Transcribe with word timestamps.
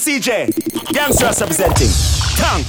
MCJ, 0.00 0.48
Gangsters 0.94 1.40
representing. 1.42 1.90
Tank, 2.34 2.66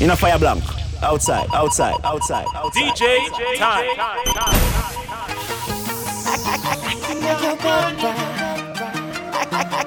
in 0.00 0.10
a 0.10 0.16
fire 0.16 0.36
blank. 0.36 0.64
Outside, 1.00 1.46
outside, 1.54 1.94
outside, 2.02 2.44
outside. 2.56 2.82
DJ 2.82 3.28
time. 3.56 3.86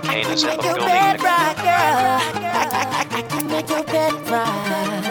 Heinous 0.05 0.43
in 0.43 0.49
the 0.51 0.63
building. 0.63 0.87
Make 3.49 3.69
your 3.69 3.83
bed 3.83 4.29
right. 4.29 5.04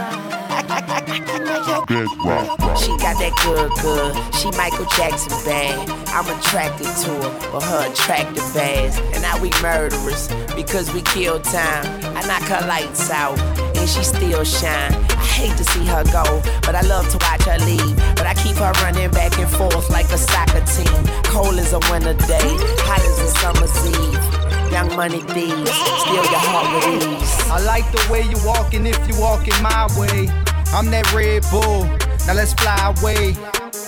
She 2.05 2.93
got 3.00 3.16
that 3.16 3.32
good, 3.41 3.73
good. 3.80 4.12
She 4.36 4.50
Michael 4.59 4.84
Jackson 4.96 5.32
bad. 5.45 5.89
I'm 6.12 6.29
attracted 6.39 6.84
to 6.84 7.11
her 7.16 7.32
for 7.48 7.61
her 7.62 7.91
attractive 7.91 8.45
ass. 8.57 9.00
And 9.12 9.23
now 9.23 9.41
we 9.41 9.50
murderers 9.62 10.29
because 10.54 10.93
we 10.93 11.00
kill 11.03 11.40
time. 11.40 11.86
I 12.17 12.21
knock 12.27 12.43
her 12.53 12.67
lights 12.67 13.11
out 13.11 13.39
and 13.39 13.89
she 13.89 14.04
still 14.04 14.45
shine. 14.45 14.93
I 14.93 15.25
hate 15.25 15.57
to 15.57 15.64
see 15.64 15.85
her 15.86 16.04
go, 16.12 16.43
but 16.67 16.75
I 16.75 16.82
love 16.82 17.09
to 17.09 17.18
watch 17.25 17.43
her 17.48 17.59
leave. 17.64 17.96
But 18.17 18.26
I 18.26 18.34
keep 18.34 18.57
her 18.57 18.73
running 18.84 19.11
back 19.11 19.39
and 19.39 19.48
forth 19.48 19.89
like 19.89 20.11
a 20.12 20.18
soccer 20.18 20.61
team. 20.76 20.93
Cold 21.25 21.57
as 21.57 21.73
a 21.73 21.81
winter 21.90 22.14
day, 22.29 22.53
hot 22.84 23.00
as 23.00 23.18
a 23.18 23.29
summer's 23.40 23.76
eve. 23.89 24.73
Young 24.73 24.95
money 24.96 25.21
thieves, 25.32 25.73
steal 26.04 26.25
your 26.29 26.45
heart 26.53 26.68
with 26.84 27.00
ease. 27.00 27.32
I 27.48 27.64
like 27.64 27.89
the 27.93 28.04
way 28.12 28.23
you 28.23 28.36
walking 28.45 28.84
if 28.86 29.00
you 29.09 29.18
walking 29.21 29.57
my 29.62 29.89
way. 29.96 30.43
I'm 30.75 30.91
that 30.91 31.07
Red 31.14 31.45
Bull. 31.53 31.87
Now 32.27 32.34
let's 32.34 32.53
fly 32.55 32.92
away. 32.98 33.37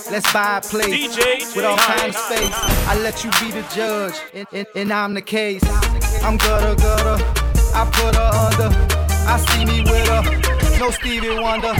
Let's 0.09 0.31
buy 0.31 0.59
a 0.59 0.61
place 0.61 0.87
DJ 0.87 1.53
with 1.53 1.65
all 1.65 1.75
kinds 1.75 2.15
of 2.15 2.21
space. 2.31 2.55
I 2.87 2.97
let 3.03 3.25
you 3.25 3.31
be 3.43 3.51
the 3.51 3.67
judge, 3.75 4.15
and, 4.33 4.47
and, 4.53 4.67
and 4.73 4.93
I'm 4.93 5.13
the 5.13 5.21
case. 5.21 5.61
I'm 6.23 6.37
gutter 6.37 6.79
gutter. 6.79 7.21
I 7.75 7.83
put 7.91 8.15
her 8.15 8.31
under. 8.31 8.71
I 9.27 9.35
see 9.35 9.65
me 9.65 9.83
with 9.83 10.07
her. 10.07 10.23
No 10.79 10.89
Stevie 10.91 11.35
Wonder. 11.35 11.75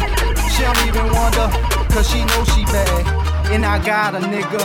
She 0.52 0.64
don't 0.68 0.84
even 0.84 1.08
wonder, 1.16 1.48
cause 1.88 2.12
she 2.12 2.26
know 2.26 2.44
she 2.44 2.66
bad. 2.66 3.08
And 3.48 3.66
I 3.66 3.80
got 3.80 4.14
a 4.14 4.20
nigga. 4.20 4.60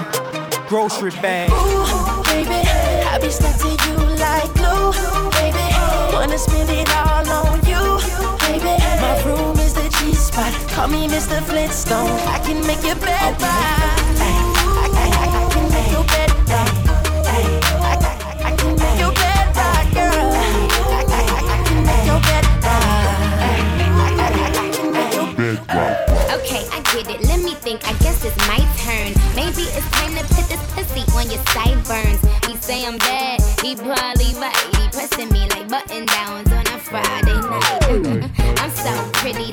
Grocery 0.66 1.12
bag. 1.22 1.50
Ooh, 1.50 2.22
baby, 2.25 2.66
I 3.06 3.19
be 3.22 3.31
stuck 3.31 3.55
to 3.62 3.69
you 3.69 3.94
like 4.19 4.50
glue, 4.59 4.91
baby. 5.38 5.70
Wanna 6.12 6.36
spend 6.36 6.69
it 6.69 6.91
all 6.98 7.31
on 7.31 7.62
you, 7.62 8.03
baby. 8.42 8.75
My 8.98 9.22
room 9.22 9.56
is 9.61 9.72
G 10.03 10.12
spot. 10.14 10.53
Call 10.70 10.89
me 10.89 11.06
Mr. 11.06 11.41
Flintstone. 11.45 12.11
I 12.27 12.39
can 12.45 12.67
make 12.67 12.83
your 12.83 12.97
bed 12.97 13.36
Okay, 26.34 26.66
I 26.72 26.81
get 26.92 27.09
it. 27.09 27.20
Let 27.28 27.41
me 27.41 27.55
think. 27.55 27.87
I 27.87 27.92
guess 28.03 28.25
it's 28.25 28.37
my 28.48 28.59
turn. 28.83 29.14
Maybe 29.37 29.62
it's 29.70 29.89
time 29.92 30.16
to 30.16 30.25
put 30.34 30.48
this 30.50 30.62
pussy 30.75 31.05
on 31.16 31.31
your 31.31 31.42
sideburns. 31.55 32.20
He 32.48 32.56
say 32.56 32.84
I'm 32.84 32.98
bad. 32.98 33.41
He 33.62 33.77
probably 33.77 34.33
pressing 34.91 35.31
me 35.33 35.48
like 35.48 35.69
button 35.69 36.06
downs 36.06 36.50
on 36.53 36.66
a 36.66 36.78
Friday 36.78 37.41
night. 37.41 38.31
I'm 38.59 38.70
so 38.70 39.11
pretty, 39.14 39.50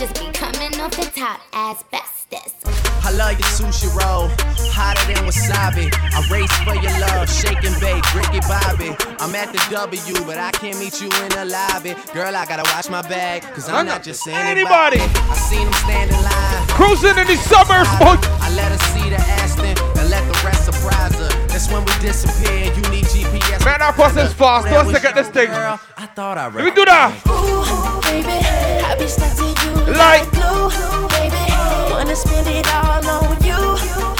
just 0.00 0.18
be 0.18 0.32
coming 0.32 0.72
off 0.80 0.96
the 0.96 1.04
top 1.14 1.40
as 1.52 1.82
bestest. 1.92 2.56
I 3.04 3.12
love 3.12 3.36
your 3.36 3.52
sushi 3.52 3.84
roll, 3.92 4.32
hotter 4.72 5.04
than 5.12 5.28
wasabi. 5.28 5.92
I 5.92 6.24
race 6.32 6.48
for 6.64 6.72
your 6.72 6.96
love, 7.04 7.28
shake 7.28 7.60
and 7.68 7.76
bake, 7.84 8.00
Ricky 8.16 8.40
Bobby. 8.48 8.96
I'm 9.20 9.36
at 9.36 9.52
the 9.52 9.60
W, 9.68 10.24
but 10.24 10.38
I 10.38 10.52
can't 10.52 10.78
meet 10.80 11.04
you 11.04 11.12
in 11.20 11.28
the 11.36 11.44
lobby. 11.44 11.92
Girl, 12.16 12.32
I 12.32 12.48
gotta 12.48 12.64
watch 12.72 12.88
my 12.88 13.02
bag, 13.12 13.42
cause 13.52 13.68
I'm 13.68 13.84
not 13.84 14.02
just 14.02 14.26
anybody. 14.26 15.04
Anybody. 15.04 15.20
I 15.28 15.36
seen 15.36 15.68
him 15.68 15.76
stand 15.84 16.08
in 16.08 16.16
line. 16.24 16.64
Cruising 16.72 17.20
in 17.20 17.26
these 17.28 17.44
suburbs, 17.44 17.92
boy. 18.00 18.16
I 18.40 18.48
let 18.56 18.72
her 18.72 18.80
see 18.96 19.04
the 19.12 19.20
Aston 19.36 19.76
and 20.00 20.08
let 20.08 20.24
the 20.32 20.36
rest 20.40 20.64
surprise 20.64 21.12
her. 21.20 21.28
That's 21.52 21.68
when 21.68 21.84
we 21.84 21.92
disappear. 22.00 22.72
You 22.72 22.84
need 22.88 23.04
GPS. 23.04 23.62
Man, 23.68 23.82
our 23.82 23.92
process 23.92 24.32
fast. 24.32 24.64
Where 24.64 24.80
Let's 24.80 24.86
was 24.86 24.94
look 24.94 25.04
at 25.04 25.14
this 25.14 25.28
thing. 25.28 25.52
Girl, 25.52 25.78
I 25.98 26.06
thought 26.06 26.38
I 26.38 26.48
Let 26.48 26.64
me 26.64 26.70
do 26.72 26.88
that. 26.88 27.12
Ooh, 27.28 28.00
baby, 28.08 28.59
I 29.00 29.04
be 29.04 29.08
stuck 29.08 29.34
to 29.36 29.44
you 29.44 29.96
Like- 29.96 29.96
like 29.96 31.08
baby. 31.08 31.44
Wanna 31.90 32.14
spend 32.14 32.46
it 32.48 32.68
all 32.68 33.00
on 33.08 33.32
you, 33.42 33.56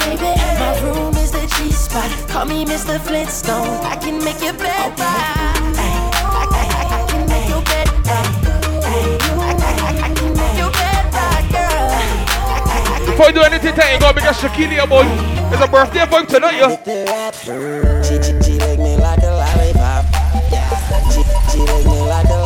baby. 0.01 0.33
My 0.57 0.73
room 0.81 1.15
is 1.17 1.31
the 1.33 1.45
G 1.55 1.71
spot. 1.71 2.09
Call 2.29 2.47
me 2.47 2.65
Mr. 2.65 2.99
Flintstone. 2.99 3.69
I 3.85 3.97
can 3.97 4.25
make 4.25 4.41
your 4.43 4.55
bed. 4.55 4.95
I, 4.97 5.05
I, 5.77 6.47
I, 6.49 6.65
I 6.81 7.05
can 7.11 7.29
your 7.51 7.61
bed 7.61 7.89
Before 13.05 13.27
you 13.27 13.33
do 13.35 13.43
anything, 13.43 13.75
tell 13.75 13.93
you 13.93 14.01
go 14.01 14.13
because 14.15 14.41
Shaquille, 14.41 14.73
your 14.73 14.87
boy. 14.87 15.05
It's 15.53 15.63
a 15.63 15.69
birthday 15.69 16.07
for 16.07 16.21
him 16.21 16.27
tonight, 16.27 16.57
yo. 16.57 16.69
She, 18.03 18.17
she, 18.25 18.33
she 18.41 18.59
lick 18.59 18.79
me 18.79 18.97
like 18.97 19.23
a 19.25 19.33
lollipop. 19.41 20.07
She, 21.13 21.21
she 21.53 21.59
lick 21.69 21.85
me 21.85 22.01
like 22.09 22.31
a 22.31 22.40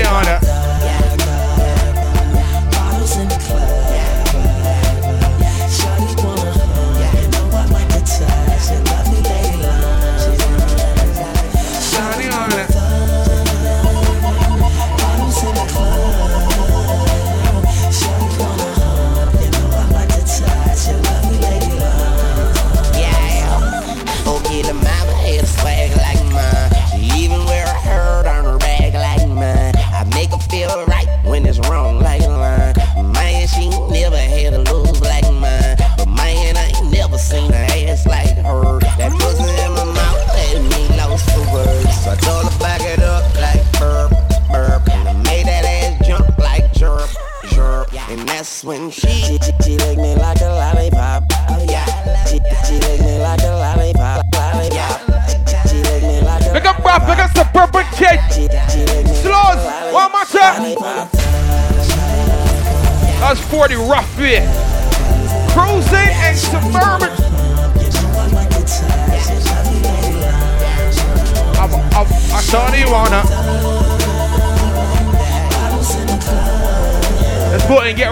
lollipop. 0.00 0.51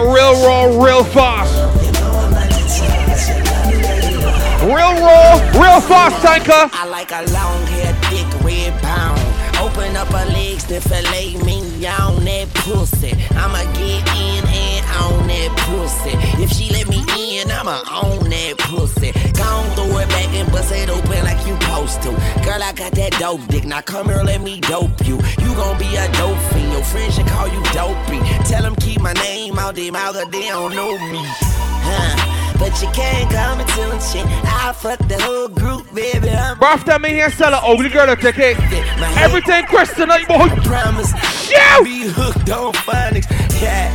Real 0.05 0.33
raw, 0.45 0.83
real 0.83 1.03
fast. 1.03 1.53
Real 4.63 4.93
raw, 5.01 5.33
real 5.53 5.81
fast, 5.81 6.21
tanker. 6.21 6.69
I 6.73 6.85
like 6.87 7.11
a 7.11 7.23
long 7.31 7.65
hair, 7.67 7.93
thick 8.09 8.43
red 8.43 8.73
pound. 8.81 9.19
Open 9.59 9.95
up 9.95 10.07
her 10.09 10.25
legs 10.33 10.63
to 10.65 10.79
fillet 10.81 11.37
me 11.43 11.61
on 11.85 12.23
that 12.25 12.47
pussy. 12.53 13.13
I'ma 13.31 13.63
get 13.73 14.07
in 14.17 14.43
and 14.47 14.85
on 15.01 15.27
that 15.27 15.51
pussy. 15.67 16.13
If 16.41 16.51
she 16.51 16.71
let 16.71 16.87
me 16.87 17.03
in, 17.39 17.51
I'ma 17.51 17.83
own 18.03 18.29
that 18.29 18.57
pussy. 18.57 19.11
Gon' 19.41 19.69
throw 19.75 19.97
it 19.99 20.09
back 20.09 20.29
and 20.39 20.51
bust 20.51 20.71
it 20.71 20.89
open 20.89 21.23
like 21.23 21.41
you 21.47 21.55
supposed 21.61 22.01
to. 22.03 22.11
Girl, 22.45 22.61
I 22.63 22.71
got 22.73 22.91
that 22.93 23.11
dope 23.19 23.45
dick. 23.47 23.65
Now 23.65 23.81
come 23.81 24.07
here, 24.07 24.23
let 24.23 24.41
me 24.41 24.59
dope 24.61 25.05
you. 25.05 25.17
You 25.43 25.49
gon' 25.55 25.77
be 25.79 25.89
a 25.95 26.05
dope 26.13 26.37
fiend. 26.51 26.71
Your 26.73 26.83
friends 26.83 27.15
should 27.15 27.27
call 27.27 27.47
you 27.47 27.61
dopey. 27.73 28.19
Tell 28.49 28.63
them 28.63 28.75
keep 28.75 29.01
my 29.01 29.13
name 29.13 29.57
out 29.59 29.75
their 29.75 29.91
mouth, 29.91 30.15
'cause 30.15 30.29
they 30.31 30.47
don't 30.49 30.73
know 30.75 30.91
me. 31.11 31.21
Huh. 31.83 32.27
but 32.59 32.79
you 32.79 32.87
can't 32.93 33.27
come 33.31 33.59
into 33.59 33.81
a 33.91 33.99
shit. 33.99 34.23
I 34.45 34.71
fuck 34.73 34.99
the 35.07 35.19
whole 35.19 35.47
group, 35.47 35.91
baby. 35.95 36.29
I'm 36.29 36.59
Bro, 36.59 36.67
after 36.67 36.99
me 36.99 37.09
here, 37.09 37.31
sell 37.31 37.53
an 37.55 37.59
ugly 37.63 37.89
girl 37.89 38.05
to 38.05 38.15
take 38.15 38.37
it. 38.37 38.55
Everything 39.17 39.65
question 39.65 39.95
tonight, 39.95 40.27
boy. 40.27 40.47
promise. 40.63 41.11
Yeah. 41.49 41.81
Be 41.83 42.03
hooked 42.07 42.49
on 42.51 42.71
phonics. 42.73 43.25
Yeah. 43.59 43.90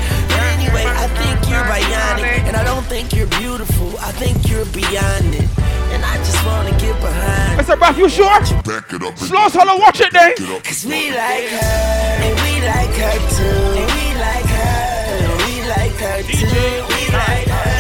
Bionic, 1.77 2.49
and 2.49 2.57
I 2.57 2.65
don't 2.65 2.87
think 2.87 3.13
you're 3.13 3.33
beautiful. 3.43 3.99
I 4.01 4.13
think 4.13 4.49
you're 4.49 4.69
beyond 4.73 5.31
it, 5.35 5.49
and 5.93 6.03
I 6.05 6.17
just 6.19 6.41
wanna 6.47 6.73
get 6.81 6.97
behind. 7.01 7.61
Mr. 7.61 7.79
Buff, 7.79 7.97
you 7.99 8.09
sure? 8.09 8.41
Back 8.65 8.93
it 8.93 9.03
up. 9.03 9.19
Slow, 9.19 9.49
slow, 9.49 9.77
watch 9.77 10.01
it 10.01 10.13
then. 10.13 10.33
Cause 10.65 10.85
we 10.87 11.11
like 11.11 11.49
her, 11.59 11.77
and 12.25 12.35
we 12.45 12.53
like 12.73 12.95
her 13.05 13.19
too. 13.37 13.61
And 13.81 13.91
we 13.97 14.07
like 14.27 14.51
her, 14.59 14.79
and 15.21 15.33
we 15.45 15.53
like 15.75 15.99
her 16.07 16.19
too. 16.41 16.69
We 16.93 17.03
like 17.21 17.49
her, 17.57 17.73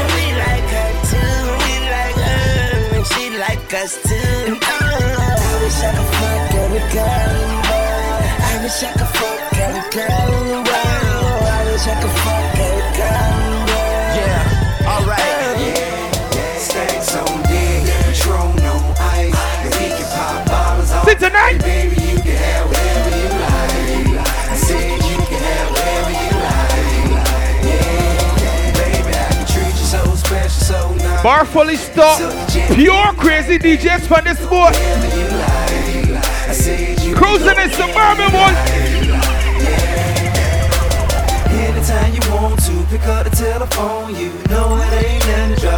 and 0.00 0.08
we 0.16 0.26
like 0.44 0.68
her 0.76 0.90
too. 1.12 1.36
We 1.64 1.72
like 1.96 2.18
her, 2.28 2.96
and 2.96 3.06
she 3.12 3.24
like 3.44 3.68
us 3.82 3.92
too. 4.08 4.56
Oh, 4.56 5.04
I 5.36 5.54
wish 5.62 5.78
I 5.84 5.90
could 5.96 6.10
fuck 6.16 6.54
every 6.64 6.84
girl 6.96 7.28
in 7.40 7.48
the 7.52 7.60
world. 7.68 8.22
I 8.48 8.54
wish 8.62 8.80
I 8.88 8.92
could 8.98 9.12
fuck 9.18 9.40
every 9.64 9.84
girl 9.96 10.28
in 10.38 10.46
the 10.48 10.60
world. 10.68 11.44
I 11.44 11.62
wish 11.70 11.86
I 11.86 11.94
could 12.00 12.16
fuck 12.24 12.58
every 12.68 12.88
girl 12.98 13.33
Sit 21.14 21.28
tonight. 21.28 21.58
Baby, 21.62 21.94
you. 22.02 22.14
Bar 31.22 31.46
fully 31.46 31.76
stocked. 31.76 32.20
Pure 32.74 33.12
crazy 33.14 33.58
DJs 33.58 34.06
for 34.06 34.20
this 34.22 34.38
boy. 34.46 34.72
Cruising 37.14 37.58
in 37.58 37.70
suburban 37.70 38.32
one. 38.32 38.54
Anytime 41.48 42.12
you 42.12 42.20
want 42.30 42.60
to, 42.64 42.84
pick 42.90 43.06
up 43.06 43.24
the 43.24 43.30
telephone. 43.30 44.14
You 44.16 44.32
know 44.50 44.76
it. 44.76 44.93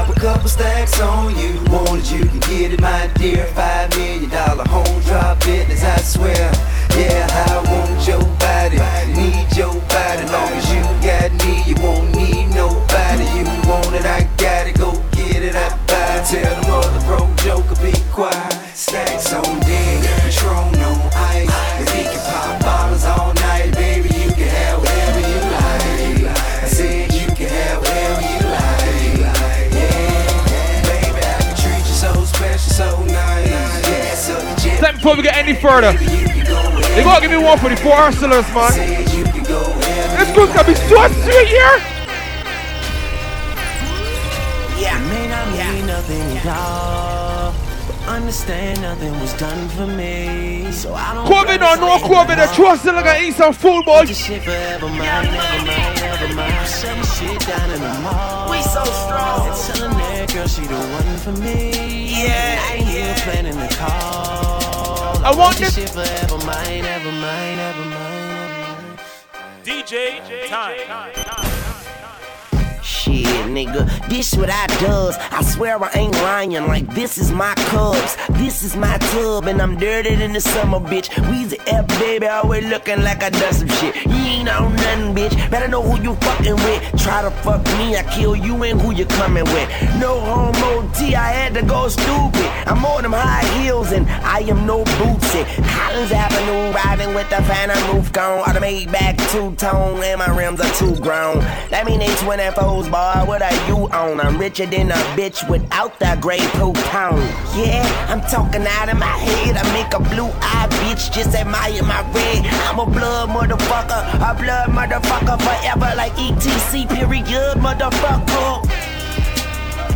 Drop 0.06 0.16
a 0.16 0.20
couple 0.20 0.48
stacks 0.48 1.00
on 1.00 1.36
you. 1.36 1.58
Wanted 1.68 2.08
you 2.08 2.24
can 2.26 2.38
get 2.40 2.72
it, 2.72 2.80
my 2.80 3.10
dear. 3.14 3.44
Five 3.46 3.90
million 3.96 4.30
dollar 4.30 4.64
home 4.68 5.00
drop 5.02 5.40
business, 5.40 5.82
I 5.82 5.96
swear. 5.98 6.52
Yeah, 6.96 7.26
I 7.48 7.56
want 7.68 8.06
your 8.06 8.22
body, 8.38 8.78
need 9.14 9.56
your 9.56 9.74
body. 9.74 10.22
Long 10.30 10.52
as 10.52 10.72
you 10.72 10.82
got 11.02 11.32
me, 11.44 11.62
you 11.66 11.74
won't 11.82 12.14
need 12.14 12.54
nobody. 12.54 13.24
You 13.34 13.44
want 13.68 13.94
it, 13.94 14.06
I 14.06 14.28
got 14.36 14.68
it. 14.68 14.78
Go 14.78 14.92
get 15.10 15.42
it, 15.42 15.56
I 15.56 15.70
buy. 15.88 16.20
it. 16.20 16.26
Tell 16.26 16.62
them 16.62 16.70
all 16.70 16.82
the 16.82 17.00
mother 17.00 17.06
broke 17.06 17.36
joker 17.38 17.82
be 17.82 17.92
quiet. 18.12 18.55
Before 35.06 35.18
we 35.18 35.22
get 35.22 35.36
any 35.36 35.54
further. 35.54 35.92
you 36.02 36.26
can 36.26 36.44
go 36.46 36.58
wherever. 36.74 36.94
They 36.96 37.04
gotta 37.04 37.22
give 37.22 37.30
me 37.30 37.38
one 37.38 37.58
for 37.58 37.68
the 37.68 37.76
four 37.76 37.94
hustlers, 37.94 38.42
man. 38.50 38.72
Said 38.72 39.14
you 39.14 39.22
can 39.22 39.44
go 39.44 39.62
wherever. 39.62 40.16
This 40.18 40.34
group's 40.34 40.50
gonna 40.50 40.66
be 40.66 40.74
so 40.74 40.98
sweet 41.22 41.46
here. 41.46 41.78
Yeah, 44.82 44.98
May 45.06 45.28
not 45.30 45.46
mean 45.54 45.86
nothing, 45.86 46.26
y'all. 46.42 47.54
But 47.86 48.18
understand 48.18 48.82
nothing 48.82 49.12
was 49.20 49.32
done 49.34 49.68
for 49.78 49.86
me. 49.86 50.72
So 50.72 50.92
I 50.92 51.14
don't. 51.14 51.30
COVID 51.30 51.62
or 51.62 51.76
no 51.78 52.02
COVID, 52.02 52.34
the 52.42 52.52
trust 52.56 52.82
still 52.82 52.94
gonna 52.94 53.20
eat 53.22 53.34
some 53.34 53.52
food, 53.52 53.84
boy. 53.84 54.06
This 54.06 54.18
shit 54.18 54.42
forever 54.42 54.88
mine, 54.88 54.98
never 54.98 55.66
mind, 55.70 56.00
never 56.02 56.34
mind. 56.34 56.66
Shutting 56.66 57.06
shit 57.14 57.46
down 57.46 57.70
in 57.70 57.78
the 57.78 57.94
mall. 58.02 58.50
we 58.50 58.60
so 58.60 58.82
strong. 58.82 59.46
And 59.46 59.56
telling 59.70 59.98
that 59.98 60.34
girl 60.34 60.48
she 60.48 60.62
the 60.66 60.74
one 60.74 61.16
for 61.18 61.40
me. 61.40 61.70
Yeah, 62.26 62.58
I 62.58 62.74
ain't 62.74 62.88
yeah. 62.88 63.10
even 63.10 63.22
planning 63.22 63.56
the 63.56 63.72
call. 63.76 64.55
I 65.26 65.34
want 65.34 65.56
this 65.56 65.74
this- 65.74 65.74
shit 65.74 65.90
forever 65.90 66.38
mine, 66.46 66.84
ever 66.84 67.10
mine, 67.10 67.58
ever 67.58 67.84
mine, 67.84 68.28
ever 68.38 68.94
mine. 68.94 68.98
DJ 69.64 70.20
time. 70.48 71.45
Shit, 73.06 73.24
nigga, 73.54 73.86
this 74.08 74.34
what 74.34 74.50
I 74.50 74.66
does. 74.80 75.16
I 75.30 75.40
swear 75.42 75.80
I 75.80 75.90
ain't 75.94 76.14
lying. 76.14 76.66
Like 76.66 76.92
this 76.92 77.18
is 77.18 77.30
my 77.30 77.54
cubs, 77.70 78.16
this 78.30 78.64
is 78.64 78.74
my 78.74 78.98
tub, 78.98 79.44
and 79.44 79.62
I'm 79.62 79.76
dirty 79.76 80.16
than 80.16 80.32
the 80.32 80.40
summer, 80.40 80.80
bitch. 80.80 81.08
Weezy 81.30 81.60
F, 81.68 81.86
baby, 82.00 82.26
always 82.26 82.66
looking 82.66 83.04
like 83.04 83.22
I 83.22 83.30
done 83.30 83.52
some 83.54 83.68
shit. 83.68 83.94
You 84.06 84.12
ain't 84.12 84.48
on 84.48 84.74
nothing, 84.74 85.14
bitch. 85.14 85.50
Better 85.52 85.68
know 85.68 85.82
who 85.82 86.02
you 86.02 86.16
fucking 86.16 86.56
with. 86.56 87.00
Try 87.00 87.22
to 87.22 87.30
fuck 87.30 87.64
me, 87.78 87.96
I 87.96 88.02
kill 88.12 88.34
you 88.34 88.60
and 88.64 88.80
who 88.80 88.92
you 88.92 89.06
coming 89.06 89.44
with. 89.44 89.70
No 90.00 90.18
homo 90.18 90.90
T, 90.92 91.14
I 91.14 91.30
had 91.30 91.54
to 91.54 91.62
go 91.62 91.86
stupid. 91.86 92.50
I'm 92.66 92.84
on 92.84 93.02
them 93.02 93.12
high 93.12 93.44
heels 93.60 93.92
and 93.92 94.08
I 94.08 94.40
am 94.40 94.66
no 94.66 94.82
bootsy. 94.82 95.44
Collins 95.68 96.10
Avenue, 96.10 96.72
riding 96.72 97.14
with 97.14 97.28
the 97.30 97.36
phantom 97.42 97.78
roof 97.94 98.10
gone. 98.12 98.40
Automated 98.48 98.90
back 98.90 99.16
two 99.30 99.54
tone, 99.56 100.02
and 100.02 100.18
my 100.18 100.36
rims 100.36 100.60
are 100.60 100.74
too 100.74 100.96
grown. 101.00 101.38
That 101.70 101.84
mean 101.86 101.98
they 101.98 102.06
24s, 102.06 102.90
What 102.96 103.42
are 103.42 103.68
you 103.68 103.88
on? 103.88 104.20
I'm 104.20 104.38
richer 104.38 104.64
than 104.64 104.90
a 104.90 104.94
bitch 105.16 105.46
without 105.50 105.98
that 105.98 106.20
gray 106.22 106.38
pound. 106.38 107.20
Yeah, 107.54 107.84
I'm 108.08 108.22
talking 108.22 108.64
out 108.66 108.88
of 108.88 108.98
my 108.98 109.06
head. 109.06 109.56
I 109.56 109.62
make 109.74 109.92
a 109.92 110.00
blue 110.00 110.30
eye 110.40 110.66
bitch 110.80 111.12
just 111.12 111.34
admire 111.34 111.82
my 111.82 112.00
red. 112.12 112.46
I'm 112.68 112.78
a 112.78 112.86
blood 112.86 113.28
motherfucker, 113.28 114.00
a 114.16 114.34
blood 114.40 114.70
motherfucker 114.70 115.36
forever 115.42 115.92
like 115.96 116.12
ETC 116.12 116.88
period, 116.88 117.58
motherfucker. 117.58 118.64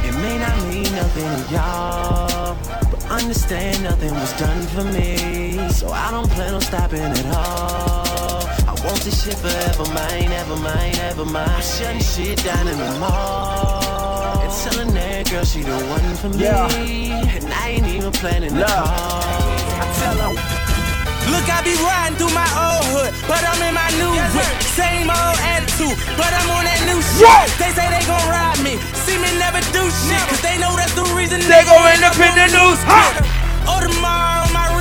It 0.04 0.14
may 0.20 0.38
not 0.38 0.56
mean 0.68 0.92
nothing 0.94 1.46
to 1.46 1.54
y'all, 1.54 2.56
but 2.90 3.02
understand 3.10 3.82
nothing 3.82 4.12
was 4.12 4.32
done 4.38 4.62
for 4.74 4.84
me. 4.84 5.70
So 5.70 5.88
I 5.90 6.10
don't 6.10 6.28
plan 6.30 6.52
on 6.52 6.60
stopping 6.60 7.00
at 7.00 7.34
all. 7.34 8.09
I 8.80 8.86
want 8.86 9.00
this 9.04 9.24
shit 9.24 9.36
forever 9.36 9.84
mine, 9.92 10.32
ever 10.32 10.56
mine, 10.56 10.96
ever 11.12 11.24
mine. 11.26 11.60
Shutting 11.60 12.00
shit 12.00 12.42
down 12.42 12.66
in 12.66 12.78
the 12.78 12.96
mall. 12.98 14.40
And 14.40 14.52
telling 14.64 14.94
that 14.94 15.28
girl 15.30 15.44
she 15.44 15.60
the 15.60 15.76
one 15.92 16.14
for 16.16 16.30
me. 16.30 16.44
Yeah. 16.48 16.64
And 17.36 17.44
I 17.52 17.76
ain't 17.76 17.86
even 17.86 18.10
planning 18.12 18.54
the 18.54 18.60
Love. 18.64 18.88
call. 18.88 19.84
I 19.84 19.86
tell 20.00 20.16
'em. 20.16 20.34
Look, 21.28 21.44
I 21.52 21.60
be 21.60 21.76
riding 21.84 22.16
through 22.16 22.32
my 22.32 22.48
old 22.56 22.84
hood, 22.88 23.12
but 23.28 23.44
I'm 23.44 23.60
in 23.68 23.74
my 23.76 23.90
new 24.00 24.16
whip. 24.16 24.48
Same 24.72 25.12
old 25.12 25.38
attitude, 25.44 25.96
but 26.16 26.32
I'm 26.32 26.48
on 26.56 26.64
that 26.64 26.80
new 26.88 26.98
shit. 27.04 27.28
Whoa. 27.28 27.52
They 27.60 27.70
say 27.76 27.84
they 27.92 28.00
gon' 28.08 28.24
ride 28.32 28.58
me, 28.64 28.80
see 29.04 29.20
me 29.20 29.28
never 29.36 29.60
do 29.76 29.84
shit, 30.08 30.24
cause 30.32 30.40
they 30.40 30.56
know 30.56 30.72
that's 30.74 30.96
the 30.96 31.04
reason 31.12 31.44
They 31.44 31.62
gon' 31.68 31.84
end 31.92 32.00
up 32.02 32.16
in 32.16 32.32
the 32.32 32.48
news. 32.48 32.80
Ha! 32.88 33.04
Audemars 33.68 34.48
on 34.48 34.52
my 34.56 34.66
wrist, 34.72 34.79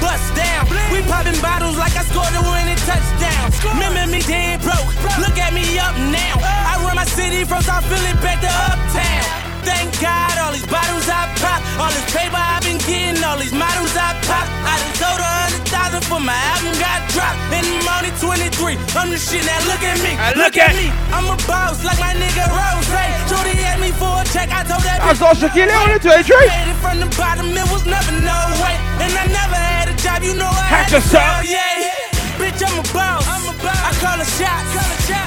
bust 0.00 0.26
down. 0.34 0.66
We 0.92 1.02
popping 1.06 1.38
bottles 1.40 1.76
like 1.76 1.94
I 1.96 2.02
scored 2.04 2.32
a 2.34 2.42
winning 2.50 2.80
touchdown. 2.88 3.52
Remember 3.74 4.04
me 4.10 4.20
dead 4.22 4.60
broke, 4.62 4.86
look 5.22 5.36
at 5.38 5.52
me 5.52 5.64
up 5.78 5.94
now. 6.12 6.34
Uh. 6.40 6.70
I 6.70 6.82
run 6.84 6.96
my 6.96 7.04
city 7.06 7.44
from 7.44 7.62
South 7.62 7.84
Philly 7.86 8.12
back 8.24 8.40
to 8.40 8.50
Uptown. 8.50 9.24
Thank 9.66 9.98
God, 10.00 10.38
all 10.46 10.52
these 10.54 10.66
bottles 10.70 11.08
I 11.10 11.26
pop, 11.42 11.58
all 11.82 11.90
this 11.90 12.06
paper 12.14 12.38
I've 12.38 12.62
been 12.62 12.78
getting, 12.86 13.18
all 13.26 13.34
these 13.36 13.52
models 13.52 13.90
I 13.98 14.14
pop. 14.22 14.46
I 14.46 14.78
done 14.78 14.94
sold 14.94 15.18
a 15.18 15.26
hundred 15.26 15.64
thousand 15.66 16.02
for 16.06 16.20
my 16.22 16.38
album 16.54 16.70
got 16.78 17.02
dropped. 17.10 17.38
In 17.50 17.64
the 17.66 17.78
morning 17.82 18.14
23, 18.14 18.78
I'm 18.94 19.10
the 19.10 19.18
shit, 19.18 19.42
now 19.42 19.58
look 19.66 19.82
at 19.82 19.98
me, 20.06 20.14
Now 20.14 20.38
look 20.38 20.54
at- 20.56 20.74
me. 20.78 20.86
I'm 21.10 21.26
a 21.26 21.36
boss 21.50 21.82
like 21.82 21.98
my 21.98 22.14
nigga 22.14 22.46
Rose. 22.46 22.86
Jody 23.26 23.58
asked 23.66 23.82
me 23.82 23.90
for 23.98 24.22
a 24.22 24.24
check, 24.30 24.54
I 24.54 24.62
told 24.62 24.82
that 24.86 25.02
That's 25.02 25.18
all 25.20 25.34
Shaquille 25.34 25.66
O'Neal 25.66 25.98
to 25.98 26.10
a 26.14 26.22
drink. 26.22 26.46
It 26.46 26.78
from 26.78 27.00
the 27.02 27.10
bottom, 27.18 27.50
it 27.50 27.66
was 27.74 27.82
never 27.90 28.12
no 28.22 28.38
way. 28.62 28.78
And 29.02 29.12
I 29.12 29.26
never 29.28 29.58
had 29.58 29.88
a 29.88 29.96
job, 30.00 30.22
you 30.22 30.34
know 30.34 30.48
I 30.48 30.64
Hack 30.66 30.88
had 30.88 30.88
to 30.88 30.94
yourself. 30.96 31.24
sell, 31.24 31.44
yeah. 31.44 32.40
Bitch, 32.40 32.60
I'm 32.60 32.78
a 32.80 32.84
boss. 32.92 33.24
I'm 33.28 33.44
a 33.48 33.54
boss. 33.62 33.80
I 33.88 33.92
call 34.00 34.16
the 34.20 34.28
shots. 34.36 34.70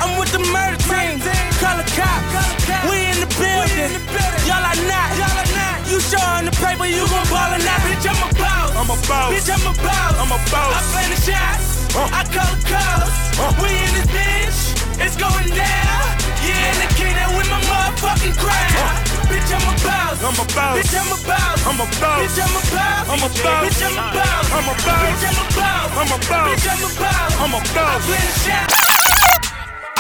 I'm 0.04 0.18
with 0.20 0.32
the 0.32 0.42
murder 0.54 0.78
team. 0.86 1.18
Call 1.62 1.78
a 1.80 1.86
cop. 1.98 2.22
We 2.90 2.98
in 3.10 3.18
the 3.22 3.30
building. 3.38 3.92
Y'all 4.46 4.62
are 4.62 4.82
not. 4.86 5.10
You 5.90 6.00
showing 6.00 6.46
the 6.46 6.52
paper, 6.54 6.86
you 6.86 7.02
gon' 7.10 7.26
ball 7.34 7.50
or 7.50 7.58
not. 7.66 7.80
Bitch, 7.82 8.06
I'm 8.06 8.22
a 8.22 8.30
boss. 8.38 8.70
I'm 8.78 8.90
a 8.94 8.98
boss. 9.10 9.34
Bitch, 9.34 9.50
I'm 9.50 9.66
a 9.66 9.74
boss. 9.82 10.14
I'm 10.22 10.32
a 10.32 10.40
boss. 10.54 10.74
I 10.78 10.82
play 10.94 11.08
the 11.10 11.20
shots. 11.26 11.96
Uh. 11.98 12.10
I 12.14 12.22
call 12.30 12.46
the 12.54 12.62
calls. 12.70 13.10
Uh. 13.42 13.54
We 13.62 13.70
in 13.74 13.94
this 13.98 14.08
bitch. 14.14 14.60
It's 15.04 15.18
going 15.18 15.50
down. 15.58 16.19
Yeah, 16.50 16.74
in 16.74 16.77
the 16.82 16.89
kingdom 16.98 17.29
with 17.38 17.50
my 17.53 17.62
motherfucking 17.70 18.36
crown. 18.41 18.98
Bitch, 19.29 19.51
I'm 19.53 19.70
a 19.70 19.74
boss. 19.86 20.18
I'm 20.25 20.34
a 20.34 20.46
boss. 20.50 20.74
Bitch, 20.82 20.94
I'm 20.98 21.13
a 21.13 21.18
boss. 21.29 21.62
I'm 21.70 21.79
a 21.79 21.86
boss. 22.01 22.20
Bitch, 22.25 22.41
I'm 22.41 22.58
a 22.58 22.62
boss. 22.74 23.06
I'm 23.10 23.22
a 23.22 23.29
boss. 23.29 23.62
Bitch, 23.65 23.82
I'm 23.86 23.94
a 23.94 24.06
boss. 24.18 24.50
I'm 24.50 24.65
a 24.65 24.77
boss. 24.82 25.06
Bitch, 25.06 25.25
I'm 25.29 25.38
a 25.38 25.46
boss. 25.53 25.94
I'm 25.94 26.10
a 26.10 26.18
boss. 26.25 26.50
Bitch, 26.50 26.65
I'm 26.65 26.82
a 26.82 26.91
boss. 26.98 27.38
I'm 27.38 27.53
a 27.53 27.62
boss. 27.74 28.01
I'm 28.06 28.18
a 28.18 28.41
boss. 28.50 28.89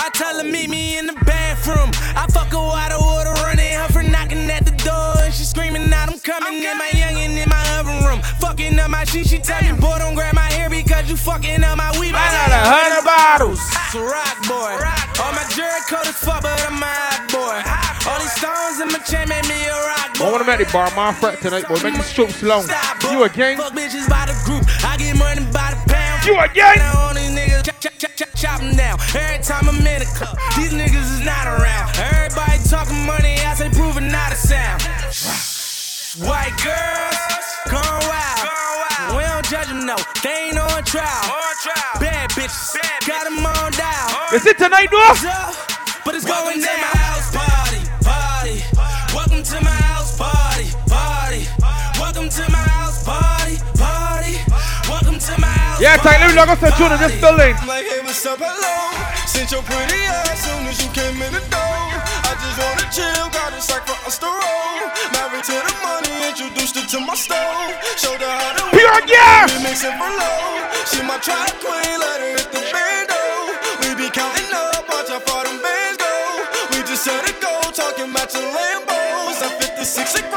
I 0.01 0.09
tell 0.13 0.37
her 0.37 0.43
meet 0.43 0.69
me 0.69 0.97
in 0.97 1.05
the 1.05 1.13
bathroom. 1.25 1.91
I 2.15 2.25
fuck 2.31 2.51
her 2.51 2.57
out 2.57 2.91
of 2.91 3.01
water 3.01 3.31
running 3.43 3.73
her 3.73 3.87
for 3.89 4.01
knocking 4.01 4.49
at 4.49 4.65
the 4.65 4.71
door, 4.83 5.13
and 5.23 5.33
she 5.33 5.43
screaming 5.43 5.91
out, 5.93 6.09
I'm 6.09 6.19
coming. 6.19 6.65
I'm 6.65 6.77
my 6.77 6.89
youngin' 6.89 7.35
in 7.35 7.49
my 7.49 7.63
oven 7.77 8.03
room, 8.03 8.21
fucking 8.39 8.79
up 8.79 8.89
my 8.89 9.03
shit. 9.03 9.27
She 9.27 9.39
tell 9.39 9.61
me, 9.61 9.73
boy, 9.79 9.99
don't 9.99 10.15
grab 10.15 10.33
my 10.33 10.38
you 11.07 11.15
fucking 11.15 11.63
up 11.63 11.77
my 11.77 11.91
weave. 11.99 12.15
I 12.15 12.27
got 12.33 12.49
a 12.51 12.61
hundred 12.65 13.05
bottles. 13.05 13.61
It's 13.61 13.95
a 13.95 14.01
rock 14.03 14.37
boy. 14.49 14.73
All 15.21 15.31
my 15.31 15.45
jury 15.53 15.81
coat 15.87 16.07
is 16.07 16.17
fuck, 16.17 16.41
but 16.41 16.59
I'm 16.65 16.81
a 16.81 16.89
hot 16.89 17.23
boy. 17.31 17.61
All 18.09 18.19
these 18.19 18.33
stones 18.35 18.81
in 18.81 18.89
my 18.89 18.99
chain 19.05 19.29
made 19.29 19.45
me 19.47 19.55
a 19.69 19.75
rock 19.75 20.17
boy. 20.17 20.25
I 20.25 20.31
want 20.31 20.41
to 20.43 20.47
make 20.49 20.59
the 20.59 20.67
bar 20.73 20.89
my 20.95 21.13
fret 21.13 21.39
tonight, 21.39 21.67
boy. 21.69 21.79
Make 21.83 21.95
these 21.95 22.09
strokes 22.09 22.41
long. 22.43 22.65
You 23.11 23.23
a 23.23 23.29
gang? 23.29 23.57
Fuck 23.57 23.73
bitches 23.73 24.09
by 24.09 24.25
the 24.27 24.35
group. 24.43 24.65
I 24.83 24.97
get 24.97 25.15
money 25.15 25.45
by 25.53 25.71
the 25.71 25.79
pound. 25.87 26.25
You 26.25 26.35
a 26.39 26.47
gang? 26.49 26.81
All 26.97 27.13
these 27.13 27.31
niggas 27.31 27.63
chop, 27.63 27.79
chop, 27.79 27.93
chop, 27.97 28.11
chop, 28.15 28.29
chop 28.35 28.57
'em 28.61 28.75
down. 28.75 28.97
Every 29.15 29.39
time 29.43 29.69
I'm 29.69 29.79
in 29.79 29.99
the 30.03 30.09
club, 30.17 30.35
these 30.57 30.73
niggas 30.73 31.07
is 31.15 31.23
not 31.23 31.47
around. 31.47 31.95
Everybody 31.95 32.57
talking 32.67 33.05
money, 33.05 33.39
I 33.45 33.53
say 33.55 33.69
proving 33.69 34.11
not 34.11 34.33
a 34.33 34.35
sound. 34.35 34.81
White 36.25 36.57
girls, 36.59 37.17
gone 37.69 38.01
wild. 38.09 38.38
We 39.49 39.55
don't 39.55 39.65
judge 39.65 39.73
them, 39.73 39.85
no. 39.85 39.95
They 40.21 40.53
ain't 40.53 40.59
on 40.59 40.83
trial. 40.85 41.25
Bad 41.97 42.29
bitches, 42.37 42.77
got 43.07 43.25
them 43.25 43.41
on 43.41 43.71
dial. 43.73 44.33
Is 44.33 44.45
it 44.45 44.57
tonight, 44.57 44.91
dog? 44.91 45.17
But 46.05 46.13
it's 46.13 46.25
going 46.25 46.61
down. 46.61 46.77
my 46.77 46.93
house 46.93 47.33
party, 47.33 47.81
party. 48.05 48.61
Welcome 49.09 49.41
to 49.41 49.57
my 49.65 49.73
house 49.89 50.13
party, 50.17 50.69
party. 50.85 51.49
Welcome 51.97 52.29
to 52.29 52.43
my 52.51 52.61
house 52.61 53.01
party, 53.01 53.57
party. 53.73 54.37
Welcome 54.85 55.17
to 55.17 55.33
my 55.41 55.49
house. 55.49 55.81
Yeah, 55.81 55.97
tight. 55.97 56.21
Let 56.21 56.29
me 56.29 56.35
log 56.37 56.49
us 56.49 56.59
to 56.61 56.69
tune 56.77 56.93
in 56.93 56.99
this 57.01 57.17
building. 57.17 57.57
Like, 57.65 57.89
hey, 57.89 58.05
what's 58.05 58.21
up, 58.29 58.37
hello? 58.37 58.77
Since 59.25 59.49
your 59.49 59.63
pretty 59.65 59.97
ass 60.13 60.45
soon 60.45 60.61
as 60.69 60.77
you 60.77 60.93
came 60.93 61.17
in 61.25 61.33
the 61.33 61.41
door. 61.49 61.81
I 62.29 62.37
just 62.37 62.57
wanna 62.61 62.85
chill, 62.93 63.25
got 63.33 63.57
a 63.57 63.61
sack 63.61 63.81
for 63.89 63.97
us 64.05 64.19
to 64.21 64.29
roll. 64.29 64.93
Married 65.17 65.41
to 65.41 65.57
the 65.57 65.73
money, 65.81 66.13
introduced 66.29 66.77
her 66.77 66.85
to 66.85 66.99
my 67.01 67.15
stove. 67.15 67.73
Showed 67.97 68.21
her 68.21 68.29
how 68.29 68.53
to 68.53 68.68
We 69.47 69.63
mix 69.63 69.83
it 69.87 69.95
for 69.95 70.11
low. 70.11 70.67
She 70.91 70.99
my 71.07 71.17
track 71.23 71.55
queen, 71.63 71.95
let 72.03 72.19
her 72.19 72.35
hit 72.35 72.51
the 72.51 72.59
bando. 72.75 73.55
We 73.79 73.95
be 73.95 74.11
counting 74.11 74.51
up, 74.51 74.83
watch 74.89 75.07
how 75.07 75.19
far 75.23 75.45
them 75.45 75.61
bands 75.63 75.95
go. 75.95 76.11
We 76.71 76.83
just 76.83 77.05
set 77.05 77.23
it 77.23 77.39
go, 77.39 77.61
talking 77.71 78.11
about 78.11 78.33
your 78.33 78.43
Lambos. 78.43 79.39
At 79.39 79.55
56 79.63 80.28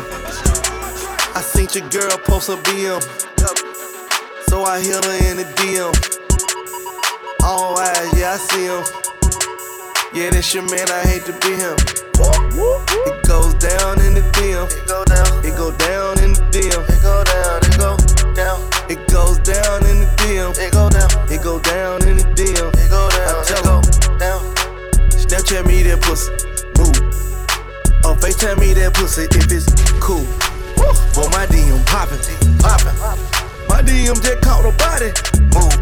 I 1.36 1.40
seen 1.40 1.68
your 1.72 1.88
girl 1.90 2.18
post 2.18 2.48
a 2.48 2.56
BM. 2.56 3.02
So 4.48 4.64
I 4.64 4.80
hit 4.80 5.04
her 5.04 5.30
in 5.30 5.36
the 5.36 5.44
DM. 5.56 5.94
All 7.42 7.78
eyes, 7.78 8.18
yeah, 8.18 8.32
I 8.32 8.36
see 8.36 8.66
him. 8.66 8.84
Yeah, 10.14 10.30
that's 10.30 10.54
your 10.54 10.62
man, 10.64 10.88
I 10.90 11.02
hate 11.02 11.24
to 11.26 11.32
be 11.40 11.54
him. 11.54 11.76
It 13.06 13.26
goes 13.26 13.54
down 13.54 14.00
in 14.00 14.14
the 14.14 14.22
DM. 14.32 14.70
It 14.70 14.86
go 14.86 15.04
down. 15.04 15.44
It 15.44 15.56
go 15.56 15.70
down 15.76 16.18
in 16.22 16.32
the 16.32 16.43
FaceTime 28.44 28.60
me 28.60 28.74
that 28.74 28.92
pussy 28.94 29.24
if 29.24 29.48
it's 29.50 29.72
cool. 30.00 30.24
Boy, 31.16 31.28
my 31.32 31.46
DM 31.46 31.80
poppin', 31.86 32.20
poppin'. 32.60 32.92
My 33.68 33.80
DM 33.80 34.20
just 34.20 34.40
caught 34.42 34.64
a 34.64 34.72
body. 34.76 35.12
Move. 35.56 35.72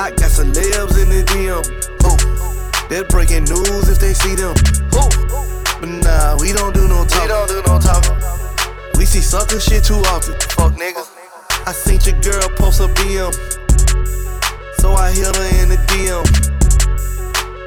I 0.00 0.08
got 0.16 0.32
celebs 0.32 0.96
in 0.96 1.08
the 1.12 1.22
DM. 1.28 1.60
Ooh. 2.08 2.88
They're 2.88 3.04
breaking 3.04 3.44
news 3.44 3.88
if 3.88 3.98
they 3.98 4.14
see 4.14 4.34
them. 4.34 4.56
Ooh. 4.96 5.12
But 5.80 5.90
nah, 6.00 6.36
we 6.40 6.52
don't 6.52 6.72
do 6.72 6.88
no 6.88 7.04
talking. 7.04 7.22
We 7.22 7.28
don't 7.28 7.48
do 7.48 7.62
no 7.68 7.78
talking. 7.78 8.16
We 8.96 9.04
see 9.04 9.20
sucker 9.20 9.60
shit 9.60 9.84
too 9.84 10.00
often. 10.08 10.34
Fuck 10.56 10.80
niggas. 10.80 11.12
I 11.66 11.72
seen 11.72 12.00
your 12.08 12.18
girl 12.22 12.48
post 12.56 12.80
a 12.80 12.88
BM. 12.96 13.34
So 14.80 14.94
I 14.94 15.12
hit 15.12 15.36
her 15.36 15.48
in 15.60 15.68
the 15.68 15.76
DM. 15.92 16.24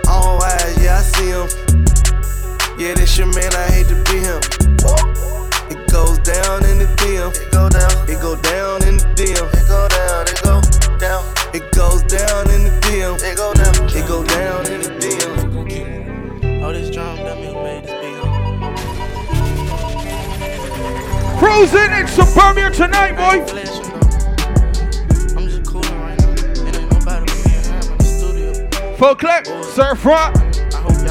All 0.07 0.41
eyes, 0.41 0.77
yeah, 0.81 0.97
I 0.97 1.01
see 1.01 1.29
him. 1.29 1.47
Yeah, 2.77 2.95
this 2.95 3.17
your 3.17 3.27
man, 3.27 3.53
I 3.53 3.69
hate 3.69 3.87
to 3.89 3.95
be 3.95 4.02
him. 4.23 4.39
It 5.69 5.91
goes 5.91 6.17
down 6.19 6.63
in 6.65 6.79
the 6.79 6.87
DM. 6.97 7.31
It 7.35 7.51
go 7.51 7.69
down. 7.69 7.91
It 8.09 8.19
go 8.21 8.35
down 8.35 8.83
in 8.87 8.97
the 8.97 9.05
DM. 9.15 9.47
It 9.53 9.67
go 9.67 9.87
down. 9.87 10.27
It 10.27 10.41
go 10.43 10.61
down. 10.97 11.23
It 11.53 11.71
goes 11.71 12.03
down 12.03 12.49
in 12.51 12.63
the 12.63 12.71
DM. 12.81 13.19
It 13.21 13.35
go 13.37 13.53
down. 13.53 13.75
It 13.89 14.07
go 14.07 14.23
down 14.23 14.65
in 14.71 14.81
the 14.81 14.89
DM. 14.99 16.63
All 16.63 16.71
this 16.71 16.89
drum 16.89 17.17
dummy 17.17 17.53
made 17.53 17.83
this 17.83 17.91
beat. 18.01 18.13
Cruising 21.39 21.91
in 21.91 22.07
suburbia 22.07 22.69
tonight, 22.71 23.13
boy. 23.13 23.43
I'm 25.35 25.47
just 25.47 25.65
cooling 25.65 25.99
right 25.99 26.17
now. 26.17 26.29
And 26.65 26.75
ain't 26.75 26.91
nobody 26.91 27.25
with 27.31 27.45
me 27.45 27.53
in 27.55 27.63
here. 27.63 27.81
I'm 27.81 27.91
in 27.91 27.97
the 27.97 28.03
studio. 28.05 28.95
Full 28.95 29.15
clip, 29.15 29.45
Surf 29.65 30.05
Rock, 30.05 30.33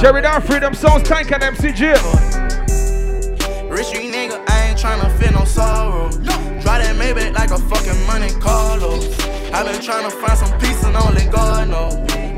Jerry 0.00 0.22
Down, 0.22 0.40
Freedom 0.40 0.72
Songs, 0.74 1.02
Tank 1.02 1.30
and 1.32 1.42
MCG. 1.42 2.21
Sorrow. 5.52 6.08
Drive 6.62 6.82
that 6.82 6.96
Maybach 6.96 7.34
like 7.34 7.50
a 7.50 7.58
fucking 7.58 8.06
Monte 8.06 8.40
Carlo. 8.40 8.94
I 9.52 9.62
been 9.64 9.80
tryna 9.80 10.10
find 10.10 10.38
some 10.38 10.58
peace 10.58 10.82
and 10.84 10.96
only 10.96 11.24
God 11.26 11.68
know. 11.68 11.90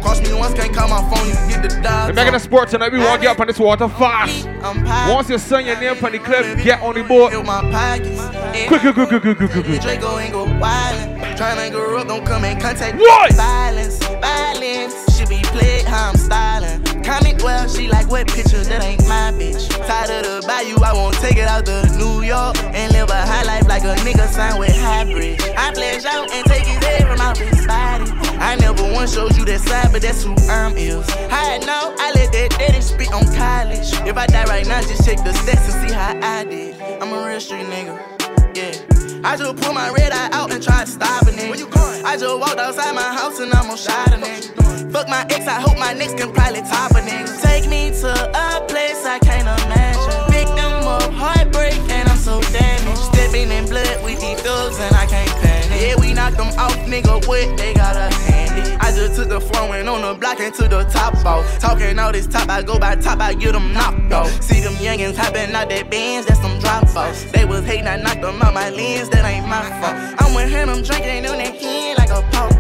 Cross 0.03 0.21
me 0.21 0.35
once, 0.35 0.55
can't 0.55 0.75
call 0.75 0.89
my 0.89 1.01
phone, 1.09 1.27
you 1.29 1.35
get 1.49 1.63
the 1.63 1.81
dial. 1.81 2.09
We're 2.09 2.15
making 2.15 2.35
a 2.35 2.41
sport 2.41 2.69
tonight. 2.69 2.93
We 2.93 2.99
to 2.99 3.19
get 3.21 3.27
up 3.29 3.41
on 3.41 3.47
this 3.47 3.59
water 3.59 3.89
fast. 3.89 4.47
Once 5.09 5.31
you 5.31 5.39
send 5.39 5.67
your 5.67 5.81
name 5.81 6.05
on 6.05 6.13
the 6.13 6.19
clip, 6.19 6.59
get 6.63 6.83
on 6.83 6.95
the 6.95 7.03
board. 7.03 7.33
Fill 7.33 7.43
my 7.45 7.63
pockets. 7.71 8.69
Quick, 8.69 8.81
quick, 8.81 8.95
quick, 8.95 9.09
quick, 9.09 9.23
quick, 9.23 9.51
quick, 9.51 9.65
quick. 9.65 9.81
Draco 9.81 10.19
ain't 10.19 10.33
go 10.33 10.45
wildin'. 10.47 11.37
Tryna 11.37 11.71
grow 11.71 11.99
up, 11.99 12.09
don't 12.09 12.25
come 12.27 12.45
in 12.45 12.61
contact 12.61 12.99
What? 12.99 13.33
violence. 13.35 13.99
Violence 14.05 15.17
should 15.17 15.29
be 15.29 15.41
played 15.45 15.85
how 15.87 16.11
I'm 16.11 16.17
styling. 16.17 16.83
Comment 17.05 17.43
well, 17.43 17.69
she 17.69 17.87
like 17.89 18.11
wet 18.11 18.27
pictures, 18.29 18.67
that 18.69 18.83
ain't 18.83 19.07
my 19.07 19.31
bitch. 19.37 19.69
Tired 19.87 20.25
of 20.25 20.41
the 20.41 20.47
bayou, 20.49 20.81
I 20.83 20.95
won't 20.95 21.15
take 21.17 21.37
it 21.37 21.47
out 21.47 21.67
to 21.67 21.85
New 21.99 22.23
York 22.23 22.57
and 22.73 22.93
live 22.93 23.11
a 23.11 23.21
high 23.27 23.43
life 23.45 23.69
like 23.69 23.85
a 23.85 23.95
nigga 24.01 24.27
signed 24.29 24.59
with 24.59 24.75
hybrid. 24.75 25.39
I 25.57 25.73
pledge 25.75 26.07
out 26.07 26.33
and 26.33 26.47
take 26.47 26.65
his 26.65 26.83
head 26.83 27.03
from 27.03 27.21
out 27.21 27.37
his 27.37 27.67
body. 27.67 28.11
I 28.41 28.57
never 28.57 28.83
once 28.95 29.15
showed 29.15 29.37
you 29.37 29.45
that 29.45 29.61
side, 29.61 29.93
but 29.93 30.01
that's 30.01 30.25
who 30.25 30.33
I'm 30.49 30.79
is. 30.79 31.07
I 31.31 31.59
know 31.59 31.95
I 31.99 32.13
let 32.15 32.33
that 32.33 32.57
daddy 32.59 32.81
speak 32.81 33.13
on 33.13 33.27
college. 33.37 33.93
If 34.09 34.17
I 34.17 34.27
die 34.27 34.45
right 34.45 34.67
now, 34.67 34.81
just 34.81 35.05
check 35.05 35.19
the 35.19 35.33
stats 35.33 35.69
and 35.69 35.89
see 35.89 35.95
how 35.95 36.19
I 36.23 36.45
did. 36.45 36.81
I'm 37.03 37.13
a 37.13 37.29
real 37.29 37.41
street 37.41 37.67
nigga, 37.67 38.01
yeah. 38.57 39.29
I 39.29 39.37
just 39.37 39.57
pull 39.57 39.75
my 39.75 39.91
red 39.91 40.13
eye 40.13 40.31
out 40.33 40.53
and 40.53 40.63
try 40.63 40.85
to 40.85 40.91
stop 40.91 41.23
a 41.23 41.27
nigga. 41.27 41.51
Where 41.51 41.59
you 41.59 41.69
going? 41.69 42.05
I 42.05 42.17
just 42.17 42.39
walked 42.39 42.59
outside 42.59 42.95
my 42.95 43.03
house 43.03 43.41
and 43.41 43.53
I'm 43.53 43.67
gonna 43.67 43.77
shot 43.77 44.09
a 44.09 44.17
nigga. 44.17 44.64
Fuck 44.95 45.09
my 45.09 45.27
ex, 45.29 45.49
I 45.49 45.61
hope 45.61 45.77
my 45.77 45.93
next 45.93 46.17
can 46.17 46.33
probably 46.33 46.61
top 46.61 46.93
a 46.93 47.03
nigga. 47.03 47.43
Take 47.43 47.69
me 47.69 47.91
to 47.91 48.13
a 48.15 48.65
place 48.69 49.05
I 49.05 49.19
can't 49.19 49.43
imagine. 49.43 50.31
Victim 50.31 50.87
of 50.87 51.13
heartbreak 51.13 51.75
and 51.91 52.09
I'm 52.09 52.17
so 52.17 52.41
damaged. 52.53 53.03
Stepping 53.11 53.51
in 53.51 53.67
blood 53.67 54.05
with 54.05 54.21
these 54.21 54.41
thugs 54.43 54.79
and 54.79 54.95
I 54.95 55.07
can't 55.07 55.29
panic. 55.43 55.83
Yeah, 55.83 55.97
we 56.01 56.15
knocked 56.15 56.37
them 56.37 56.47
off, 56.61 56.77
nigga. 56.87 57.27
What 57.27 57.57
they 57.57 57.75
got 57.75 57.97
a 57.97 58.15
handy? 58.31 58.71
I 58.79 58.93
just 58.93 59.17
took 59.17 59.31
the 59.31 59.41
floor 59.41 59.75
and 59.75 59.89
on 59.89 60.03
the 60.03 60.15
block 60.15 60.39
and 60.39 60.55
to 60.55 60.69
the 60.69 60.85
top 60.85 61.17
off. 61.27 61.59
Talking 61.59 61.99
all 61.99 62.13
this 62.13 62.29
top, 62.29 62.49
I 62.49 62.63
go 62.63 62.79
by 62.79 62.95
top, 62.95 63.19
I 63.19 63.35
get 63.35 63.55
them 63.55 63.73
knocked 63.73 64.13
off. 64.13 64.31
See 64.43 64.54
youngins 65.05 65.17
hopping 65.17 65.55
out 65.55 65.69
that 65.69 65.91
Benz, 65.91 66.27
that's 66.27 66.41
some 66.41 66.59
drop 66.61 66.85
offs. 66.97 67.25
They 67.33 67.45
was 67.45 67.65
hating, 67.65 67.87
I 67.87 67.97
knocked 67.97 68.23
them 68.23 68.41
out 68.43 68.55
my 68.55 68.71
lens, 68.71 69.09
that 69.11 69.25
ain't 69.25 69.47
my 69.49 69.63
fault. 69.81 69.97
I'm 70.19 70.35
with 70.35 70.51
him, 70.51 70.69
I'm 70.69 70.83
drinking 70.83 71.27
on 71.27 71.39
that 71.39 71.55
hen 71.57 71.97
like 71.97 72.11
a 72.11 72.23
pop 72.31 72.53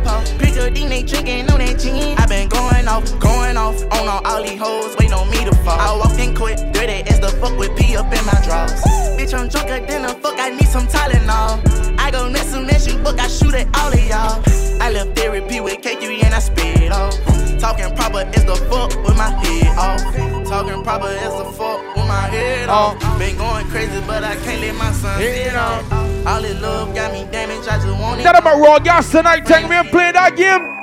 D, 0.74 0.86
they 0.86 1.02
drinking 1.02 1.50
on 1.50 1.58
that 1.58 1.78
gin. 1.78 2.18
I 2.18 2.26
been 2.26 2.48
going 2.48 2.88
off, 2.88 3.04
going 3.20 3.56
off 3.56 3.82
on 3.92 4.08
all, 4.08 4.42
these 4.42 4.58
hoes, 4.58 4.96
waiting 4.98 5.12
on 5.12 5.30
me 5.30 5.44
to 5.44 5.54
fall. 5.64 5.78
I 5.78 5.96
walked 5.96 6.18
in 6.18 6.34
quick, 6.34 6.56
dirty 6.72 7.04
as 7.08 7.20
the 7.20 7.28
fuck 7.40 7.56
with 7.58 7.76
P 7.76 7.96
up 7.96 8.12
in 8.12 8.24
my 8.24 8.38
drawers. 8.44 8.80
Bitch, 9.16 9.34
I'm 9.34 9.48
drunker 9.48 9.86
than 9.86 10.04
a 10.04 10.14
fuck, 10.14 10.38
I 10.38 10.50
need 10.50 10.68
some 10.68 10.86
Tylenol. 10.86 11.98
I 11.98 12.10
go 12.10 12.28
next 12.28 12.52
soon 12.52 12.68
as 12.70 12.86
you 12.86 12.98
book, 12.98 13.18
I 13.20 13.28
shoot 13.28 13.54
at 13.54 13.68
all 13.78 13.92
of 13.92 14.04
y'all. 14.04 14.42
I 14.82 14.90
left 14.90 15.16
therapy 15.16 15.60
with 15.60 15.80
K3 15.80 16.24
and 16.24 16.34
I 16.34 16.38
spit 16.40 16.92
off. 16.92 17.14
Talking 17.58 17.94
proper 17.96 18.28
is 18.34 18.44
the 18.44 18.56
fuck 18.68 19.03
with 19.14 19.18
my 19.18 19.30
head 19.44 19.78
off. 19.78 20.46
Talking 20.46 20.82
proper 20.82 21.08
is 21.08 21.34
the 21.38 21.44
fuck 21.56 21.80
with 21.96 22.06
my 22.06 22.28
head 22.28 22.68
off. 22.68 22.98
Been 23.18 23.36
going 23.36 23.66
crazy, 23.68 24.00
but 24.06 24.24
I 24.24 24.36
can't 24.36 24.60
let 24.60 24.74
my 24.76 24.92
son 24.92 25.18
see 25.18 25.24
it 25.24 25.54
off. 25.54 25.92
All 26.26 26.42
this 26.42 26.60
love 26.60 26.94
got 26.94 27.12
me 27.12 27.26
damaged, 27.30 27.68
I 27.68 27.76
just 27.76 28.00
want 28.00 28.20
it. 28.20 28.24
That 28.24 28.38
about 28.38 28.60
raw 28.60 28.78
gas 28.78 29.10
tonight. 29.10 29.46
Take 29.46 29.68
me 29.68 29.76
and 29.76 29.88
play 29.88 30.12
that 30.12 30.36
game. 30.36 30.74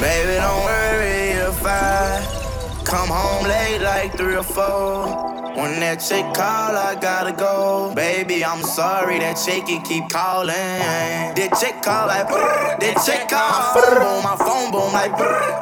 Baby, 0.00 0.40
don't 0.40 0.64
worry 0.64 1.30
if 1.48 1.62
I 1.64 2.82
come 2.84 3.08
home 3.08 3.44
late 3.44 3.82
like 3.82 4.16
three 4.16 4.36
or 4.36 4.42
four. 4.42 5.39
When 5.56 5.80
that 5.80 5.96
chick 5.96 6.24
call, 6.32 6.76
I 6.76 6.96
gotta 7.00 7.32
go. 7.32 7.92
Baby, 7.94 8.44
I'm 8.44 8.62
sorry 8.62 9.18
that 9.18 9.34
chick 9.34 9.66
can 9.66 9.82
keep 9.82 10.08
calling. 10.08 10.54
That 10.54 11.50
chick 11.60 11.82
call 11.82 12.06
like, 12.06 12.28
that 12.28 12.96
chick 13.04 13.28
call. 13.28 13.74
My 13.74 13.74
phone 13.74 13.98
boom, 13.98 14.22
my 14.22 14.36
phone 14.38 14.70
boom 14.70 14.92
like, 14.92 15.12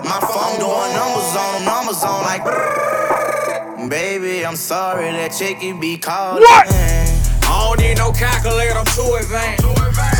my 0.04 0.20
phone 0.20 0.60
doing 0.60 0.92
numbers 0.92 1.32
on 1.36 1.64
numbers 1.64 2.04
on 2.04 2.22
like. 2.28 3.88
Baby, 3.88 4.44
I'm 4.44 4.56
sorry 4.56 5.10
that 5.12 5.32
chick 5.32 5.60
can 5.60 5.80
be 5.80 5.96
calling. 5.96 6.42
What? 6.42 7.17
I 7.48 7.64
don't 7.64 7.80
need 7.80 7.96
no 7.96 8.12
calculator, 8.12 8.76
I'm 8.76 8.84
too 8.92 9.08
advanced. 9.16 9.64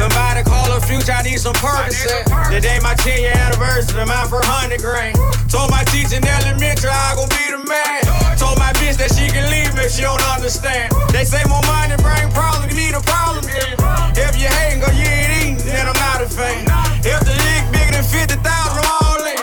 Somebody 0.01 0.43
call 0.49 0.73
a 0.73 0.81
future, 0.81 1.13
I 1.13 1.23
need 1.23 1.37
some 1.37 1.53
Percocet. 1.61 2.25
Today 2.49 2.81
my 2.83 2.95
10 2.95 3.21
year 3.21 3.37
anniversary, 3.37 4.05
mine 4.09 4.29
for 4.29 4.41
100 4.41 4.81
grand. 4.81 5.15
Told 5.53 5.71
my 5.71 5.85
teacher 5.93 6.17
in 6.17 6.25
elementary 6.25 6.89
I 6.89 7.13
gon' 7.15 7.29
be 7.29 7.45
the 7.53 7.61
man. 7.69 8.01
Told 8.41 8.57
my 8.57 8.73
bitch 8.81 8.97
that 8.97 9.13
she 9.13 9.29
can 9.29 9.45
leave 9.53 9.77
me 9.77 9.85
if 9.85 9.93
she 9.93 10.03
don't 10.03 10.23
understand. 10.33 10.89
They 11.13 11.29
say 11.29 11.45
more 11.53 11.63
money 11.69 12.01
bring 12.01 12.33
problems, 12.33 12.73
give 12.73 12.81
me 12.81 12.89
the 12.89 13.05
problem 13.05 13.45
then. 13.45 13.77
If 14.17 14.41
you 14.41 14.49
hating, 14.49 14.81
go 14.81 14.89
you 14.97 15.05
ain't 15.05 15.33
eating, 15.37 15.57
then 15.69 15.85
I'm 15.85 15.99
not 16.01 16.25
a 16.25 16.29
fan. 16.33 16.65
If 17.05 17.21
the 17.29 17.37
lick 17.37 17.65
bigger 17.69 18.01
than 18.01 18.07
50,000, 18.09 18.41
I'm 18.41 18.89
all 18.89 19.21
in. 19.21 19.37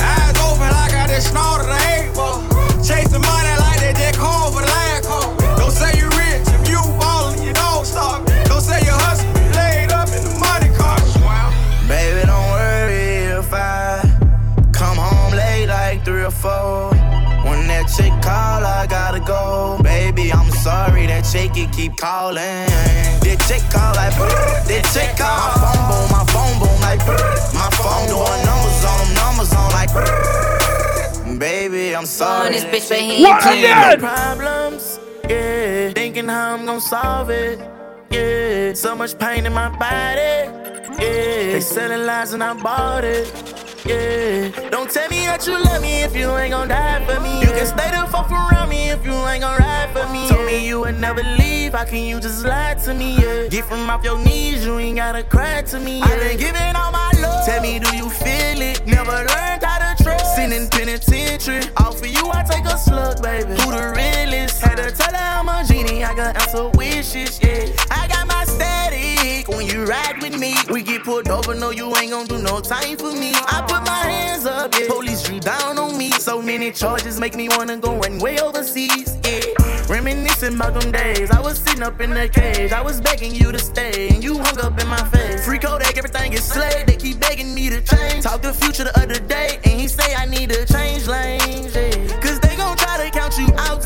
Eyes 0.00 0.36
open 0.40 0.72
like 0.72 0.94
I 0.96 1.04
just 1.12 1.36
snorted 1.36 1.68
a 1.68 1.85
sorry 20.66 21.06
that 21.06 21.22
chick 21.22 21.54
can 21.54 21.70
keep 21.70 21.96
calling. 21.96 22.66
That 23.22 23.38
chick 23.46 23.62
call 23.70 23.94
like, 23.94 24.14
that 24.66 24.84
chick 24.90 25.10
call. 25.14 25.54
My 25.62 25.62
phone 25.62 25.84
boom, 25.90 26.06
my 26.16 26.24
phone 26.34 26.56
boom 26.60 26.76
like, 26.86 27.00
brrr. 27.06 27.54
my 27.54 27.70
phone 27.78 28.06
doing 28.10 28.42
numbers 28.50 28.82
on 28.90 28.96
them, 28.98 29.10
numbers 29.22 29.52
on 29.60 29.68
like. 29.78 29.90
brrr. 29.94 31.38
Baby, 31.38 31.94
I'm 31.94 32.06
sorry. 32.06 32.50
this 32.50 32.64
bitch, 32.64 32.88
but 32.88 32.98
he 32.98 33.22
What 33.22 33.46
again? 33.46 34.00
Problems, 34.00 34.98
yeah. 35.28 35.92
Thinking 35.92 36.26
how 36.26 36.54
I'm 36.54 36.66
gonna 36.66 36.80
solve 36.80 37.30
it, 37.30 37.58
yeah. 38.10 38.72
So 38.74 38.96
much 38.96 39.16
pain 39.18 39.46
in 39.46 39.52
my 39.52 39.68
body, 39.68 40.32
yeah. 40.98 41.52
They 41.54 41.60
selling 41.60 42.06
lies 42.06 42.32
and 42.32 42.42
I 42.42 42.54
bought 42.60 43.04
it, 43.04 43.26
yeah. 43.86 44.70
Don't 44.70 44.90
tell 44.90 45.08
me 45.08 45.26
that 45.26 45.46
you 45.46 45.54
love 45.62 45.82
me 45.82 46.02
if 46.02 46.14
you 46.16 46.30
ain't 46.36 46.52
gon' 46.52 46.68
die 46.68 47.04
for 47.06 47.20
me. 47.20 47.40
You 47.40 47.46
can 47.46 47.66
stay 47.66 47.90
the 47.90 48.06
fuck 48.10 48.30
around 48.30 48.68
me 48.68 48.90
if 48.90 49.04
you 49.04 49.12
ain't 49.12 49.42
gon' 49.42 49.58
ride 49.58 49.90
for 49.92 50.06
me. 50.12 50.28
Told 50.28 50.46
me 50.46 50.66
you 50.66 50.80
would 50.80 50.98
never 51.00 51.22
leave, 51.22 51.72
how 51.74 51.84
can 51.84 52.04
you 52.04 52.20
just 52.20 52.44
lie 52.44 52.74
to 52.84 52.94
me? 52.94 53.16
Yeah. 53.16 53.48
Get 53.48 53.64
from 53.64 53.88
off 53.88 54.04
your 54.04 54.18
knees, 54.18 54.64
you 54.64 54.78
ain't 54.78 54.96
gotta 54.96 55.22
cry 55.22 55.62
to 55.62 55.78
me. 55.78 55.98
Yeah. 55.98 56.06
I 56.06 56.18
been 56.18 56.38
giving 56.38 56.76
all 56.76 56.92
my 56.92 57.12
love. 57.20 57.46
Tell 57.46 57.62
me, 57.62 57.78
do 57.78 57.96
you 57.96 58.08
feel 58.10 58.60
it? 58.60 58.86
Never 58.86 59.12
learned 59.12 59.62
how 59.62 59.94
to 59.94 60.02
trust. 60.02 60.36
Sin 60.36 60.52
in 60.52 60.68
penitentiary. 60.68 61.62
All 61.78 61.92
for 61.92 62.06
you, 62.06 62.28
I 62.32 62.42
take 62.42 62.64
a 62.64 62.76
slug, 62.76 63.22
baby. 63.22 63.50
Who 63.62 63.70
the 63.70 63.92
realest? 63.96 64.60
Had 64.60 64.76
to 64.76 64.90
tell 64.90 65.14
her 65.14 65.38
I'm 65.38 65.48
a 65.48 65.64
genie, 65.66 66.04
I 66.04 66.14
got 66.14 66.36
answer 66.36 66.68
wishes, 66.70 67.40
yeah. 67.42 67.68
I 67.90 68.08
got 68.08 68.26
my 68.26 68.44
static 69.46 69.56
when 69.56 69.66
you 69.66 69.84
ride 69.84 70.22
with 70.22 70.38
me. 70.38 70.54
We 70.70 70.82
get 70.82 71.04
pulled 71.04 71.28
over, 71.28 71.54
no, 71.54 71.70
you 71.70 71.94
ain't 71.96 72.10
gon' 72.10 72.26
do 72.26 72.38
no 72.42 72.60
time 72.60 72.96
for 72.96 73.12
me. 73.12 73.32
I 73.34 73.64
put 73.68 73.84
my 73.86 74.10
hands 74.10 74.46
up, 74.46 74.74
yeah. 74.78 74.88
Police 74.88 75.22
drew 75.22 75.40
down 75.40 75.78
on 75.78 75.96
me. 75.96 76.10
So 76.12 76.42
many 76.42 76.72
charges 76.72 77.20
make 77.20 77.34
me 77.34 77.48
wanna 77.48 77.76
go 77.78 78.00
and 78.02 78.20
way 78.20 78.38
overseas, 78.38 79.16
yeah. 79.24 79.40
Reminiscing 79.88 80.54
about 80.54 80.80
them 80.80 80.92
days. 80.92 81.30
I 81.30 81.40
was 81.40 81.58
sitting 81.58 81.82
up 81.82 82.00
in 82.00 82.10
the 82.10 82.28
cage. 82.28 82.72
I 82.72 82.82
was 82.82 83.00
begging 83.00 83.34
you 83.34 83.52
to 83.52 83.58
stay, 83.58 84.08
and 84.08 84.22
you 84.22 84.38
hung 84.38 84.58
up 84.60 84.80
in 84.80 84.88
my 84.88 85.04
face. 85.10 85.44
Free 85.44 85.58
Kodak, 85.58 85.96
everything 85.96 86.32
is 86.32 86.44
slayed. 86.44 86.86
They 86.86 86.96
keep 86.96 87.20
begging 87.20 87.54
me 87.54 87.70
to 87.70 87.80
change. 87.82 88.24
Talk 88.24 88.42
the 88.42 88.52
future 88.52 88.84
the 88.84 88.98
other 88.98 89.20
day, 89.20 89.60
and 89.64 89.80
he 89.80 89.88
say 89.88 90.14
I 90.14 90.26
need 90.26 90.50
to 90.50 90.66
change 90.66 91.06
lanes, 91.06 91.74
yeah. 91.74 92.20
Cause 92.20 92.35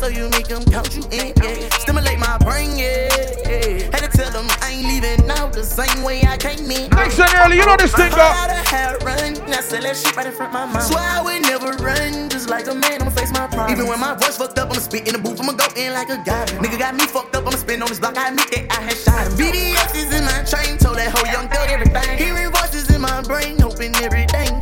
so 0.01 0.07
you 0.07 0.27
make 0.29 0.47
them 0.47 0.65
count 0.65 0.89
you 0.97 1.03
in, 1.13 1.31
yeah. 1.45 1.69
Stimulate 1.77 2.17
my 2.17 2.35
brain, 2.39 2.73
yeah. 2.73 3.05
yeah. 3.45 3.93
Had 3.93 4.01
to 4.01 4.09
tell 4.09 4.31
them 4.33 4.49
I 4.65 4.73
ain't 4.73 4.87
leaving 4.89 5.29
out 5.29 5.53
the 5.53 5.63
same 5.63 6.01
way 6.01 6.23
I 6.25 6.37
came 6.37 6.65
in. 6.71 6.89
Next 6.89 7.19
and 7.19 7.29
early, 7.37 7.57
you 7.57 7.65
know 7.67 7.77
this 7.77 7.93
thing, 7.93 8.09
I 8.09 8.17
go. 8.17 8.25
had 8.25 8.49
a 8.49 8.61
hair 8.65 8.97
run, 9.05 9.33
now 9.45 9.61
sell 9.61 9.83
that 9.83 9.95
shit 9.95 10.15
right 10.17 10.25
in 10.25 10.33
front 10.33 10.49
of 10.49 10.57
my 10.57 10.65
mouth. 10.65 10.89
Swear 10.89 11.05
I 11.05 11.21
would 11.21 11.43
never 11.43 11.77
run, 11.85 12.29
just 12.29 12.49
like 12.49 12.65
a 12.65 12.73
man, 12.73 13.03
I'ma 13.03 13.11
face 13.11 13.31
my 13.31 13.45
problem. 13.45 13.69
Even 13.69 13.85
when 13.85 13.99
my 13.99 14.15
voice 14.15 14.37
fucked 14.37 14.57
up, 14.57 14.71
I'ma 14.71 14.81
spit 14.81 15.05
in 15.05 15.13
the 15.13 15.21
booth, 15.21 15.39
I'ma 15.39 15.53
go 15.53 15.69
in 15.77 15.93
like 15.93 16.09
a 16.09 16.17
god. 16.25 16.49
Nigga 16.65 16.79
got 16.79 16.95
me 16.95 17.05
fucked 17.05 17.35
up, 17.35 17.45
I'ma 17.45 17.57
spin 17.61 17.83
on 17.83 17.89
this 17.89 17.99
block, 17.99 18.17
I 18.17 18.29
admit 18.29 18.49
that 18.57 18.73
I 18.73 18.81
had 18.81 18.97
shot 18.97 19.21
him. 19.21 19.37
BBS 19.37 19.93
is 19.93 20.09
in 20.17 20.25
my 20.25 20.41
train, 20.49 20.81
told 20.81 20.97
that 20.97 21.13
whole 21.13 21.29
young 21.29 21.45
thug 21.45 21.69
everything. 21.69 22.17
Hearing 22.17 22.49
voices 22.49 22.89
in 22.89 23.01
my 23.01 23.21
brain, 23.21 23.59
hoping 23.61 23.93
everything 24.01 24.61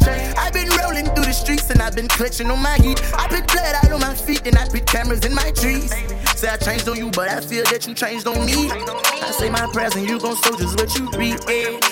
been 1.04 1.16
through 1.16 1.26
the 1.26 1.34
streets 1.34 1.70
and 1.70 1.82
I've 1.82 1.96
been 1.96 2.08
clutching 2.08 2.52
on 2.52 2.62
my 2.62 2.76
heat. 2.76 3.02
I 3.14 3.28
put 3.28 3.48
blood 3.48 3.76
out 3.84 3.92
on 3.92 4.02
my 4.02 4.14
feet 4.14 4.46
and 4.46 4.58
I 4.58 4.68
put 4.68 4.86
cameras 4.86 5.26
in 5.26 5.34
my 5.34 5.52
trees. 5.52 5.92
Say 6.36 6.50
I 6.50 6.58
changed 6.58 6.88
on 6.90 6.98
you, 6.98 7.10
but 7.12 7.30
I 7.30 7.40
feel 7.40 7.64
that 7.66 7.88
you 7.88 7.94
changed 7.94 8.28
on 8.28 8.46
me. 8.46 8.70
I 8.72 9.32
say 9.32 9.50
my 9.50 9.68
prayers 9.72 9.96
and 9.96 10.08
you 10.08 10.20
gon' 10.20 10.36
just 10.36 10.78
what 10.78 10.98
you 10.98 11.10
read. 11.18 11.40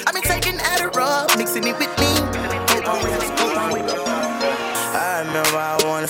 I've 0.05 0.13
been 0.13 0.23
taking 0.23 0.57
Adderall, 0.57 1.37
mixing 1.37 1.65
it 1.65 1.77
with 1.77 1.97
me. 1.99 2.46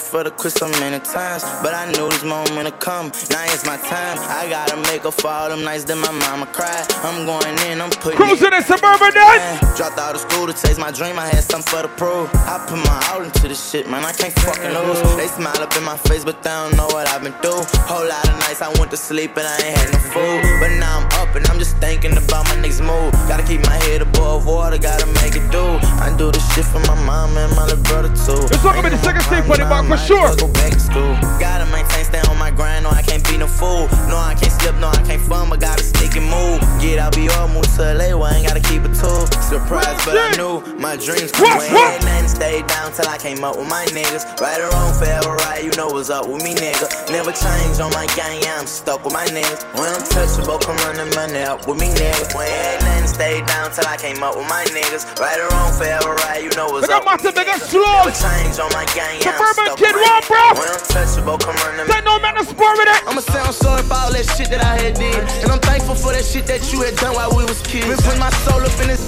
For 0.08 0.24
the 0.24 0.32
quit 0.32 0.54
so 0.54 0.68
many 0.80 1.00
times, 1.04 1.44
but 1.62 1.74
I 1.76 1.92
knew 1.92 2.08
this 2.08 2.24
moment 2.24 2.56
would 2.56 2.80
come. 2.80 3.12
Now 3.30 3.44
it's 3.52 3.66
my 3.66 3.76
time. 3.76 4.16
I 4.32 4.48
gotta 4.50 4.78
make 4.88 5.04
up 5.04 5.14
for 5.14 5.28
all 5.28 5.50
them 5.50 5.64
nights 5.64 5.84
that 5.86 5.98
my 5.98 6.12
mama 6.12 6.48
cried. 6.48 6.88
I'm 7.04 7.26
going 7.26 7.58
in, 7.68 7.82
I'm 7.82 7.92
putting 7.92 8.16
Cruising 8.16 8.54
in 8.54 8.64
suburban 8.64 9.12
then. 9.12 9.60
Dropped 9.76 10.00
out 10.00 10.16
of 10.16 10.22
school 10.22 10.48
to 10.48 10.54
chase 10.54 10.78
my 10.78 10.92
dream. 10.92 11.20
I 11.20 11.28
had 11.28 11.44
something 11.44 11.68
for 11.68 11.82
the 11.84 11.92
prove. 12.00 12.32
I 12.48 12.56
put 12.64 12.80
my 12.88 12.98
all 13.12 13.22
into 13.24 13.48
this 13.52 13.60
shit, 13.60 13.90
man. 13.90 14.06
I 14.06 14.14
can't 14.14 14.34
fucking 14.48 14.72
lose. 14.72 15.02
They 15.20 15.28
smile 15.28 15.60
up 15.60 15.76
in 15.76 15.84
my 15.84 15.98
face, 15.98 16.24
but 16.24 16.42
they 16.42 16.56
don't 16.56 16.76
know 16.78 16.88
what 16.96 17.08
I've 17.12 17.24
been 17.24 17.36
through. 17.44 17.68
Whole 17.84 18.08
lot 18.08 18.24
of 18.24 18.40
nights 18.48 18.62
I 18.62 18.72
went 18.80 18.92
to 18.92 18.98
sleep 18.98 19.36
and 19.36 19.44
I 19.44 19.56
ain't 19.60 19.78
had 19.78 19.92
no 19.92 20.00
food. 20.16 20.40
But 20.64 20.72
now 20.80 21.04
I'm 21.04 21.08
up 21.20 21.36
and 21.36 21.44
I'm 21.52 21.60
just 21.60 21.76
thinking 21.84 22.16
about 22.16 22.48
my 22.48 22.56
next 22.64 22.80
move. 22.80 23.12
Gotta 23.28 23.44
keep 23.44 23.62
my 23.68 23.76
head 23.92 24.02
above 24.02 24.48
water, 24.48 24.78
gotta 24.78 25.08
make 25.20 25.36
it 25.36 25.48
do. 25.52 25.66
I 26.00 26.16
do 26.16 26.32
this 26.32 26.46
shit 26.56 26.66
for 26.66 26.80
my 26.88 26.96
mom 27.04 27.36
and 27.36 27.52
my 27.60 27.66
little 27.68 27.84
brother 27.84 28.10
too. 28.16 28.48
It's 28.48 28.64
talking 28.64 28.80
about 28.80 28.96
the 28.96 29.04
second 29.04 29.22
stage 29.28 29.44
for 29.44 29.58
the 29.58 29.68
back 29.68 29.84
sure. 30.06 30.36
Go 30.36 30.48
back 30.54 30.74
to 30.74 30.80
school. 30.80 31.16
Gotta 31.40 31.66
maintain, 31.72 32.06
on 32.38 32.40
my 32.40 32.52
grind. 32.56 32.84
No, 32.84 32.90
I 32.90 33.02
can't 33.02 33.24
be 33.28 33.38
no 33.38 33.48
fool. 33.48 33.90
No, 34.08 34.18
I 34.18 34.36
can't 34.38 34.54
slip. 34.54 34.76
No, 34.78 34.88
I 34.88 35.02
can't 35.04 35.22
fun, 35.22 35.50
but 35.50 35.60
gotta 35.60 35.84
stick 35.84 36.16
and 36.16 36.26
move. 36.30 36.62
Get 36.80 37.00
out, 37.00 37.16
be 37.16 37.30
all 37.30 37.48
move 37.48 37.66
to 37.76 37.94
LA. 37.94 38.14
Where 38.14 38.32
I 38.32 38.38
ain't 38.38 38.48
gotta 38.48 38.62
keep 38.62 38.86
it 38.86 38.94
too. 38.94 39.26
Surprised, 39.42 40.06
but 40.06 40.18
I 40.18 40.36
knew 40.38 40.62
my 40.78 40.96
dreams 40.96 41.34
when 41.40 41.58
what? 41.74 42.04
nothing 42.06 42.28
stayed 42.28 42.68
down 42.68 42.94
till 42.94 43.10
I 43.10 43.18
came 43.18 43.44
up 43.44 43.58
with 43.58 43.68
my 43.68 43.86
niggas. 43.90 44.24
Right 44.40 44.62
or 44.62 44.70
wrong, 44.70 44.94
forever 44.94 45.34
right. 45.48 45.64
You 45.64 45.72
know 45.76 45.88
what's 45.88 46.10
up 46.10 46.30
with 46.30 46.44
me, 46.44 46.54
nigga. 46.54 46.86
Never 47.12 47.32
change 47.34 47.80
on 47.82 47.92
my 47.92 48.06
gang. 48.14 48.42
Yeah, 48.44 48.60
I'm 48.60 48.68
stuck 48.68 49.04
with 49.04 49.14
my 49.14 49.26
niggas. 49.26 49.66
When 49.74 49.90
I'm 49.90 50.06
touchable, 50.06 50.62
come 50.62 50.78
running 50.86 51.10
money 51.16 51.42
up 51.42 51.68
with 51.68 51.80
me, 51.80 51.90
nigga. 51.98 52.36
When 52.36 52.50
nothing 52.86 53.08
stayed 53.08 53.46
down 53.48 53.72
till 53.72 53.88
I 53.88 53.98
came 53.98 54.22
up 54.22 54.38
with 54.38 54.48
my 54.48 54.64
niggas. 54.70 55.10
Right 55.20 55.40
or 55.40 55.50
wrong, 55.50 55.74
forever 55.74 56.14
right. 56.28 56.44
You 56.44 56.52
know 56.56 56.70
what's 56.70 56.90
up 56.90 57.08
up. 57.08 57.24
with 57.24 57.36
me, 57.36 57.42
up. 57.50 57.62
Slow. 57.62 57.82
Never 57.82 58.14
change 58.14 58.60
on 58.60 58.70
my 58.78 58.86
gang. 58.94 59.18
Yeah, 59.26 59.40
I'm 59.40 59.54
stuck 59.54 59.80
with 59.80 59.96
my 59.96 60.22
niggas. 60.22 60.60
When 60.60 60.70
I'm 60.70 60.84
touchable, 60.86 61.40
come 61.40 61.56
running 61.66 61.88
Say 61.88 62.02
no 62.06 62.20
man 62.34 62.44
to 62.44 62.50
sport 62.50 62.78
with 62.78 62.88
it. 62.88 63.08
I'ma 63.08 63.22
say 63.22 63.40
I'm 63.40 63.54
sorry 63.54 63.84
for 63.84 63.94
all 63.94 64.12
that 64.12 64.26
shit 64.36 64.50
that 64.50 64.64
I 64.64 64.78
had 64.82 64.96
did. 64.96 65.16
And 65.44 65.52
I'm 65.52 65.60
thankful 65.60 65.96
for 65.96 66.12
that 66.12 66.26
shit 66.26 66.46
that 66.48 66.72
you 66.72 66.82
had 66.82 66.96
done 66.96 67.16
while 67.16 67.32
we 67.32 67.44
was 67.46 67.62
kids. 67.62 67.88
Been 67.88 67.98
putting 67.98 68.20
my 68.20 68.30
soul 68.44 68.62
up 68.62 68.82
in 68.82 68.88
this. 68.88 69.04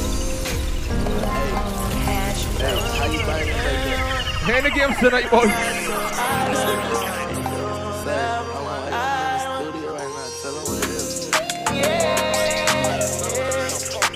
Hand 4.47 4.65
the 4.65 4.71
games 4.71 4.97
tonight, 4.99 5.29
boy. 5.29 5.47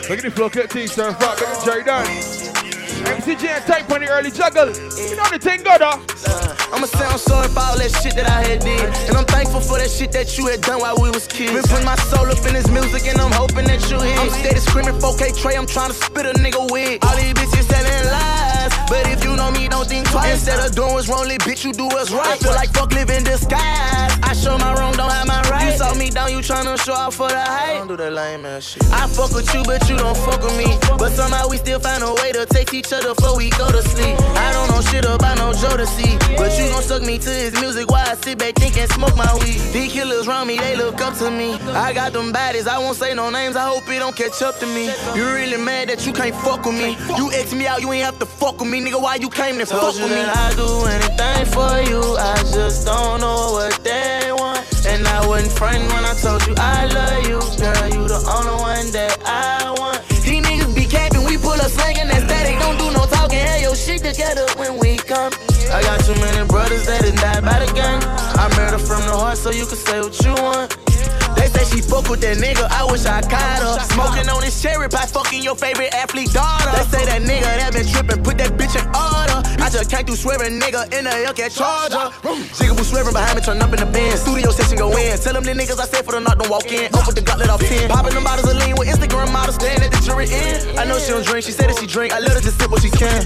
Look 0.09 0.19
at 0.19 0.25
the 0.25 0.31
flow, 0.31 0.49
cut 0.49 0.69
team, 0.69 0.87
sir. 0.87 1.13
Fuck, 1.13 1.39
look 1.39 1.49
at 1.49 1.65
Jerry 1.65 1.83
Dunn. 1.83 2.42
MCG 3.23 3.47
and 3.47 3.65
type 3.65 3.89
on 3.89 4.01
the 4.01 4.09
early 4.09 4.31
juggle. 4.31 4.67
You 4.67 5.15
know 5.15 5.23
the 5.31 5.39
thing, 5.39 5.63
go 5.63 5.77
though. 5.79 5.95
Uh, 5.95 6.75
I'ma 6.75 6.87
say 6.87 7.05
I'm 7.05 7.17
sorry 7.17 7.47
for 7.47 7.63
all 7.63 7.77
that 7.79 7.91
shit 8.03 8.15
that 8.15 8.27
I 8.27 8.43
had 8.43 8.59
did. 8.59 8.83
And 9.07 9.15
I'm 9.15 9.23
thankful 9.23 9.61
for 9.61 9.79
that 9.79 9.89
shit 9.89 10.11
that 10.11 10.37
you 10.37 10.47
had 10.47 10.59
done 10.59 10.81
while 10.81 10.99
we 10.99 11.09
was 11.09 11.25
kids. 11.27 11.53
Been 11.53 11.63
putting 11.63 11.85
my 11.85 11.95
soul 12.11 12.27
up 12.27 12.43
in 12.45 12.53
this 12.53 12.67
music 12.67 13.07
and 13.07 13.21
I'm 13.21 13.31
hoping 13.31 13.63
that 13.71 13.79
you 13.89 13.95
hear. 14.01 14.19
I'm 14.19 14.29
steady 14.29 14.59
screaming 14.59 14.99
4K 14.99 15.39
Trey, 15.39 15.55
I'm 15.55 15.67
trying 15.67 15.91
to 15.91 15.95
spit 15.95 16.25
a 16.25 16.33
nigga 16.35 16.69
wig. 16.69 16.99
All 17.05 17.15
these 17.15 17.31
bitches 17.31 17.67
telling 17.71 18.11
lies. 18.11 18.42
Twice. 20.13 20.33
Instead 20.33 20.59
of 20.65 20.75
doing 20.75 20.93
what's 20.93 21.09
wrong, 21.09 21.25
bitch, 21.25 21.65
you 21.65 21.73
do 21.73 21.85
what's 21.85 22.11
right. 22.11 22.25
I 22.25 22.37
feel 22.37 22.53
like 22.53 22.71
fuck 22.73 22.93
live 22.93 23.09
in 23.09 23.23
disguise. 23.23 24.13
I 24.21 24.33
show 24.33 24.57
my 24.57 24.73
wrong, 24.75 24.93
don't 24.93 25.11
have 25.11 25.27
my 25.27 25.41
right. 25.49 25.65
You 25.65 25.77
saw 25.77 25.93
me 25.95 26.09
down, 26.09 26.31
you 26.31 26.39
tryna 26.39 26.77
show 26.85 26.93
off 26.93 27.15
for 27.15 27.27
the 27.27 27.39
hype. 27.39 27.79
Don't 27.79 27.87
do 27.87 27.97
that 27.97 28.13
lame 28.13 28.45
ass 28.45 28.63
shit. 28.63 28.85
I 28.91 29.07
fuck 29.07 29.33
with 29.33 29.51
you, 29.53 29.63
but 29.63 29.81
you 29.89 29.97
don't 29.97 30.17
fuck 30.17 30.41
with 30.41 30.57
me. 30.57 30.69
But 30.97 31.11
somehow 31.11 31.49
we 31.49 31.57
still 31.57 31.79
find 31.79 32.03
a 32.03 32.13
way 32.21 32.31
to 32.31 32.45
text 32.45 32.73
each 32.73 32.93
other 32.93 33.13
before 33.13 33.37
we 33.37 33.49
go 33.51 33.69
to 33.71 33.81
sleep. 33.81 34.15
I 34.37 34.53
don't 34.53 34.69
know 34.69 34.81
shit 34.81 35.05
about 35.05 35.37
no 35.37 35.53
Joe 35.53 35.77
to 35.77 35.87
see. 35.87 36.17
But 36.37 36.57
you 36.57 36.69
gon' 36.69 36.83
suck 36.83 37.01
me 37.01 37.17
to 37.17 37.29
his 37.29 37.53
music 37.59 37.89
while 37.89 38.07
I 38.07 38.15
sit 38.15 38.37
back 38.37 38.55
think 38.55 38.77
and 38.77 38.89
smoke 38.91 39.15
my 39.15 39.31
weed. 39.41 39.59
These 39.73 39.93
killers 39.93 40.27
around 40.27 40.47
me, 40.47 40.57
they 40.57 40.75
look 40.75 41.01
up 41.01 41.17
to 41.19 41.29
me. 41.31 41.53
I 41.73 41.93
got 41.93 42.13
them 42.13 42.33
baddies, 42.33 42.67
I 42.67 42.77
won't 42.79 42.97
say 42.97 43.13
no 43.13 43.29
names, 43.29 43.55
I 43.55 43.67
hope 43.67 43.87
it 43.89 43.99
don't 43.99 44.15
catch 44.15 44.41
up 44.41 44.59
to 44.59 44.65
me. 44.65 44.85
You 45.15 45.25
really 45.25 45.57
mad 45.57 45.89
that 45.89 46.05
you 46.05 46.13
can't 46.13 46.35
fuck 46.35 46.65
with 46.65 46.75
me. 46.75 46.97
You 47.17 47.31
X 47.31 47.53
me 47.53 47.67
out, 47.67 47.81
you 47.81 47.91
ain't 47.91 48.05
have 48.05 48.19
to 48.19 48.25
fuck 48.25 48.59
with 48.59 48.69
me, 48.69 48.81
nigga. 48.81 49.01
Why 49.01 49.15
you 49.15 49.29
came 49.29 49.57
to 49.59 49.65
fuck 49.65 49.93
with 49.93 50.01
me? 50.01 50.02
I 50.11 50.53
do 50.55 50.67
anything 50.91 51.45
for 51.47 51.79
you, 51.89 52.01
I 52.17 52.35
just 52.51 52.85
don't 52.85 53.21
know 53.21 53.53
what 53.53 53.79
they 53.83 54.31
want. 54.35 54.59
And 54.85 55.07
I 55.07 55.25
wasn't 55.25 55.53
frightened 55.53 55.87
when 55.87 56.03
I 56.03 56.13
told 56.13 56.45
you 56.45 56.53
I 56.57 56.85
love 56.91 57.23
you, 57.23 57.39
girl. 57.55 57.87
You 57.87 58.07
the 58.07 58.19
only 58.27 58.55
one 58.59 58.91
that 58.91 59.15
I 59.23 59.71
want. 59.79 60.03
These 60.09 60.43
niggas 60.43 60.75
be 60.75 60.85
capping, 60.85 61.23
we 61.23 61.37
pull 61.37 61.55
up 61.55 61.71
slanging 61.71 62.07
that 62.09 62.27
static. 62.27 62.59
Don't 62.59 62.77
do 62.77 62.91
no 62.91 63.05
talking, 63.05 63.39
have 63.39 63.61
your 63.61 63.75
shit 63.75 64.03
together 64.03 64.45
when 64.57 64.77
we 64.77 64.97
come. 64.97 65.31
I 65.71 65.81
got 65.81 66.03
too 66.03 66.15
many 66.19 66.45
brothers 66.47 66.85
that 66.85 67.01
done 67.03 67.15
died 67.15 67.43
by 67.45 67.63
the 67.63 67.71
gun. 67.71 68.03
I 68.03 68.51
murder 68.59 68.79
from 68.79 69.01
the 69.07 69.15
heart, 69.15 69.37
so 69.37 69.51
you 69.51 69.65
can 69.65 69.77
say 69.77 70.01
what 70.01 70.19
you 70.19 70.33
want. 70.43 70.92
She 71.73 71.81
fuck 71.81 72.05
with 72.05 72.21
that 72.21 72.37
nigga, 72.37 72.69
I 72.69 72.85
wish 72.85 73.01
I 73.09 73.25
caught 73.25 73.65
her. 73.65 73.81
Smoking 73.97 74.29
on 74.29 74.45
this 74.45 74.61
cherry 74.61 74.87
pie, 74.87 75.09
fucking 75.09 75.41
your 75.41 75.55
favorite 75.55 75.89
athlete 75.89 76.29
daughter. 76.29 76.69
They 76.69 76.85
say 76.85 77.03
that 77.09 77.25
nigga 77.25 77.49
that 77.49 77.73
been 77.73 77.89
tripping, 77.89 78.21
put 78.21 78.37
that 78.37 78.53
bitch 78.53 78.77
in 78.77 78.85
order. 78.93 79.41
I 79.57 79.73
just 79.73 79.89
came 79.89 80.05
through 80.05 80.21
swearing, 80.21 80.61
nigga, 80.61 80.85
in 80.93 81.09
a 81.09 81.13
Hellcat 81.25 81.49
Charger. 81.49 82.13
Jigaboo 82.53 82.85
swearing 82.85 83.09
behind 83.09 83.39
me, 83.39 83.41
turn 83.41 83.57
up 83.57 83.73
in 83.73 83.81
the 83.81 83.89
band. 83.89 84.19
Studio 84.21 84.53
session 84.53 84.77
go 84.77 84.93
in. 84.93 85.17
Tell 85.17 85.33
them 85.33 85.41
the 85.49 85.57
niggas 85.57 85.81
I 85.81 85.89
said 85.89 86.05
for 86.05 86.13
the 86.13 86.21
knock, 86.21 86.37
don't 86.37 86.51
walk 86.53 86.69
in. 86.69 86.93
Up 86.93 87.09
with 87.09 87.17
the 87.17 87.25
gauntlet 87.25 87.49
off 87.49 87.65
10. 87.65 87.89
Popping 87.89 88.13
them 88.13 88.23
bottles 88.23 88.45
of 88.45 88.57
lean 88.61 88.77
with 88.77 88.85
Instagram 88.85 89.33
models, 89.33 89.55
staying 89.57 89.81
at 89.81 89.89
the 89.89 89.97
jury 90.05 90.29
end. 90.29 90.77
I 90.77 90.85
know 90.85 90.99
she 90.99 91.09
don't 91.09 91.25
drink, 91.25 91.43
she 91.43 91.57
said 91.57 91.73
that 91.73 91.79
she 91.81 91.87
drink. 91.87 92.13
I 92.13 92.19
let 92.19 92.37
her 92.37 92.41
just 92.41 92.61
sip 92.61 92.69
what 92.69 92.85
she 92.85 92.93
can. 92.93 93.25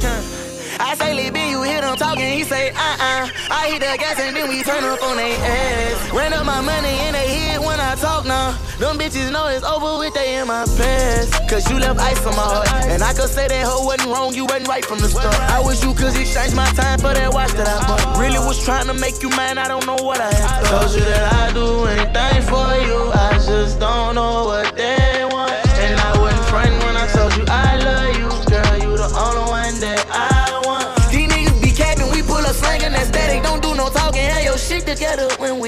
I 0.79 0.95
say, 0.95 1.13
Lil 1.13 1.31
B, 1.33 1.49
you 1.49 1.63
hear 1.63 1.81
them 1.81 1.95
talking, 1.97 2.31
he 2.31 2.43
say, 2.43 2.71
uh-uh. 2.71 3.29
I 3.49 3.69
hit 3.71 3.79
the 3.79 3.97
gas 3.97 4.19
and 4.19 4.35
then 4.35 4.49
we 4.49 4.61
turn 4.63 4.83
up 4.83 5.01
on 5.01 5.17
they 5.17 5.35
ass. 5.35 6.11
Ran 6.11 6.33
up 6.33 6.45
my 6.45 6.61
money 6.61 6.95
and 7.05 7.15
they 7.15 7.27
hit 7.27 7.59
when 7.59 7.79
I 7.79 7.95
talk 7.95 8.25
now. 8.25 8.51
Them 8.79 8.97
bitches 8.97 9.31
know 9.31 9.47
it's 9.47 9.65
over 9.65 9.97
with, 9.99 10.13
they 10.13 10.37
in 10.37 10.47
my 10.47 10.65
past. 10.77 11.33
Cause 11.49 11.69
you 11.71 11.79
left 11.79 11.99
ice 11.99 12.23
on 12.25 12.35
my 12.35 12.43
heart. 12.43 12.69
And 12.85 13.01
I 13.01 13.13
could 13.13 13.29
say 13.29 13.47
that 13.47 13.65
hoe 13.65 13.85
wasn't 13.85 14.09
wrong, 14.09 14.33
you 14.33 14.45
wasn't 14.45 14.67
right 14.67 14.85
from 14.85 14.99
the 14.99 15.09
start. 15.09 15.33
I 15.49 15.59
wish 15.65 15.83
you 15.83 15.93
could 15.93 16.15
exchange 16.15 16.53
my 16.53 16.67
time 16.73 16.99
for 16.99 17.13
that 17.13 17.33
watch 17.33 17.51
that 17.53 17.67
I 17.67 17.87
bought. 17.87 18.17
Really 18.19 18.39
was 18.39 18.63
trying 18.63 18.87
to 18.87 18.93
make 18.93 19.21
you 19.23 19.29
mine, 19.29 19.57
I 19.57 19.67
don't 19.67 19.85
know 19.85 19.97
what 20.01 20.21
I 20.21 20.29
to. 20.29 20.69
Told 20.69 20.91
you 20.93 21.01
that 21.01 21.33
I 21.33 21.53
do 21.53 21.85
anything 21.85 22.41
for 22.43 22.69
you, 22.85 23.11
I 23.13 23.33
just 23.45 23.79
don't 23.79 24.15
know 24.15 24.45
what 24.45 24.75
they 24.75 24.96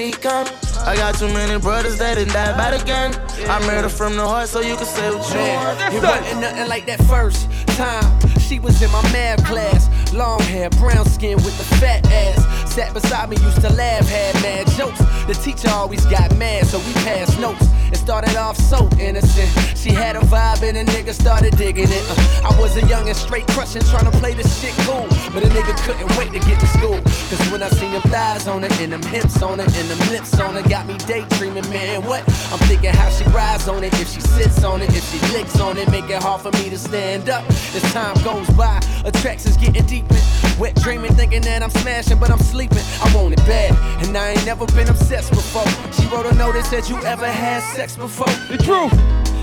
we 0.00 0.10
come. 0.12 0.46
I 0.86 0.96
got 0.96 1.14
too 1.16 1.28
many 1.28 1.60
brothers 1.60 1.98
that 1.98 2.14
done 2.14 2.28
died 2.28 2.56
by 2.56 2.76
the 2.76 2.82
gun. 2.84 3.12
I 3.50 3.60
murder 3.66 3.90
from 3.90 4.16
the 4.16 4.26
heart, 4.26 4.48
so 4.48 4.60
you 4.60 4.74
can 4.76 4.86
say 4.86 5.10
what 5.10 5.28
you 5.28 5.40
want. 5.40 5.94
It 5.94 6.02
wasn't 6.02 6.40
nothing 6.40 6.68
like 6.68 6.86
that 6.86 7.02
first 7.04 7.50
time. 7.76 8.08
She 8.40 8.58
was 8.58 8.80
in 8.80 8.90
my 8.90 9.02
math 9.12 9.44
class. 9.44 9.88
Long 10.12 10.40
hair, 10.40 10.70
brown 10.70 11.04
skin 11.04 11.36
with 11.36 11.56
the 11.58 11.76
fat 11.76 12.06
ass. 12.06 12.59
Sat 12.70 12.94
beside 12.94 13.28
me, 13.28 13.36
used 13.42 13.60
to 13.62 13.72
laugh, 13.72 14.08
had 14.08 14.32
mad 14.42 14.64
jokes. 14.78 15.00
The 15.26 15.34
teacher 15.34 15.68
always 15.70 16.06
got 16.06 16.36
mad, 16.36 16.66
so 16.66 16.78
we 16.78 16.92
passed 17.02 17.36
notes. 17.40 17.66
It 17.90 17.96
started 17.96 18.36
off 18.36 18.56
so 18.56 18.88
innocent. 19.00 19.50
She 19.76 19.90
had 19.90 20.14
a 20.14 20.20
vibe 20.20 20.62
and 20.62 20.78
a 20.78 20.84
nigga 20.84 21.12
started 21.12 21.56
digging 21.56 21.88
it. 21.90 22.04
Uh, 22.08 22.48
I 22.48 22.60
was 22.60 22.76
a 22.76 22.86
young 22.86 23.08
and 23.08 23.16
straight 23.16 23.48
crushing, 23.48 23.82
trying 23.82 24.04
to 24.04 24.16
play 24.18 24.34
this 24.34 24.60
shit 24.60 24.72
cool. 24.86 25.08
But 25.34 25.42
a 25.42 25.48
nigga 25.48 25.74
couldn't 25.82 26.16
wait 26.16 26.30
to 26.30 26.38
get 26.46 26.60
to 26.60 26.66
school. 26.78 27.00
Cause 27.28 27.42
when 27.50 27.60
I 27.60 27.70
seen 27.70 27.90
them 27.90 28.02
thighs 28.02 28.46
on 28.46 28.62
it, 28.62 28.80
and 28.80 28.92
them 28.92 29.02
hips 29.02 29.42
on 29.42 29.58
it, 29.58 29.66
and 29.76 29.88
them 29.90 29.98
lips 30.12 30.38
on 30.38 30.56
it, 30.56 30.68
got 30.68 30.86
me 30.86 30.96
daydreaming, 30.98 31.68
man. 31.70 32.04
What? 32.04 32.22
I'm 32.52 32.60
thinking 32.70 32.94
how 32.94 33.10
she 33.10 33.24
rides 33.30 33.66
on 33.66 33.82
it, 33.82 33.92
if 33.94 34.08
she 34.14 34.20
sits 34.20 34.62
on 34.62 34.80
it, 34.80 34.90
if 34.94 35.02
she 35.10 35.18
licks 35.32 35.58
on 35.58 35.76
it, 35.76 35.90
make 35.90 36.08
it 36.08 36.22
hard 36.22 36.40
for 36.42 36.52
me 36.52 36.70
to 36.70 36.78
stand 36.78 37.28
up. 37.28 37.42
As 37.50 37.82
time 37.92 38.14
goes 38.22 38.48
by, 38.50 38.80
attractions 39.04 39.56
getting 39.56 39.86
deeper. 39.86 40.14
Wet 40.60 40.76
dreaming, 40.76 41.14
thinking 41.14 41.42
that 41.42 41.64
I'm 41.64 41.70
smashing, 41.70 42.20
but 42.20 42.30
I'm 42.30 42.38
sleeping. 42.38 42.59
I 42.68 43.10
want 43.16 43.32
it 43.32 43.38
bad, 43.46 43.72
and 44.04 44.14
I 44.14 44.32
ain't 44.32 44.44
never 44.44 44.66
been 44.66 44.88
obsessed 44.88 45.30
before. 45.30 45.64
She 45.92 46.06
wrote 46.08 46.26
a 46.26 46.34
note 46.34 46.52
that 46.52 46.66
said 46.66 46.86
you 46.90 46.98
ever 47.04 47.26
had 47.26 47.62
sex 47.74 47.96
before. 47.96 48.28
The 48.50 48.58
truth. 48.58 48.92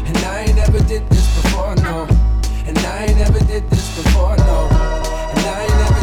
And 0.06 0.18
I 0.20 0.42
ain't 0.42 0.56
never 0.56 0.78
did 0.86 1.10
this 1.10 1.26
before, 1.42 1.76
no. 1.78 2.06
And 2.68 2.78
I 2.78 3.06
ain't 3.06 3.18
never 3.18 3.40
did 3.40 3.68
this 3.72 3.98
before, 3.98 4.38
no. 4.38 4.70
And 5.34 5.46
I 5.50 5.64
ain't 5.64 5.78
never 5.82 5.97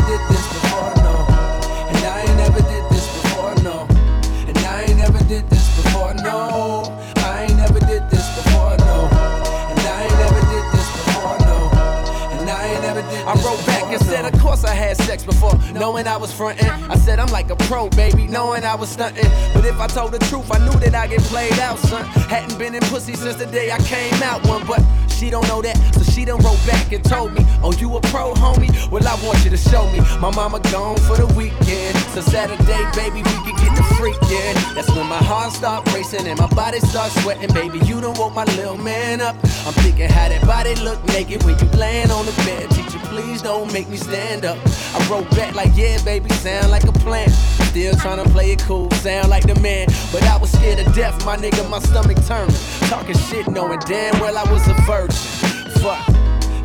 said, 14.15 14.33
of 14.33 14.41
course 14.41 14.63
I 14.63 14.75
had 14.75 14.97
sex 14.97 15.25
before, 15.25 15.59
knowing 15.73 16.07
I 16.07 16.17
was 16.17 16.33
frontin'. 16.33 16.71
I 16.89 16.95
said 16.95 17.19
I'm 17.19 17.33
like 17.33 17.51
a 17.51 17.57
pro, 17.57 17.89
baby, 17.91 18.29
knowing 18.29 18.65
I 18.65 18.77
was 18.77 18.97
stuntin'. 18.97 19.29
But 19.53 19.65
if 19.65 19.81
I 19.81 19.89
told 19.89 20.13
the 20.13 20.21
truth, 20.31 20.53
I 20.53 20.59
knew 20.59 20.79
that 20.79 20.95
I 20.95 21.09
get 21.09 21.21
played 21.23 21.59
out, 21.59 21.81
son. 21.81 22.05
Hadn't 22.31 22.57
been 22.57 22.77
in 22.77 22.83
pussy 22.83 23.15
since 23.15 23.37
the 23.37 23.47
day 23.47 23.73
I 23.73 23.79
came 23.79 24.15
out 24.23 24.47
one, 24.47 24.65
but 24.69 24.81
she 25.15 25.31
don't 25.31 25.47
know 25.49 25.63
that, 25.63 25.77
so 25.95 26.03
she 26.03 26.25
done 26.25 26.41
wrote 26.43 26.61
back 26.67 26.93
and 26.93 27.03
told 27.05 27.33
me, 27.35 27.47
Oh, 27.63 27.73
you 27.73 27.97
a 27.97 28.01
pro, 28.13 28.35
homie? 28.35 28.71
Well, 28.91 29.07
I 29.07 29.15
want 29.25 29.45
you 29.45 29.51
to 29.51 29.57
show 29.57 29.91
me. 29.93 30.01
My 30.21 30.31
mama 30.35 30.61
gone 30.73 30.97
for 30.99 31.17
the 31.17 31.27
weekend, 31.35 31.97
so 32.13 32.21
Saturday, 32.21 32.85
baby, 32.95 33.23
we 33.23 33.37
can 33.47 33.57
get 33.57 33.73
the 33.77 33.85
freakin'. 33.95 34.75
That's 34.75 34.91
when 34.91 35.07
my 35.07 35.23
heart 35.23 35.53
start 35.53 35.87
racing 35.95 36.27
and 36.27 36.39
my 36.39 36.49
body 36.49 36.81
start 36.81 37.13
sweating, 37.23 37.53
baby. 37.55 37.79
You 37.87 38.01
done 38.01 38.15
woke 38.19 38.35
my 38.35 38.45
little 38.57 38.77
man 38.77 39.21
up. 39.21 39.37
I'm 39.67 39.75
thinking 39.85 40.09
how 40.09 40.29
that 40.29 40.45
body 40.47 40.75
look 40.77 41.03
naked 41.09 41.43
when 41.45 41.59
you 41.59 41.67
laying 41.79 42.11
on 42.11 42.27
the 42.27 42.33
bed. 42.45 42.71
Teacher, 42.71 42.99
please 43.07 43.41
don't 43.41 43.73
make 43.73 43.89
me 43.89 43.97
stand 43.97 44.45
up. 44.45 44.59
I 44.95 45.07
wrote 45.09 45.31
back 45.31 45.55
like, 45.55 45.71
yeah, 45.77 46.03
baby, 46.05 46.29
sound 46.31 46.71
like 46.71 46.85
a 46.85 46.93
plan. 46.93 47.31
Still 47.71 47.95
trying 47.97 48.23
to 48.23 48.29
play 48.31 48.53
it 48.53 48.63
cool, 48.63 48.91
sound 49.03 49.31
like 49.31 49.47
the 49.47 49.59
man. 49.61 49.87
But 50.13 50.23
I 50.25 50.37
was 50.37 50.51
scared 50.53 50.79
to 50.79 50.85
death, 50.93 51.25
my 51.25 51.37
nigga, 51.37 51.69
my 51.71 51.79
stomach 51.81 52.19
turned. 52.27 52.55
Talking 52.91 53.17
shit, 53.17 53.49
knowing 53.49 53.81
damn 53.81 54.19
well 54.21 54.37
I 54.37 54.45
was 54.53 54.67
a 54.69 54.75
virgin. 55.07 55.71
Fuck. 55.83 56.09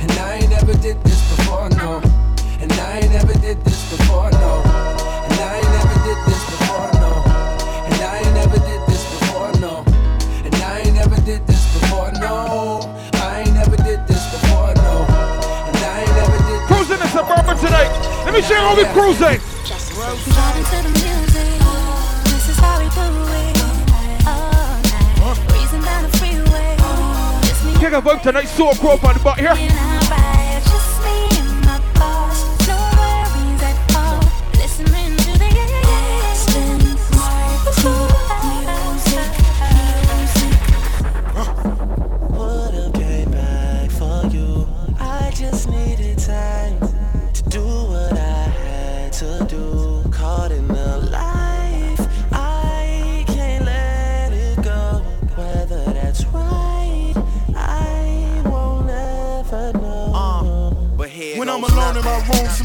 And 0.02 0.12
I 0.12 0.39
ain't 0.41 0.49
never 0.49 0.73
did 0.73 1.02
this 1.04 1.21
before, 1.36 1.69
no. 1.69 2.02
And 2.62 2.71
I 2.71 2.99
ain't 2.99 3.12
never 3.12 3.34
did 3.39 3.63
this 3.63 3.91
before, 3.91 4.32
no. 4.32 4.63
And 5.25 5.39
I 5.39 5.58
ain't 5.58 5.71
never 5.78 5.97
did 6.08 6.19
this 6.28 6.43
before, 6.52 6.91
no. 6.99 7.12
And 7.86 8.02
I 8.02 8.19
ain't 8.19 8.34
never 8.34 8.60
did 8.60 8.82
this 8.88 9.04
before, 9.19 9.52
no. 9.60 9.84
And 10.45 10.56
I 10.56 10.80
ain't 10.80 10.95
never 10.95 11.15
did 11.21 11.45
this 11.47 11.63
before, 11.73 12.12
no. 12.13 12.80
I 13.13 13.43
ain't 13.45 13.54
never 13.54 13.78
did 13.78 14.08
this 14.08 14.23
before, 14.32 14.73
no. 14.75 15.06
And 15.67 15.78
I 15.78 16.02
ain't 16.02 16.15
never 16.15 16.38
did 16.47 16.60
Cruising 16.67 17.02
in 17.02 17.10
suburban 17.10 17.58
tonight. 17.58 17.91
Let 18.25 18.34
me 18.34 18.41
share 18.41 18.60
how 18.60 18.75
we 18.75 18.86
cruising. 18.95 19.39
Kick 27.89 27.97
a 27.97 28.02
vibe 28.08 28.21
tonight, 28.21 28.45
so 28.45 28.71
crow 28.75 28.91
up 28.91 29.04
on 29.04 29.15
the 29.15 29.19
butt 29.23 29.39
here. 29.39 29.88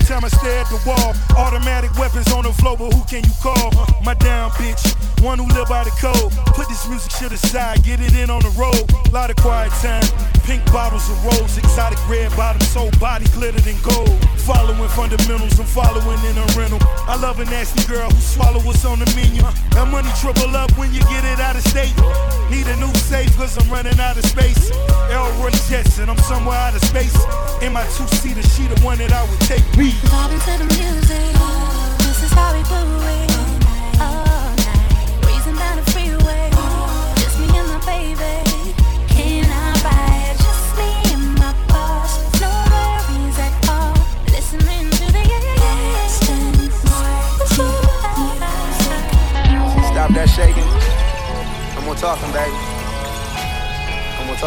Sometimes 0.04 0.34
I 0.34 0.38
stare 0.38 0.60
at 0.60 0.68
the 0.68 0.80
wall. 0.86 1.14
Automatic 1.36 1.96
weapons 1.98 2.30
on 2.32 2.44
the 2.44 2.52
floor, 2.52 2.76
but 2.76 2.92
who 2.92 3.04
can 3.04 3.24
you 3.24 3.34
call? 3.40 3.72
My 4.04 4.14
down 4.14 4.50
bitch, 4.52 4.84
one 5.24 5.38
who 5.38 5.48
live 5.56 5.66
by 5.68 5.82
the 5.82 5.94
code. 5.96 6.30
Put 6.52 6.68
this 6.68 6.86
music 6.86 7.10
shit 7.16 7.32
aside, 7.32 7.82
get 7.82 7.98
it 7.98 8.12
in 8.12 8.28
on 8.28 8.44
the 8.44 8.52
road. 8.60 8.84
Lot 9.10 9.30
of 9.30 9.36
quiet 9.36 9.72
time, 9.80 10.04
pink 10.44 10.60
bottles 10.70 11.08
of 11.08 11.16
rose, 11.24 11.56
exotic 11.56 11.98
red 12.06 12.28
bottoms, 12.36 12.68
whole 12.74 12.92
body 13.00 13.24
glittered 13.32 13.66
in 13.66 13.80
gold. 13.80 14.12
Following 14.44 14.88
fundamentals, 14.92 15.58
I'm 15.58 15.64
following 15.64 16.20
in 16.28 16.36
a 16.36 16.44
rental. 16.52 16.78
I 17.08 17.16
love 17.16 17.40
a 17.40 17.46
nasty 17.46 17.82
girl 17.88 18.10
who 18.10 18.20
swallow 18.20 18.60
what's 18.60 18.84
on 18.84 19.00
the 19.00 19.08
menu. 19.16 19.40
That 19.72 19.88
money 19.88 20.12
triple 20.20 20.52
up 20.54 20.70
when 20.76 20.92
you 20.92 21.00
get 21.08 21.24
it 21.24 21.40
out 21.40 21.56
of 21.56 21.64
state. 21.72 21.96
Need 22.52 22.68
a 22.68 22.76
new 22.76 22.92
safe 23.08 23.34
cause 23.34 23.56
I'm 23.56 23.72
running 23.72 23.98
out 23.98 24.20
of 24.20 24.24
space. 24.26 24.70
Elroy 25.08 25.50
Jetson 25.66 26.10
I'm 26.10 26.18
somewhere 26.18 26.58
out 26.58 26.76
of 26.76 26.84
space. 26.84 27.16
In 27.64 27.72
my 27.72 27.86
two-seater, 27.96 28.44
she 28.52 28.68
the 28.68 28.76
one 28.84 28.98
that 28.98 29.12
I 29.12 29.24
would 29.24 29.40
take. 29.48 29.64
me. 29.80 29.96
Vibing 30.12 30.42
to 30.44 30.54
the 30.60 30.68
music. 30.76 31.32
This 32.04 32.22
is 32.28 32.32
how 32.36 32.52
we 32.52 32.60
do 32.68 33.32
it. 33.32 33.33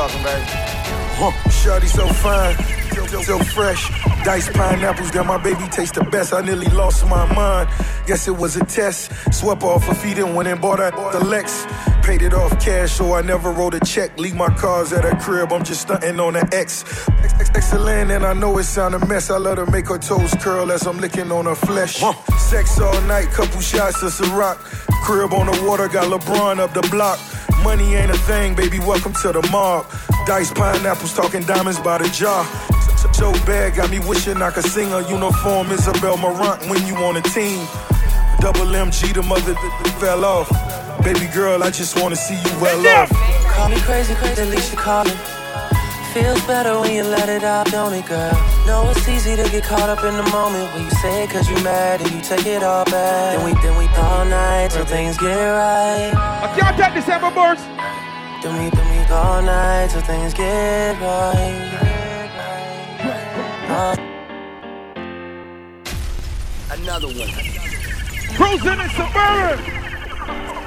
Talking, 0.07 0.23
baby. 0.23 0.45
Huh. 1.19 1.49
Shorty 1.49 1.87
so 1.87 2.07
fine, 2.07 2.55
so, 3.09 3.21
so 3.23 3.39
fresh. 3.39 3.89
Diced 4.23 4.53
pineapples, 4.53 5.11
that 5.11 5.25
my 5.25 5.37
baby 5.37 5.67
taste 5.69 5.95
the 5.95 6.03
best. 6.03 6.33
I 6.33 6.41
nearly 6.41 6.67
lost 6.67 7.05
my 7.07 7.25
mind. 7.33 7.69
Guess 8.05 8.27
it 8.27 8.37
was 8.37 8.55
a 8.55 8.63
test. 8.63 9.11
Swept 9.33 9.63
off 9.63 9.83
her 9.85 9.95
feet 9.95 10.17
and 10.17 10.33
went 10.35 10.47
and 10.47 10.61
bought 10.61 10.79
her 10.79 10.91
the 11.11 11.25
Lex. 11.25 11.65
Paid 12.03 12.21
it 12.21 12.33
off 12.33 12.57
cash, 12.63 12.93
so 12.93 13.15
I 13.15 13.21
never 13.21 13.51
wrote 13.51 13.73
a 13.73 13.81
check. 13.81 14.17
Leave 14.17 14.35
my 14.35 14.47
cars 14.55 14.93
at 14.93 15.03
her 15.03 15.15
crib, 15.19 15.51
I'm 15.51 15.63
just 15.63 15.81
stunting 15.81 16.19
on 16.21 16.33
the 16.33 16.47
X. 16.53 16.85
Ex- 17.23 17.33
ex- 17.39 17.51
Excellent, 17.55 18.11
and 18.11 18.25
I 18.25 18.31
know 18.31 18.57
it 18.59 18.63
sound 18.63 18.95
a 18.95 19.05
mess. 19.07 19.29
I 19.29 19.37
let 19.37 19.57
her 19.57 19.65
make 19.65 19.89
her 19.89 19.97
toes 19.97 20.33
curl 20.39 20.71
as 20.71 20.87
I'm 20.87 20.99
licking 20.99 21.31
on 21.33 21.45
her 21.45 21.55
flesh. 21.55 22.01
Sex 22.37 22.79
all 22.79 23.01
night, 23.01 23.27
couple 23.31 23.59
shots 23.59 24.01
of 24.03 24.13
Ciroc. 24.13 24.57
Crib 25.03 25.33
on 25.33 25.47
the 25.47 25.65
water, 25.67 25.89
got 25.89 26.05
LeBron 26.05 26.59
up 26.59 26.73
the 26.73 26.87
block. 26.89 27.19
Money 27.67 27.95
ain't 27.95 28.09
a 28.11 28.17
thing, 28.19 28.55
baby, 28.55 28.79
welcome 28.79 29.11
to 29.21 29.33
the 29.33 29.45
mob. 29.51 29.85
Diced 30.25 30.55
pineapples, 30.55 31.13
talking 31.13 31.43
diamonds 31.43 31.77
by 31.81 31.97
the 31.97 32.07
jar. 32.09 32.45
So- 33.03 33.11
So 33.11 33.31
bad, 33.45 33.75
got 33.75 33.89
me 33.89 33.99
wishing 33.99 34.41
I 34.41 34.51
could 34.51 34.63
sing 34.63 34.93
a 34.93 35.01
uniform 35.09 35.69
Isabel 35.71 36.15
Marant 36.17 36.65
when 36.69 36.85
you 36.87 36.95
on 37.07 37.17
a 37.17 37.21
team. 37.21 37.67
Double 38.39 38.65
MG, 38.73 39.11
the 39.11 39.21
mother 39.21 39.53
that 39.53 39.73
that 39.83 39.99
fell 39.99 40.23
off. 40.23 40.47
Baby 41.03 41.27
girl, 41.27 41.61
I 41.61 41.69
just 41.69 41.99
wanna 41.99 42.15
see 42.15 42.35
you 42.35 42.51
well 42.61 42.87
off. 42.87 43.09
Call 43.55 43.67
me 43.69 43.79
crazy, 43.81 44.15
crazy, 44.15 44.41
at 44.43 44.47
least 44.47 44.71
you 44.71 44.77
calling. 44.77 45.17
Feels 46.17 46.41
better 46.47 46.79
when 46.79 46.95
you 46.95 47.03
let 47.03 47.29
it 47.29 47.43
out, 47.43 47.67
don't 47.67 47.93
it, 47.93 48.07
girl? 48.07 48.33
Know 48.65 48.89
it's 48.89 49.07
easy 49.07 49.35
to 49.35 49.43
get 49.51 49.63
caught 49.63 49.87
up 49.87 50.03
in 50.03 50.17
the 50.17 50.27
moment 50.31 50.73
when 50.73 50.85
you 50.85 50.89
say 50.89 51.23
it 51.23 51.29
cause 51.29 51.47
you 51.47 51.53
mad 51.63 52.01
and 52.01 52.09
you 52.09 52.21
take 52.21 52.47
it 52.47 52.63
all 52.63 52.85
back. 52.85 53.37
Then 53.37 53.45
we, 53.45 53.53
then 53.61 53.77
we 53.77 53.85
all 53.97 54.25
night 54.25 54.71
till 54.71 54.83
things 54.85 55.15
get 55.15 55.35
right. 55.35 56.11
I 56.15 56.59
can't 56.59 56.75
take 56.75 56.95
this 56.95 57.07
ever, 57.07 57.29
boys. 57.29 57.61
Then 58.41 58.57
we, 58.57 58.71
then 58.71 58.87
we 58.89 59.13
all 59.13 59.43
night 59.43 59.91
till 59.91 60.01
things 60.01 60.33
get 60.33 60.99
right. 60.99 61.85
Uh, 63.69 63.95
Another 66.71 67.09
one. 67.09 67.29
Cruising 68.33 68.79
in 68.79 68.89
Suburban. 68.97 70.66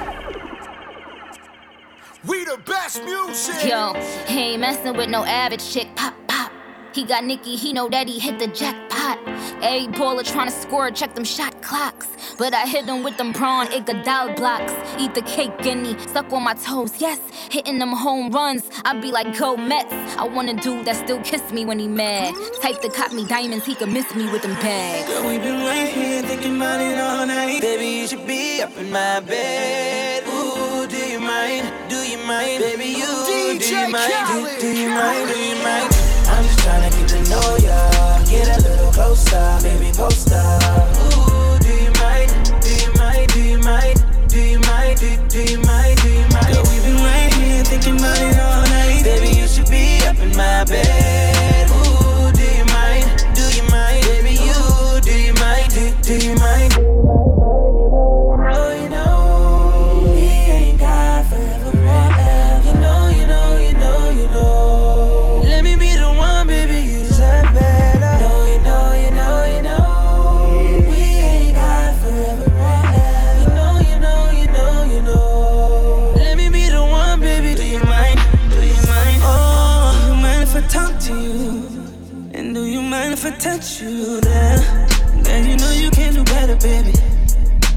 We 2.27 2.45
the 2.45 2.59
best 2.67 3.03
music. 3.03 3.67
Yo, 3.67 3.93
he 4.27 4.39
ain't 4.39 4.61
messing 4.61 4.95
with 4.95 5.09
no 5.09 5.25
average 5.25 5.67
chick. 5.67 5.87
Pop, 5.95 6.13
pop. 6.27 6.51
He 6.93 7.03
got 7.03 7.23
Nicki, 7.23 7.55
he 7.55 7.73
know 7.73 7.89
that 7.89 8.07
he 8.07 8.19
hit 8.19 8.37
the 8.37 8.45
jackpot. 8.45 9.17
A 9.63 9.87
baller 9.87 10.21
tryna 10.21 10.51
score, 10.51 10.91
check 10.91 11.15
them 11.15 11.23
shot 11.23 11.59
clocks. 11.63 12.07
But 12.37 12.53
I 12.53 12.67
hit 12.67 12.85
them 12.85 13.01
with 13.03 13.17
them 13.17 13.33
prawn 13.33 13.67
Iguodala 13.67 14.35
blocks. 14.35 14.71
Eat 14.99 15.15
the 15.15 15.23
cake, 15.23 15.57
guinea, 15.63 15.97
suck 16.09 16.31
on 16.31 16.43
my 16.43 16.53
toes, 16.53 17.01
yes. 17.01 17.19
Hitting 17.49 17.79
them 17.79 17.91
home 17.91 18.29
runs, 18.29 18.69
I 18.85 18.99
be 18.99 19.11
like, 19.11 19.35
go 19.35 19.57
Mets. 19.57 19.91
I 20.15 20.25
want 20.25 20.49
a 20.49 20.53
dude 20.53 20.85
that 20.85 20.97
still 20.97 21.21
kiss 21.21 21.51
me 21.51 21.65
when 21.65 21.79
he 21.79 21.87
mad. 21.87 22.35
Type 22.61 22.81
that 22.83 22.93
caught 22.93 23.13
me 23.13 23.25
diamonds, 23.25 23.65
he 23.65 23.73
could 23.73 23.91
miss 23.91 24.13
me 24.13 24.31
with 24.31 24.43
them 24.43 24.53
bags. 24.55 25.07
Girl, 25.09 25.27
we 25.27 25.39
been 25.39 25.65
right 25.65 25.89
here 25.89 26.21
thinking 26.21 26.57
about 26.57 26.81
it 26.81 26.99
all 26.99 27.25
night. 27.25 27.61
Baby, 27.61 27.87
you 27.87 28.07
should 28.07 28.27
be 28.27 28.61
up 28.61 28.77
in 28.77 28.91
my 28.91 29.21
bed. 29.21 30.10
Mind? 31.51 31.89
Do 31.89 31.97
you 31.97 32.17
mind? 32.19 32.63
Baby, 32.63 32.85
you 32.85 33.25
do 33.27 33.75
you 33.75 33.91
mind? 33.91 34.13
Do, 34.27 34.61
do 34.61 34.71
you 34.71 34.87
mind? 34.87 35.27
Do 35.27 35.37
you 35.37 35.55
mind? 35.61 35.91
I'm 36.31 36.45
just 36.45 36.59
trying 36.59 36.89
to 36.89 36.97
get 36.97 37.09
to 37.09 37.29
know 37.29 37.57
ya. 37.57 38.23
Get 38.23 38.47
a 38.47 38.61
little 38.61 38.91
closer, 38.93 39.59
baby, 39.61 39.91
post 39.93 40.31
up. 40.31 40.63
Ooh, 41.11 41.59
do 41.59 41.73
you 41.75 41.91
mind? 41.99 42.31
Do 42.61 42.71
you 42.71 42.93
mind? 42.93 43.33
Do 43.33 43.43
you 43.43 43.59
mind? 43.59 44.29
Do 44.29 44.39
you 44.39 44.59
mind? 44.61 44.99
Do, 45.01 45.09
do 45.27 45.43
you 45.43 45.59
mind? 45.59 46.01
Do 46.01 46.09
you 46.09 46.27
mind? 46.31 46.53
Girl, 46.55 46.63
we've 46.71 46.83
been 46.85 46.95
right 47.03 47.33
here 47.33 47.63
thinking 47.65 47.97
about 47.97 48.17
it 48.17 48.39
all 48.39 48.63
night. 48.71 49.03
Baby, 49.03 49.35
you 49.37 49.45
should 49.45 49.69
be 49.69 49.99
up 50.07 50.17
in 50.19 50.29
my 50.37 50.63
bed. 50.63 51.40
You 83.81 84.21
there? 84.21 84.57
Girl, 85.23 85.41
you 85.45 85.57
know 85.57 85.71
you 85.71 85.89
can 85.91 86.13
do 86.13 86.23
better, 86.23 86.55
baby. 86.57 86.93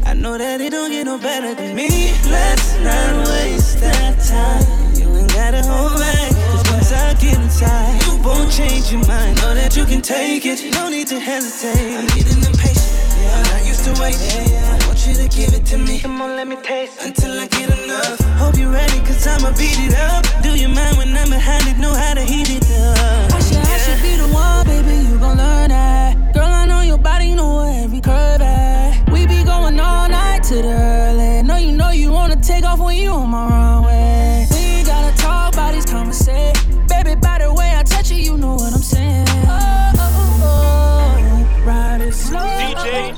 I 0.05 0.13
know 0.13 0.37
that 0.37 0.61
it 0.61 0.71
don't 0.71 0.91
get 0.91 1.05
no 1.05 1.19
better 1.19 1.55
than 1.55 1.75
me. 1.75 2.13
Let's 2.29 2.77
not 2.81 3.27
waste 3.29 3.81
that 3.81 4.21
time. 4.21 4.65
You 5.01 5.09
ain't 5.17 5.33
gotta 5.33 5.63
hold 5.63 5.97
back. 5.99 6.31
Cause 6.53 6.65
once 6.71 6.93
I 6.93 7.15
get 7.15 7.41
inside, 7.41 8.03
you 8.05 8.21
won't 8.23 8.53
change 8.53 8.93
your 8.93 9.05
mind. 9.07 9.41
Know 9.41 9.55
that 9.55 9.77
you 9.77 9.85
can 9.87 10.03
take 10.03 10.45
it. 10.45 10.61
No 10.75 10.89
need 10.91 11.07
to 11.09 11.19
hesitate. 11.19 11.97
I'm 11.97 12.07
getting 12.13 12.45
impatient. 12.45 12.93
Yeah, 13.17 13.37
I'm 13.37 13.43
not 13.49 13.63
used 13.65 13.85
to 13.89 13.93
waiting. 14.01 14.53
I 14.53 14.87
want 14.87 15.01
you 15.09 15.15
to 15.15 15.29
give 15.29 15.55
it 15.55 15.65
to 15.73 15.79
me. 15.79 16.01
Come 16.01 16.21
on, 16.21 16.37
let 16.37 16.47
me 16.47 16.57
taste 16.63 17.01
until 17.01 17.41
I 17.41 17.47
get 17.49 17.73
enough. 17.73 18.21
Hope 18.37 18.59
you're 18.59 18.71
ready, 18.71 19.01
cause 19.01 19.27
I'ma 19.27 19.51
beat 19.57 19.81
it 19.81 19.95
up. 19.97 20.25
Do 20.43 20.53
you 20.53 20.69
mind 20.69 20.99
when 20.99 21.17
I'm 21.17 21.31
behind 21.31 21.67
it? 21.67 21.79
Know 21.79 21.95
how 21.95 22.13
to 22.15 22.23
heat 22.23 22.51
it 22.51 22.65
up. 22.71 23.34
I 23.45 23.47
should, 23.47 23.59
I 23.59 23.77
should 23.79 24.03
be 24.03 24.17
the 24.17 24.29
one, 24.33 24.67
baby. 24.67 25.07
You 25.07 25.19
gon' 25.19 25.37
learn 25.37 25.69
that. 25.69 26.33
Girl, 26.33 26.45
I 26.45 26.65
know 26.65 26.81
your 26.81 26.97
body, 26.97 27.35
know 27.35 27.57
where 27.57 27.85
every 27.85 28.01
curve 28.01 28.41
at. 28.41 29.11
We 29.11 29.27
be 29.27 29.45
going 29.45 29.79
all 29.79 30.09
night 30.09 30.43
to 30.45 30.55
the 30.55 30.73
early. 30.73 31.43
Know 31.43 31.57
you 31.57 31.73
know 31.73 31.91
you 31.91 32.11
wanna 32.11 32.37
take 32.37 32.65
off 32.65 32.79
when 32.81 32.97
you 32.97 33.11
on 33.11 33.29
my 33.29 33.47
runway. 33.49 34.47
We 34.51 34.83
gotta 34.85 35.15
talk 35.19 35.53
about 35.53 35.75
these 35.75 35.85
conversations. 35.85 36.65
Baby, 36.89 37.17
by 37.17 37.39
the 37.41 37.53
way 37.53 37.75
I 37.77 37.83
touch 37.83 38.11
you, 38.11 38.17
you 38.17 38.39
know 38.39 38.55
what 38.55 38.73
I'm 38.73 38.81
saying. 38.81 39.27
Oh, 39.29 39.93
oh, 39.97 40.41
oh, 40.43 41.61
oh. 41.61 41.67
Ride 41.67 42.01
it 42.01 42.15
slow. 42.15 42.41
DJ 42.41 43.13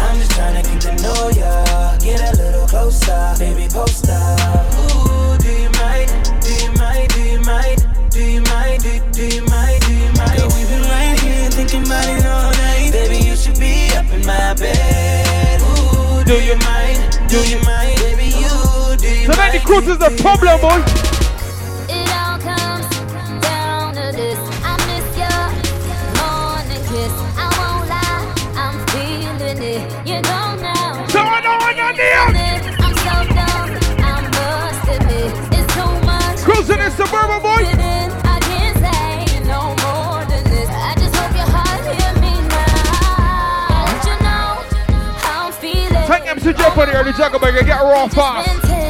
I'm 0.00 0.16
just 0.16 0.30
trying 0.30 0.62
to 0.62 0.70
get 0.70 0.80
to 0.82 1.02
know 1.02 1.28
ya. 1.36 1.98
Get 1.98 2.32
a 2.32 2.42
little 2.42 2.66
closer, 2.66 3.34
baby, 3.38 3.68
post 3.70 4.08
up. 4.08 4.37
Bed. 14.60 15.60
Ooh, 15.62 16.24
do 16.24 16.34
you 16.42 16.56
mind? 16.58 17.20
Do 17.28 17.38
you 17.48 17.60
mind? 17.62 17.98
Baby, 18.00 18.26
you 18.42 18.96
do 18.96 19.08
you 19.08 19.26
So 19.26 19.36
mind? 19.36 19.52
many 19.52 19.60
cruises 19.64 19.98
a 20.02 20.10
problem, 20.22 20.60
boy. 20.60 21.17
MC 46.38 46.52
J 46.52 46.70
for 46.70 46.86
the 46.86 46.94
early 46.94 47.12
juggle, 47.14 47.40
baby. 47.40 47.64
Get 47.66 47.82
raw 47.82 48.06
fast. 48.06 48.87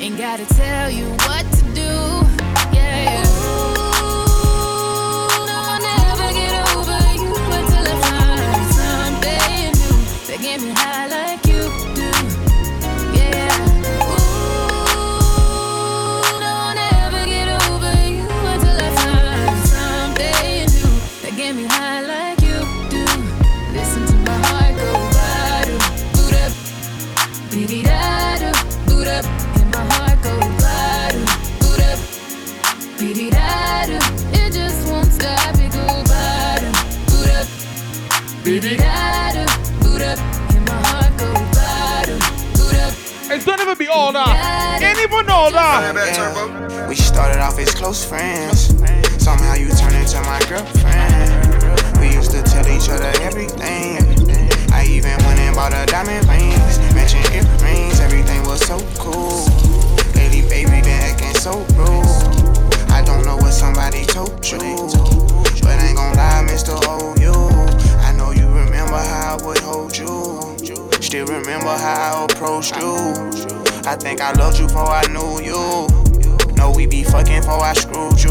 Ain't 0.00 0.16
gotta 0.16 0.46
tell 0.54 0.90
you 0.90 1.04
what 1.28 1.44
to 1.52 1.62
do. 1.74 1.92
Yeah. 2.72 3.20
Ooh, 3.20 3.58
no, 5.44 5.56
I'll 5.68 5.78
never 5.78 6.32
get 6.32 6.52
over 6.74 7.00
you 7.20 7.28
until 7.56 7.84
I 7.84 7.96
find 8.08 8.64
something 8.80 9.72
new 9.76 9.96
that 10.26 10.38
get 10.40 10.58
me 10.62 10.70
high 10.70 10.89
It's 43.40 43.46
not 43.46 43.58
even 43.58 43.78
be 43.78 43.86
that. 43.86 44.84
Ain't 44.84 45.00
even. 45.00 45.24
Yeah. 45.24 46.86
We 46.86 46.94
started 46.94 47.40
off 47.40 47.58
as 47.58 47.72
close 47.72 48.04
friends. 48.04 48.68
Somehow 49.16 49.54
you 49.54 49.72
turned 49.80 49.96
into 49.96 50.20
my 50.28 50.44
girlfriend. 50.44 51.32
We 51.96 52.12
used 52.12 52.32
to 52.32 52.42
tell 52.42 52.68
each 52.68 52.92
other 52.92 53.08
everything. 53.24 54.04
I 54.76 54.84
even 54.92 55.16
went 55.24 55.40
and 55.40 55.56
bought 55.56 55.72
her 55.72 55.86
diamond 55.86 56.28
rings, 56.28 56.76
matching 56.92 57.24
earrings. 57.32 57.98
Everything 58.00 58.44
was 58.44 58.60
so 58.60 58.76
cool. 59.00 59.48
Lately, 60.12 60.44
baby, 60.44 60.84
been 60.84 61.00
acting 61.00 61.32
so 61.40 61.64
rude. 61.80 62.04
I 62.92 63.00
don't 63.00 63.24
know 63.24 63.36
what 63.36 63.54
somebody 63.54 64.04
told 64.04 64.44
you, 64.44 64.60
but 65.64 65.80
ain't 65.80 65.96
gon' 65.96 66.12
lie, 66.12 66.44
Mr. 66.44 66.76
OU. 66.76 67.32
Oh, 67.32 68.04
I 68.04 68.12
know 68.12 68.32
you 68.32 68.52
remember 68.52 69.00
how 69.00 69.38
I 69.40 69.46
would 69.46 69.60
hold 69.60 69.96
you. 69.96 70.29
Still 71.10 71.26
remember 71.26 71.66
how 71.66 72.20
I 72.20 72.24
approached 72.24 72.76
you. 72.76 72.94
I 73.82 73.96
think 73.96 74.20
I 74.20 74.30
loved 74.30 74.60
you 74.60 74.68
before 74.68 74.86
I 74.86 75.02
knew 75.10 75.42
you. 75.42 76.54
Know 76.54 76.70
we 76.70 76.86
be 76.86 77.02
fucking 77.02 77.40
before 77.40 77.64
I 77.64 77.72
screwed 77.72 78.22
you. 78.22 78.30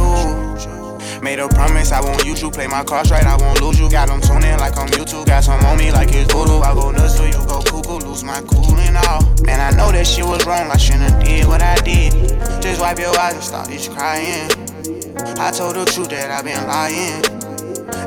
Made 1.21 1.39
a 1.39 1.49
promise 1.49 1.91
I 1.91 1.99
won't 1.99 2.23
use 2.23 2.41
you. 2.41 2.49
Play 2.49 2.67
my 2.67 2.85
cards 2.85 3.11
right, 3.11 3.25
I 3.25 3.35
won't 3.35 3.59
lose 3.59 3.77
you. 3.77 3.91
Got 3.91 4.07
them 4.07 4.21
tuning 4.21 4.57
like 4.59 4.77
I'm 4.77 4.87
YouTube. 4.95 5.25
Got 5.25 5.43
some 5.43 5.59
on 5.65 5.77
me 5.77 5.91
like 5.91 6.07
it's 6.13 6.31
voodoo. 6.31 6.59
I 6.59 6.73
go 6.73 6.91
nuts 6.91 7.17
till 7.17 7.27
you 7.27 7.45
go 7.47 7.61
cuckoo. 7.63 7.99
Lose 8.07 8.23
my 8.23 8.39
cool 8.47 8.73
and 8.77 8.95
all. 8.95 9.23
Man, 9.43 9.59
I 9.59 9.75
know 9.75 9.91
that 9.91 10.07
shit 10.07 10.23
was 10.23 10.45
wrong. 10.45 10.71
I 10.71 10.77
shouldn't 10.77 11.21
did 11.21 11.47
what 11.47 11.61
I 11.61 11.75
did. 11.81 12.13
Just 12.61 12.79
wipe 12.79 12.97
your 12.97 13.11
eyes 13.19 13.33
and 13.33 13.43
stop 13.43 13.67
this 13.67 13.89
crying. 13.89 14.49
I 15.37 15.51
told 15.51 15.75
the 15.75 15.83
truth 15.83 16.11
that 16.11 16.31
I've 16.31 16.45
been 16.45 16.65
lying. 16.65 17.38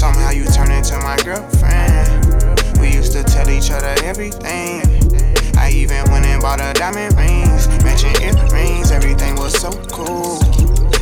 Somehow 0.00 0.30
you 0.30 0.46
turned 0.46 0.72
into 0.72 0.98
my 1.00 1.14
girlfriend. 1.18 2.80
We 2.80 2.88
used 2.88 3.12
to 3.12 3.22
tell 3.22 3.50
each 3.50 3.70
other 3.70 3.94
everything. 4.02 4.80
I 5.58 5.70
even 5.74 6.10
went 6.10 6.24
and 6.24 6.40
bought 6.40 6.58
her 6.58 6.72
diamond 6.72 7.14
rings, 7.18 7.68
matching 7.84 8.16
earrings. 8.22 8.92
Everything 8.92 9.34
was 9.36 9.52
so 9.60 9.70
cool. 9.92 10.38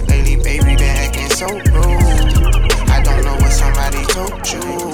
Lately, 0.08 0.34
baby, 0.42 0.74
been 0.74 0.96
acting 0.98 1.30
so 1.30 1.46
rude. 1.46 2.50
I 2.90 3.00
don't 3.04 3.22
know 3.22 3.36
what 3.36 3.52
somebody 3.52 4.02
told 4.10 4.42
you, 4.50 4.90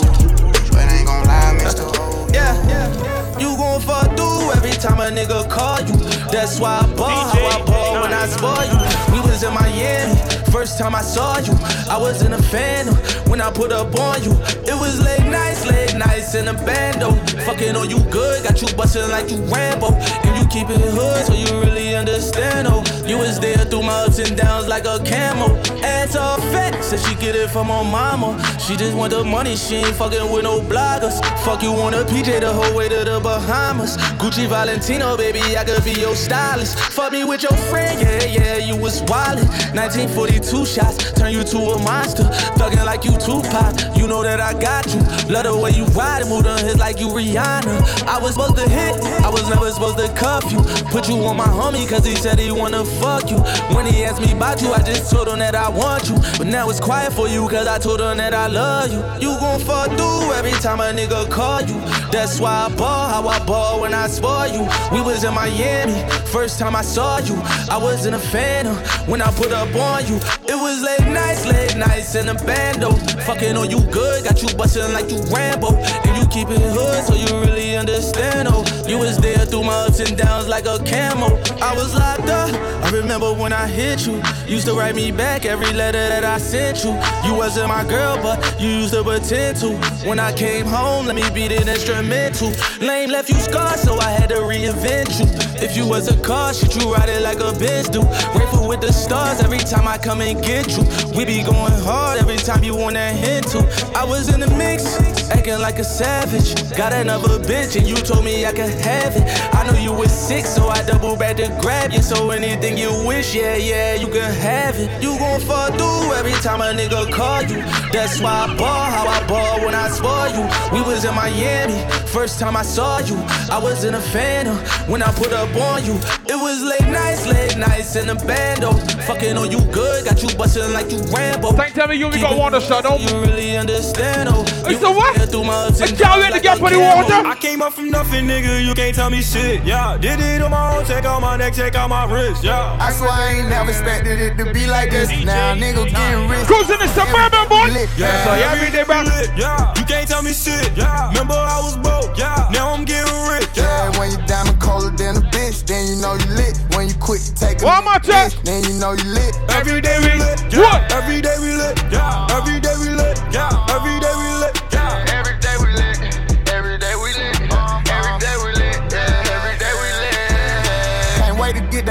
but 0.68 0.84
ain't 0.92 1.06
gon' 1.06 1.24
lie, 1.24 1.56
Mr. 1.64 1.88
O. 1.96 2.28
Yeah, 2.30 2.52
yeah. 2.68 3.38
You 3.38 3.56
gon' 3.56 3.80
fuck 3.80 4.14
through 4.18 4.52
every 4.52 4.72
time 4.72 5.00
a 5.00 5.08
nigga 5.16 5.48
call 5.48 5.80
you. 5.80 5.96
That's 6.30 6.60
why 6.60 6.80
I 6.82 6.94
ball 6.94 7.08
how 7.08 7.40
I 7.40 7.64
ball 7.64 8.02
when 8.02 8.12
I 8.12 8.26
spoil 8.26 8.68
you. 8.68 9.14
We 9.14 9.20
was 9.26 9.42
in 9.42 9.54
Miami, 9.54 10.43
first 10.54 10.78
time 10.78 10.94
I 10.94 11.02
saw 11.02 11.36
you. 11.38 11.52
I 11.90 11.98
was 11.98 12.22
in 12.22 12.32
a 12.32 12.40
phantom 12.40 12.94
when 13.28 13.40
I 13.40 13.50
put 13.50 13.72
up 13.72 13.92
on 13.98 14.22
you. 14.22 14.30
It 14.70 14.76
was 14.78 15.02
late 15.02 15.28
nights, 15.28 15.66
late 15.66 15.93
nights 15.98 16.34
in 16.34 16.48
a 16.48 16.54
bando. 16.54 17.12
Fucking 17.44 17.76
on 17.76 17.90
you 17.90 18.00
good, 18.10 18.42
got 18.44 18.60
you 18.60 18.68
bustin' 18.76 19.08
like 19.10 19.30
you 19.30 19.38
Rambo. 19.44 19.92
And 19.92 20.36
you 20.38 20.46
keep 20.48 20.68
it 20.70 20.80
hood, 20.80 21.26
so 21.26 21.34
you 21.34 21.60
really 21.60 21.94
understand, 21.96 22.68
oh. 22.70 22.82
You 23.06 23.18
was 23.18 23.38
there 23.38 23.56
through 23.56 23.82
my 23.82 24.04
ups 24.06 24.18
and 24.18 24.36
downs 24.36 24.66
like 24.66 24.86
a 24.86 24.98
camel. 25.04 25.56
Ass 25.84 26.16
all 26.16 26.38
fat, 26.52 26.82
said 26.82 27.00
she 27.00 27.14
get 27.16 27.34
it 27.34 27.50
from 27.50 27.66
her 27.66 27.84
mama. 27.84 28.40
She 28.58 28.76
just 28.76 28.96
want 28.96 29.12
the 29.12 29.22
money, 29.24 29.56
she 29.56 29.76
ain't 29.76 29.94
fucking 29.94 30.32
with 30.32 30.44
no 30.44 30.60
bloggers. 30.60 31.22
Fuck 31.44 31.62
you 31.62 31.70
on 31.72 31.94
a 31.94 32.04
PJ 32.04 32.40
the 32.40 32.52
whole 32.52 32.74
way 32.76 32.88
to 32.88 33.04
the 33.04 33.20
Bahamas. 33.20 33.96
Gucci 34.18 34.46
Valentino, 34.48 35.16
baby, 35.16 35.40
I 35.56 35.64
could 35.64 35.84
be 35.84 35.92
your 35.92 36.14
stylist. 36.16 36.78
Fuck 36.78 37.12
me 37.12 37.24
with 37.24 37.42
your 37.42 37.56
friend, 37.68 38.00
yeah, 38.00 38.24
yeah, 38.24 38.56
you 38.56 38.76
was 38.76 39.02
wildin'. 39.02 39.48
1942 39.74 40.64
shots, 40.64 41.12
turn 41.12 41.32
you 41.32 41.44
to 41.44 41.58
a 41.58 41.78
monster. 41.82 42.24
Thuggin' 42.56 42.84
like 42.86 43.04
you 43.04 43.12
Tupac, 43.18 43.96
you 43.96 44.08
know 44.08 44.22
that 44.22 44.40
I 44.40 44.58
got 44.58 44.86
you. 44.94 45.00
Love 45.32 45.44
the 45.44 45.56
way 45.56 45.72
you 45.72 45.83
ride 45.92 46.22
and 46.22 46.30
move 46.30 46.46
on 46.46 46.58
hits 46.58 46.78
like 46.78 47.00
you 47.00 47.08
Rihanna. 47.08 48.06
I 48.06 48.18
was 48.18 48.34
supposed 48.34 48.56
to 48.56 48.68
hit, 48.68 48.94
I 49.22 49.30
was 49.30 49.48
never 49.48 49.70
supposed 49.70 49.98
to 49.98 50.08
cuff 50.14 50.50
you. 50.52 50.62
Put 50.90 51.08
you 51.08 51.16
on 51.24 51.36
my 51.36 51.46
homie, 51.46 51.88
cause 51.88 52.04
he 52.04 52.14
said 52.16 52.38
he 52.38 52.50
wanna 52.50 52.84
fuck 52.84 53.30
you. 53.30 53.38
When 53.74 53.86
he 53.86 54.04
asked 54.04 54.20
me 54.20 54.32
about 54.32 54.62
you, 54.62 54.72
I 54.72 54.82
just 54.82 55.10
told 55.10 55.28
him 55.28 55.38
that 55.38 55.54
I 55.54 55.68
want 55.68 56.08
you. 56.08 56.16
But 56.38 56.46
now 56.46 56.68
it's 56.70 56.80
quiet 56.80 57.12
for 57.12 57.28
you, 57.28 57.48
cause 57.48 57.66
I 57.66 57.78
told 57.78 58.00
him 58.00 58.16
that 58.18 58.34
I 58.34 58.46
love 58.46 58.92
you. 58.92 59.02
You 59.20 59.38
gon' 59.38 59.60
fuck 59.60 59.88
through 59.96 60.32
every 60.32 60.52
time 60.62 60.80
a 60.80 60.92
nigga 60.92 61.30
call 61.30 61.62
you. 61.62 61.80
That's 62.10 62.40
why 62.40 62.66
I 62.66 62.76
ball 62.76 63.08
how 63.08 63.28
I 63.28 63.44
ball 63.44 63.80
when 63.80 63.94
I 63.94 64.06
spoil 64.06 64.46
you. 64.46 64.68
We 64.92 65.00
was 65.00 65.24
in 65.24 65.34
Miami, 65.34 65.94
first 66.26 66.58
time 66.58 66.76
I 66.76 66.82
saw 66.82 67.18
you. 67.18 67.36
I 67.70 67.76
was 67.76 68.06
in 68.06 68.14
a 68.14 68.18
phantom 68.18 68.76
when 69.08 69.20
I 69.20 69.30
put 69.32 69.52
up 69.52 69.74
on 69.74 70.06
you. 70.06 70.16
It 70.46 70.56
was 70.56 70.82
late 70.82 71.06
nights, 71.12 71.46
late 71.46 71.76
nights 71.76 72.14
in 72.14 72.28
a 72.28 72.34
bando. 72.34 72.92
Fucking 73.26 73.56
on 73.56 73.70
you 73.70 73.80
good, 73.90 74.24
got 74.24 74.42
you 74.42 74.54
bustin' 74.56 74.92
like 74.92 75.10
you 75.10 75.18
Rambo. 75.32 75.73
And 75.76 76.16
you 76.16 76.26
keep 76.28 76.48
it 76.50 76.60
hood, 76.60 77.04
so 77.04 77.14
you 77.14 77.40
really 77.40 77.76
understand, 77.76 78.48
oh. 78.50 78.64
You 78.86 78.98
was 78.98 79.16
there 79.18 79.46
through 79.46 79.64
my 79.64 79.86
ups 79.86 80.00
and 80.00 80.16
downs 80.16 80.48
like 80.48 80.66
a 80.66 80.78
camel. 80.84 81.38
I 81.62 81.74
was 81.74 81.94
locked 81.94 82.28
up, 82.28 82.52
I 82.84 82.90
remember 82.90 83.32
when 83.32 83.52
I 83.52 83.66
hit 83.66 84.06
you. 84.06 84.20
Used 84.46 84.66
to 84.66 84.74
write 84.74 84.94
me 84.94 85.10
back 85.10 85.46
every 85.46 85.72
letter 85.72 85.84
letter 85.94 86.08
that 86.08 86.24
I 86.24 86.38
sent 86.38 86.82
you. 86.84 86.92
You 87.26 87.36
wasn't 87.36 87.68
my 87.68 87.84
girl, 87.84 88.16
but 88.22 88.60
you 88.60 88.68
used 88.68 88.94
to 88.94 89.02
pretend 89.02 89.58
to. 89.58 89.93
When 90.04 90.20
I 90.20 90.32
came 90.34 90.66
home, 90.66 91.06
let 91.06 91.16
me 91.16 91.24
beat 91.32 91.50
it 91.50 91.66
instrumental. 91.66 92.52
Lame 92.78 93.08
left 93.08 93.30
you 93.30 93.36
scarred, 93.36 93.78
so 93.78 93.98
I 94.00 94.10
had 94.10 94.28
to 94.28 94.36
reinvent 94.36 95.18
you. 95.18 95.26
If 95.64 95.78
you 95.78 95.88
was 95.88 96.08
a 96.08 96.16
car, 96.20 96.52
shit, 96.52 96.76
you 96.76 96.92
ride 96.92 97.08
it 97.08 97.22
like 97.22 97.38
a 97.38 97.52
bitch 97.56 97.90
do. 97.90 98.02
Grateful 98.36 98.68
with 98.68 98.82
the 98.82 98.92
stars 98.92 99.40
every 99.40 99.58
time 99.58 99.88
I 99.88 99.96
come 99.96 100.20
and 100.20 100.42
get 100.44 100.76
you. 100.76 100.84
We 101.16 101.24
be 101.24 101.42
going 101.42 101.72
hard 101.80 102.18
every 102.18 102.36
time 102.36 102.62
you 102.62 102.76
want 102.76 102.94
that 102.94 103.16
hint 103.16 103.48
to. 103.52 103.60
I 103.96 104.04
was 104.04 104.28
in 104.28 104.40
the 104.40 104.50
mix, 104.58 104.84
acting 105.30 105.58
like 105.60 105.78
a 105.78 105.84
savage. 105.84 106.52
Got 106.76 106.92
another 106.92 107.38
bitch, 107.38 107.76
and 107.76 107.88
you 107.88 107.96
told 107.96 108.26
me 108.26 108.44
I 108.44 108.52
could 108.52 108.74
have 108.84 109.16
it. 109.16 109.54
I 109.54 109.66
know 109.66 109.78
you 109.78 109.92
was 109.92 110.12
sick, 110.12 110.44
so 110.44 110.68
I 110.68 110.82
double 110.82 111.16
back 111.16 111.36
to 111.38 111.48
grab 111.62 111.92
you. 111.92 112.02
So 112.02 112.30
anything 112.30 112.76
you 112.76 112.92
wish, 113.06 113.34
yeah, 113.34 113.56
yeah, 113.56 113.94
you 113.94 114.08
can 114.08 114.34
have 114.34 114.76
it. 114.78 115.02
You 115.02 115.16
gon' 115.18 115.40
fall 115.40 115.68
through 115.68 116.12
every 116.12 116.36
time 116.42 116.60
a 116.60 116.78
nigga 116.78 117.10
call 117.10 117.42
you. 117.42 117.62
That's 117.90 118.20
why 118.20 118.48
I 118.48 118.56
ball 118.58 118.84
how 118.84 119.06
I 119.06 119.26
ball 119.26 119.64
when 119.64 119.74
I 119.74 119.93
spoil 119.94 120.28
you. 120.34 120.44
We 120.72 120.82
was 120.82 121.04
in 121.04 121.14
Miami, 121.14 121.78
first 122.06 122.38
time 122.40 122.56
I 122.56 122.62
saw 122.62 122.98
you. 122.98 123.16
I 123.50 123.58
was 123.62 123.84
in 123.84 123.94
a 123.94 124.00
phantom 124.00 124.56
when 124.90 125.02
I 125.02 125.12
put 125.12 125.32
up 125.32 125.54
on 125.56 125.84
you. 125.84 125.94
It 126.26 126.38
was 126.38 126.62
late 126.62 126.88
nights, 126.90 127.26
late 127.26 127.56
nights 127.56 127.96
in 127.96 128.06
the 128.08 128.16
bando. 128.26 128.72
Fucking 129.06 129.36
on 129.36 129.50
you 129.50 129.60
good, 129.72 130.04
got 130.04 130.22
you 130.22 130.30
bustin' 130.36 130.72
like 130.72 130.90
you 130.90 130.98
Rambo. 131.12 131.52
Thank 131.52 131.74
tell 131.74 131.88
me 131.88 131.96
you 131.96 132.06
only 132.06 132.20
got 132.20 132.36
one 132.36 132.52
shot, 132.60 132.84
don't 132.84 133.00
you? 133.00 133.14
really 133.20 133.56
understand, 133.56 134.28
oh. 134.30 134.44
It's 134.66 134.80
the 134.80 134.90
what? 134.90 135.14
It's 135.20 136.00
y'all 136.00 136.22
in 136.22 136.32
the 136.32 136.40
gap 136.40 136.58
for 136.58 136.70
the 136.70 136.78
water. 136.78 137.26
I 137.26 137.36
came 137.36 137.60
up 137.60 137.72
from 137.72 137.90
nothing, 137.90 138.26
nigga. 138.26 138.64
You 138.64 138.74
can't 138.74 138.94
tell 138.94 139.10
me 139.10 139.20
shit. 139.20 139.64
Yeah, 139.64 139.98
did 139.98 140.20
it 140.20 140.40
on 140.40 140.50
my 140.50 140.76
own. 140.76 140.84
Check 140.86 141.04
out 141.04 141.20
my 141.20 141.36
neck, 141.36 141.54
check 141.54 141.74
out 141.74 141.88
my 141.90 142.04
wrist. 142.04 142.44
Yeah. 142.44 142.76
I 142.80 142.92
swear 142.92 143.10
I 143.10 143.32
ain't 143.34 143.48
never 143.48 143.70
expected 143.70 144.20
it 144.20 144.38
to 144.38 144.52
be 144.52 144.66
like 144.66 144.90
this. 144.90 145.10
Now 145.24 145.54
nigga 145.54 145.90
getting 145.90 146.28
rich. 146.28 146.46
Cruising 146.46 146.78
the 146.78 146.88
suburban 146.88 147.33
boy. 147.48 147.68
Yeah, 147.96 148.24
so 148.24 148.30
every 148.32 148.70
day 148.70 148.84
back. 148.84 149.06
Yeah, 149.36 149.72
you 149.76 149.84
can't 149.84 150.08
tell 150.08 150.22
me 150.22 150.32
shit. 150.32 150.72
Yeah, 150.76 151.08
remember 151.08 151.34
I 151.34 151.60
was 151.60 151.76
broke. 151.78 152.16
Yeah, 152.18 152.48
now 152.52 152.72
I'm 152.72 152.84
getting 152.84 153.12
rich. 153.28 153.48
Yeah, 153.54 153.90
when 153.98 154.10
you 154.12 154.18
diamond 154.26 154.60
colder 154.60 154.90
than 154.90 155.16
a 155.16 155.24
bitch, 155.30 155.64
then 155.66 155.86
you 155.88 155.96
know 156.00 156.14
you 156.14 156.26
lit. 156.34 156.56
When 156.74 156.88
you 156.88 156.94
quit 156.94 157.20
to 157.22 157.34
take 157.34 157.62
a 157.62 157.64
One 157.64 157.84
more 157.84 157.98
time. 158.00 158.30
then 158.44 158.64
you 158.64 158.74
know 158.74 158.92
you 158.92 159.04
lit. 159.04 159.34
Every 159.50 159.80
day 159.80 159.98
we 159.98 160.12
lit. 160.18 160.40
Yeah. 160.52 160.60
What? 160.60 160.92
Every 160.92 161.20
day 161.20 161.36
we 161.38 161.54
lit. 161.54 161.76
Yeah. 161.90 162.26
Every 162.30 162.60
day 162.60 162.74
we 162.80 162.90
lit. 162.90 163.18
Yeah. 163.32 163.50
Every 163.70 163.98
day 164.00 164.12
we 164.16 164.24
lit. 164.28 164.33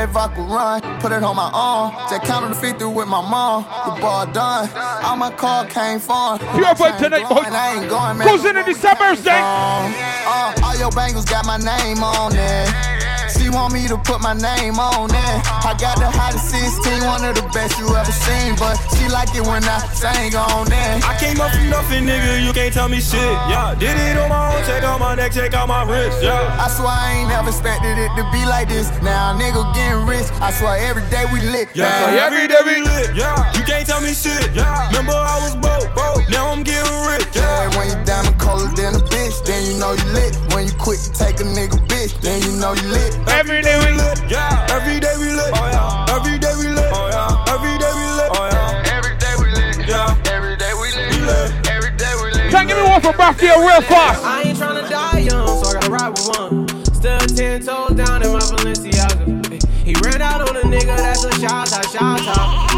Get 0.05 0.13
that 0.13 0.35
vodka 0.35 0.41
run. 0.41 0.81
Put 0.99 1.11
it 1.11 1.23
on 1.23 1.35
my 1.35 1.49
arm. 1.53 1.93
Just 2.09 2.23
counted 2.23 2.49
the 2.49 2.55
50 2.55 2.85
with 2.85 3.07
my 3.07 3.21
mom. 3.21 3.63
The 3.63 4.01
ball 4.01 4.25
done. 4.27 4.69
All 5.03 5.15
my 5.15 5.31
car 5.31 5.65
came 5.65 5.99
from. 5.99 6.39
Pure 6.39 6.75
boy 6.75 6.91
tonight, 6.97 7.27
boy. 7.29 7.43
I 7.45 7.79
ain't 7.79 7.89
going, 7.89 8.17
man. 8.17 8.27
Goes 8.27 8.45
into 8.45 8.63
December, 8.63 9.15
day. 9.21 9.39
Uh, 9.39 10.53
all 10.63 10.77
your 10.77 10.91
bangles 10.91 11.25
got 11.25 11.45
my 11.45 11.57
name 11.57 12.03
on 12.03 12.33
it. 12.35 13.02
She 13.43 13.49
want 13.49 13.73
me 13.73 13.83
to 13.91 13.97
put 13.99 14.23
my 14.23 14.31
name 14.31 14.79
on 14.79 15.11
it. 15.11 15.35
I 15.67 15.75
got 15.75 15.99
the 15.99 16.07
hottest 16.07 16.47
16, 16.47 17.03
one 17.03 17.27
of 17.27 17.35
the 17.35 17.43
best 17.51 17.75
you 17.75 17.91
ever 17.91 18.15
seen. 18.15 18.55
But 18.55 18.79
she 18.95 19.11
like 19.11 19.35
it 19.35 19.43
when 19.43 19.59
I 19.67 19.83
sing 19.91 20.31
on 20.31 20.71
it. 20.71 21.03
I 21.03 21.11
came 21.19 21.35
up 21.43 21.51
from 21.51 21.67
nothing, 21.67 22.07
nigga. 22.07 22.39
You 22.39 22.55
can't 22.55 22.71
tell 22.71 22.87
me 22.87 23.03
shit. 23.03 23.19
Yeah, 23.51 23.75
did 23.75 23.99
it 23.99 24.15
on 24.15 24.29
my 24.31 24.55
own. 24.55 24.63
Check 24.63 24.83
out 24.87 24.97
my 25.01 25.15
neck, 25.15 25.33
check 25.33 25.53
out 25.53 25.67
my 25.67 25.83
wrist. 25.83 26.23
Yeah. 26.23 26.39
I 26.55 26.71
swear 26.71 26.87
I 26.87 27.19
ain't 27.19 27.27
never 27.27 27.51
expected 27.51 27.99
it 27.99 28.15
to 28.15 28.23
be 28.31 28.47
like 28.47 28.71
this. 28.71 28.87
Now 29.03 29.35
nigga 29.35 29.59
getting 29.75 30.07
rich. 30.07 30.31
I 30.39 30.47
swear 30.55 30.79
every 30.79 31.03
day 31.11 31.27
we 31.27 31.43
lit. 31.43 31.67
Yeah, 31.75 32.15
every 32.23 32.47
day 32.47 32.63
we 32.63 32.79
lit. 32.79 33.11
Yeah, 33.11 33.35
you 33.59 33.63
can't 33.67 33.83
tell 33.83 33.99
me 33.99 34.15
shit. 34.15 34.55
Yeah, 34.55 34.87
remember 34.87 35.19
I 35.19 35.43
was 35.43 35.59
broke, 35.59 35.91
broke. 35.91 36.23
Now 36.31 36.47
I'm 36.47 36.63
getting 36.63 36.87
rich. 37.11 37.22
Yeah, 37.33 37.69
when 37.77 37.89
you 37.89 37.97
diamond 38.05 38.37
colder 38.39 38.69
than 38.75 38.95
a 38.95 39.03
bitch, 39.09 39.43
then 39.45 39.65
you 39.65 39.77
know 39.79 39.93
you 39.93 40.05
lit. 40.13 40.37
When 40.53 40.65
you 40.67 40.73
quit 40.77 40.99
to 40.99 41.11
take 41.13 41.39
a 41.39 41.43
nigga 41.43 41.81
bitch, 41.87 42.13
then 42.21 42.41
you 42.43 42.51
know 42.59 42.73
you 42.73 42.87
lit. 42.89 43.17
Every 43.29 43.61
day 43.61 43.77
we 43.79 43.97
lit. 43.97 44.21
Yeah, 44.29 44.67
every 44.69 44.99
day 44.99 45.13
we 45.17 45.33
lit. 45.33 45.51
Oh 45.53 45.65
yeah, 45.73 46.15
every 46.15 46.37
day 46.37 46.53
we 46.59 46.67
lit. 46.69 46.89
Oh 46.93 47.09
yeah, 47.09 47.53
every 47.53 47.77
day 47.77 47.93
we 47.97 48.05
lit. 48.05 48.29
Oh 48.37 48.49
yeah, 48.53 48.93
every 48.93 49.17
day 49.17 49.33
we 49.39 49.45
lit. 49.49 49.87
Yeah, 49.87 50.31
every 50.31 50.55
day 50.57 50.73
we 50.77 50.87
lit. 51.25 51.49
Every 51.67 51.91
day 51.97 52.13
we 52.21 52.31
lit. 52.37 52.51
Can't 52.51 52.67
give 52.67 52.77
me 52.77 52.83
one 52.83 53.01
for 53.01 53.13
Raphael 53.17 53.65
real 53.65 53.81
fast. 53.81 54.23
I 54.23 54.43
ain't 54.43 54.57
tryna 54.57 54.87
die 54.89 55.19
young, 55.25 55.47
so 55.47 55.69
I 55.69 55.73
gotta 55.73 55.89
ride 55.89 56.09
with 56.09 56.27
one. 56.37 56.69
Still 56.93 57.19
ten 57.33 57.61
toes 57.61 57.97
down 57.97 58.21
in 58.21 58.31
my 58.31 58.39
Balenciaga. 58.39 59.61
He 59.83 59.93
ran 60.05 60.21
out 60.21 60.47
on 60.47 60.55
a 60.55 60.61
nigga, 60.61 60.95
that's 60.95 61.25
a 61.25 61.31
shot, 61.41 61.67
a 61.67 61.83
shot, 61.89 62.19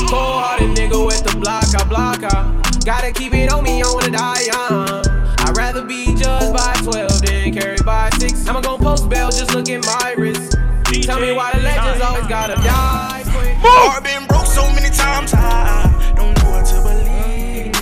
Cold 0.10 0.42
hearted 0.42 0.72
nigga 0.72 1.06
with 1.06 1.24
the 1.24 1.38
block, 1.38 1.66
I 1.76 1.84
block, 1.84 2.24
I. 2.24 2.65
Gotta 2.86 3.12
keep 3.12 3.34
it 3.34 3.52
on 3.52 3.64
me, 3.64 3.82
I 3.82 3.92
wanna 3.92 4.12
die 4.12 4.42
young. 4.42 5.04
I'd 5.40 5.58
rather 5.58 5.84
be 5.84 6.14
judged 6.14 6.54
by 6.54 6.72
12 6.84 7.20
than 7.24 7.52
carried 7.52 7.84
by 7.84 8.12
6. 8.20 8.48
I'ma 8.48 8.62
gon' 8.62 8.78
post 8.78 9.10
bail, 9.10 9.32
just 9.32 9.56
look 9.56 9.68
at 9.70 9.84
my 9.84 10.14
wrist. 10.16 10.56
Tell 11.02 11.20
me 11.20 11.32
why 11.32 11.52
the 11.54 11.62
legends 11.62 12.00
always 12.04 12.28
gotta 12.28 12.54
die 12.58 13.24
quick. 13.26 13.56
Heart 13.58 14.04
been 14.04 14.28
broke 14.28 14.46
so 14.46 14.62
many 14.74 14.96
times, 14.96 15.34
I 15.34 16.14
don't 16.16 16.38
know 16.38 16.52
what 16.52 16.64
to 16.68 16.76
believe. 16.86 17.74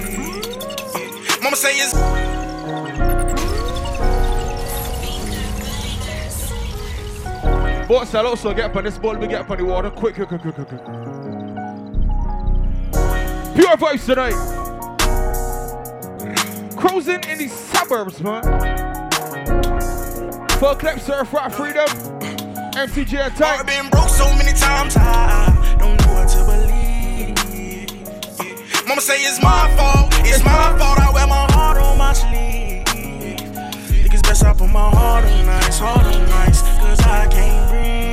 Mama 1.43 1.57
say 1.57 1.75
it's. 1.79 1.93
But 7.89 8.05
sell 8.05 8.27
also 8.27 8.53
get 8.53 8.71
up 8.71 8.75
on 8.77 8.85
this 8.85 8.97
ball, 8.97 9.17
we 9.17 9.27
get 9.27 9.41
up 9.41 9.51
on 9.51 9.57
the 9.57 9.65
water. 9.65 9.89
Quick, 9.89 10.15
quick, 10.15 10.29
quick, 10.29 10.41
quick, 10.43 10.55
quick, 10.55 10.67
quick. 10.69 10.81
Pure 13.53 13.75
vibes 13.75 14.05
tonight. 14.05 14.69
Cruising 16.85 17.23
in 17.29 17.37
the 17.37 17.47
suburbs, 17.47 18.19
man. 18.19 18.43
Full 20.59 20.75
clip, 20.75 20.99
surf, 20.99 21.31
rock, 21.31 21.53
freedom. 21.53 21.87
MCG 22.75 23.25
attack. 23.25 23.61
I've 23.61 23.65
been 23.65 23.89
broke 23.89 24.09
so 24.09 24.25
many 24.35 24.51
times, 24.51 24.97
I 24.97 25.77
don't 25.79 25.97
know 26.05 26.13
what 26.13 26.27
to 26.27 26.43
believe. 26.43 27.37
Mama 28.85 28.99
say 28.99 29.23
it's 29.23 29.41
my 29.41 29.73
fault, 29.77 30.11
it's 30.25 30.43
my 30.43 30.77
fault. 30.77 30.99
I 30.99 31.09
wear 31.13 31.25
my 31.25 31.49
heart 31.53 31.77
on 31.77 31.97
my 31.97 32.11
sleeve. 32.11 32.85
Think 32.85 34.13
it's 34.13 34.21
best 34.21 34.43
I 34.43 34.51
put 34.51 34.67
my 34.67 34.89
heart 34.89 35.23
on 35.23 35.47
ice, 35.47 35.79
heart 35.79 36.05
on 36.05 36.21
ice, 36.21 36.63
cause 36.79 36.99
I 36.99 37.27
can't 37.27 37.69
breathe. 37.69 38.12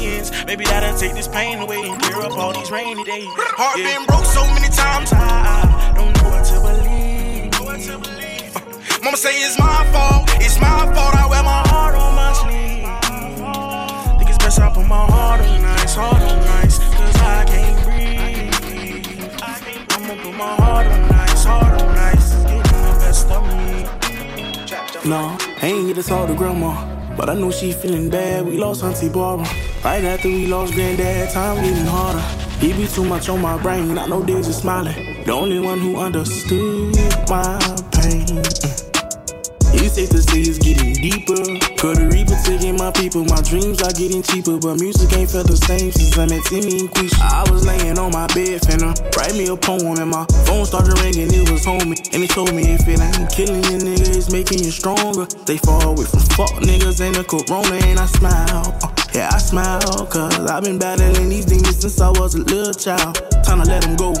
Maybe 0.00 0.64
that'll 0.64 0.98
take 0.98 1.12
this 1.12 1.28
pain 1.28 1.58
away 1.58 1.76
and 1.82 2.00
clear 2.02 2.22
up 2.22 2.32
all 2.32 2.52
these 2.52 2.70
rainy 2.70 3.04
days. 3.04 3.28
Heart 3.28 3.78
yeah. 3.78 3.98
been 3.98 4.06
broke 4.06 4.24
so 4.24 4.42
many 4.46 4.68
times, 4.72 5.12
I 5.12 5.92
don't 5.94 6.10
know 6.16 6.30
what 6.30 6.44
to 6.46 6.58
believe. 6.58 7.52
Know 7.52 7.64
what 7.64 7.80
to 7.84 7.98
believe. 7.98 8.56
Uh, 8.56 9.04
Mama 9.04 9.16
say 9.16 9.30
it's 9.44 9.58
my 9.58 9.84
fault, 9.92 10.28
it's 10.40 10.58
my 10.58 10.90
fault. 10.94 11.14
I 11.14 11.28
wear 11.28 11.42
my 11.42 11.62
heart 11.68 11.94
on 11.94 12.14
my 12.16 12.32
sleeve. 12.32 12.82
Think 14.18 14.30
it's 14.30 14.38
best 14.38 14.58
I 14.60 14.72
put 14.72 14.86
my 14.88 15.04
heart 15.06 15.40
on 15.40 15.64
ice, 15.64 15.94
heart 15.94 16.22
on 16.22 16.38
ice, 16.64 16.78
cause 16.78 17.16
I 17.20 17.44
can't 17.44 17.78
breathe. 17.84 19.30
I'ma 19.92 20.14
put 20.24 20.34
my 20.34 20.54
heart 20.56 20.86
on 20.88 21.12
ice, 21.12 21.44
heart 21.44 21.80
on 21.80 21.96
ice, 21.96 22.32
getting 22.42 22.58
the 22.58 22.96
best 22.98 23.30
of 23.30 23.44
me. 23.44 23.86
No, 25.08 25.36
I 25.62 25.66
ain't 25.66 25.86
get 25.86 25.96
this 25.96 26.10
all 26.10 26.26
to 26.26 26.34
grandma. 26.34 26.99
But 27.20 27.28
I 27.28 27.34
know 27.34 27.50
she 27.50 27.72
feeling 27.72 28.08
bad. 28.08 28.46
We 28.46 28.56
lost 28.56 28.82
Auntie 28.82 29.10
Barbara. 29.10 29.46
Right 29.84 30.02
after 30.04 30.28
we 30.28 30.46
lost 30.46 30.72
Granddad, 30.72 31.28
time 31.28 31.62
getting 31.62 31.84
harder. 31.84 32.18
He 32.60 32.72
be 32.72 32.88
too 32.88 33.04
much 33.04 33.28
on 33.28 33.42
my 33.42 33.60
brain. 33.60 33.98
I 33.98 34.06
know 34.06 34.24
days 34.24 34.48
are 34.48 34.54
smiling. 34.54 35.22
The 35.24 35.32
only 35.32 35.60
one 35.60 35.78
who 35.80 35.96
understood 35.98 36.96
my 37.28 37.58
pain. 37.92 38.79
Mm. 39.90 39.98
He 39.98 40.06
said 40.06 40.08
safe 40.08 40.10
to 40.10 40.22
say 40.22 40.40
it's 40.40 40.58
getting 40.58 40.92
deeper. 40.94 41.34
The 41.34 42.08
reaper 42.12 42.36
taking 42.44 42.76
my 42.76 42.90
people, 42.92 43.24
my 43.24 43.40
dreams 43.42 43.82
are 43.82 43.92
getting 43.92 44.22
cheaper. 44.22 44.58
But 44.58 44.80
music 44.80 45.12
ain't 45.16 45.30
felt 45.30 45.46
the 45.46 45.56
same 45.56 45.90
since 45.92 46.16
I 46.18 46.26
met 46.26 46.44
Timmy 46.44 46.80
and 46.80 46.90
Quisha. 46.90 47.20
I 47.20 47.50
was 47.50 47.66
laying 47.66 47.98
on 47.98 48.12
my 48.12 48.26
bed, 48.28 48.62
finna 48.62 48.94
write 49.16 49.34
me 49.34 49.48
a 49.48 49.56
poem, 49.56 49.98
and 49.98 50.10
my 50.10 50.26
phone 50.46 50.64
started 50.66 50.98
ringing, 51.00 51.32
it 51.32 51.50
was 51.50 51.64
homie. 51.64 51.98
And 52.12 52.22
he 52.22 52.28
told 52.28 52.54
me 52.54 52.62
if 52.74 52.86
it 52.86 53.00
ain't 53.00 53.30
killing 53.30 53.64
you, 53.64 53.78
nigga, 53.82 54.16
it's 54.16 54.30
making 54.30 54.62
you 54.62 54.70
stronger. 54.70 55.26
They 55.46 55.58
fall 55.58 55.82
away 55.82 56.04
from 56.04 56.20
fuck 56.36 56.54
niggas 56.62 57.00
and 57.00 57.14
the 57.14 57.24
corona, 57.24 57.76
and 57.86 57.98
I 57.98 58.06
smile. 58.06 58.78
Uh, 58.82 58.94
yeah, 59.12 59.30
I 59.32 59.38
smile, 59.38 60.06
cause 60.06 60.46
I've 60.46 60.62
been 60.62 60.78
battling 60.78 61.28
these 61.28 61.46
demons 61.46 61.80
since 61.80 62.00
I 62.00 62.10
was 62.10 62.34
a 62.34 62.42
little 62.44 62.74
child. 62.74 63.18
Time 63.42 63.62
to 63.62 63.66
let 63.66 63.82
them 63.82 63.96
go. 63.96 64.14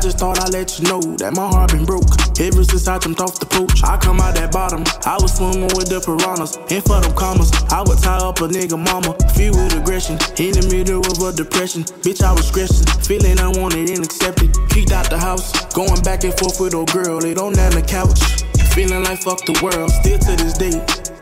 I 0.00 0.02
just 0.02 0.18
thought 0.18 0.40
I'd 0.40 0.54
let 0.56 0.80
you 0.80 0.88
know 0.88 1.02
that 1.20 1.36
my 1.36 1.44
heart 1.44 1.76
been 1.76 1.84
broke. 1.84 2.08
Ever 2.40 2.64
since 2.64 2.88
I 2.88 2.96
jumped 2.96 3.20
off 3.20 3.36
the 3.36 3.44
porch, 3.44 3.84
I 3.84 4.00
come 4.00 4.16
out 4.16 4.32
that 4.32 4.48
bottom. 4.48 4.80
I 5.04 5.20
was 5.20 5.36
swimming 5.36 5.68
with 5.76 5.92
the 5.92 6.00
piranhas. 6.00 6.56
And 6.72 6.80
for 6.80 7.04
them 7.04 7.12
commas, 7.12 7.52
I 7.68 7.84
would 7.84 8.00
tie 8.00 8.16
up 8.16 8.40
a 8.40 8.48
nigga 8.48 8.80
mama. 8.80 9.12
Filled 9.36 9.60
with 9.60 9.76
aggression, 9.76 10.16
in 10.40 10.56
the 10.56 10.64
middle 10.72 11.04
of 11.04 11.20
a 11.20 11.36
depression. 11.36 11.84
Bitch, 12.00 12.24
I 12.24 12.32
was 12.32 12.48
stressing, 12.48 12.88
feeling 13.04 13.36
unwanted 13.36 13.92
and 13.92 14.00
accepted. 14.00 14.56
Kicked 14.72 14.96
out 14.96 15.12
the 15.12 15.20
house, 15.20 15.52
going 15.76 16.00
back 16.00 16.24
and 16.24 16.32
forth 16.32 16.56
with 16.64 16.72
old 16.72 16.88
girl. 16.96 17.20
Laid 17.20 17.36
on 17.36 17.52
the 17.52 17.84
couch, 17.84 18.24
feeling 18.72 19.04
like 19.04 19.20
fuck 19.20 19.44
the 19.44 19.52
world. 19.60 19.92
Still 20.00 20.16
to 20.16 20.32
this 20.32 20.56
day, 20.56 20.80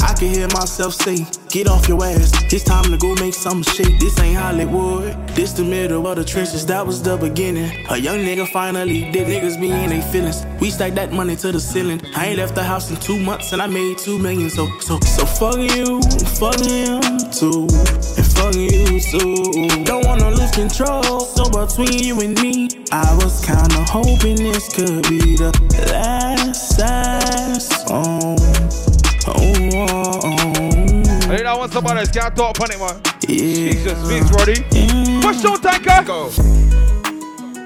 I 0.08 0.14
can 0.14 0.32
hear 0.32 0.48
myself 0.48 0.94
say, 0.94 1.26
Get 1.50 1.68
off 1.68 1.86
your 1.86 2.02
ass, 2.02 2.32
it's 2.50 2.64
time 2.64 2.84
to 2.84 2.96
go 2.96 3.14
make 3.16 3.34
some 3.34 3.62
shake. 3.62 4.00
This 4.00 4.18
ain't 4.20 4.38
Hollywood, 4.38 5.14
this 5.36 5.52
the 5.52 5.62
middle 5.62 6.06
of 6.06 6.16
the 6.16 6.24
trenches, 6.24 6.64
that 6.64 6.86
was 6.86 7.02
the 7.02 7.18
beginning. 7.18 7.86
A 7.90 7.98
young 7.98 8.20
nigga 8.20 8.48
finally 8.48 9.10
did 9.12 9.28
niggas 9.28 9.60
be 9.60 9.70
in 9.70 9.90
they 9.90 10.00
feelings. 10.00 10.46
We 10.60 10.70
stacked 10.70 10.94
that 10.94 11.12
money 11.12 11.36
to 11.36 11.52
the 11.52 11.60
ceiling. 11.60 12.00
I 12.16 12.28
ain't 12.28 12.38
left 12.38 12.54
the 12.54 12.64
house 12.64 12.90
in 12.90 12.96
two 12.96 13.18
months 13.18 13.52
and 13.52 13.60
I 13.60 13.66
made 13.66 13.98
two 13.98 14.18
million. 14.18 14.48
So, 14.48 14.66
so, 14.80 14.98
so 15.00 15.26
fuck 15.26 15.56
you, 15.56 16.00
fuck 16.40 16.58
him 16.58 17.02
too, 17.30 17.68
and 18.16 18.26
fuck 18.32 18.54
you 18.54 19.00
too. 19.12 19.84
Don't 19.84 20.06
wanna 20.06 20.30
lose 20.30 20.52
control, 20.52 21.20
so 21.20 21.44
between 21.50 22.02
you 22.02 22.18
and 22.22 22.40
me, 22.40 22.70
I 22.90 23.14
was 23.22 23.44
kinda 23.44 23.84
hoping 23.84 24.36
this 24.36 24.74
could 24.74 25.02
be 25.06 25.36
the 25.36 25.52
last 25.92 26.76
sad 26.76 27.60
song. 27.60 28.37
Oh, 29.36 29.42
oh, 29.74 30.20
oh. 30.24 30.48
I 31.30 31.36
think 31.36 31.46
I 31.46 31.54
want 31.56 31.72
somebody 31.72 32.00
that's 32.00 32.10
can't 32.10 32.34
talk 32.34 32.58
on 32.60 32.70
it, 32.70 32.78
man. 32.78 33.00
Jesus, 33.20 33.98
Vince, 34.08 34.30
Roddy. 34.32 34.62
Push 35.20 35.44
on, 35.44 35.60
tanker. 35.60 36.04
Go. 36.06 36.30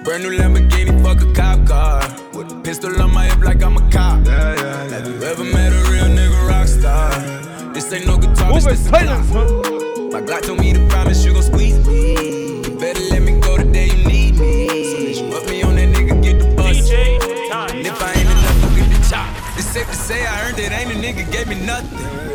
Brand 0.04 0.24
new 0.24 0.36
Lamborghini, 0.36 1.00
fuck 1.02 1.22
a 1.22 1.32
cop 1.32 1.66
car. 1.66 2.00
With 2.34 2.50
a 2.50 2.60
pistol 2.62 3.00
on 3.00 3.14
my 3.14 3.26
hip 3.26 3.38
like 3.44 3.62
I'm 3.62 3.76
a 3.76 3.90
cop. 3.90 4.26
Yeah, 4.26 4.54
yeah, 4.54 4.60
yeah. 4.60 4.88
Have 4.90 5.06
you 5.06 5.22
ever 5.22 5.44
met 5.44 5.72
a 5.72 5.90
real 5.90 6.06
nigga 6.06 6.48
rock 6.48 6.66
star? 6.66 7.10
This 7.72 7.92
ain't 7.92 8.06
no 8.06 8.18
guitar, 8.18 8.50
bitch, 8.50 8.64
this 8.64 8.86
a 8.86 8.90
clock. 8.90 9.72
My 10.12 10.20
Glock 10.20 10.42
told 10.42 10.58
me 10.60 10.72
to 10.74 10.86
promise 10.88 11.24
you 11.24 11.32
gon' 11.32 11.42
squeeze 11.42 11.78
me. 11.86 12.60
Better 12.78 13.00
let 13.10 13.21
safe 19.72 19.86
to 19.86 19.94
say 19.94 20.26
I 20.26 20.48
earned 20.48 20.58
it, 20.58 20.70
ain't 20.70 20.90
a 20.90 20.94
nigga 20.94 21.32
gave 21.32 21.48
me 21.48 21.58
nothing. 21.64 22.31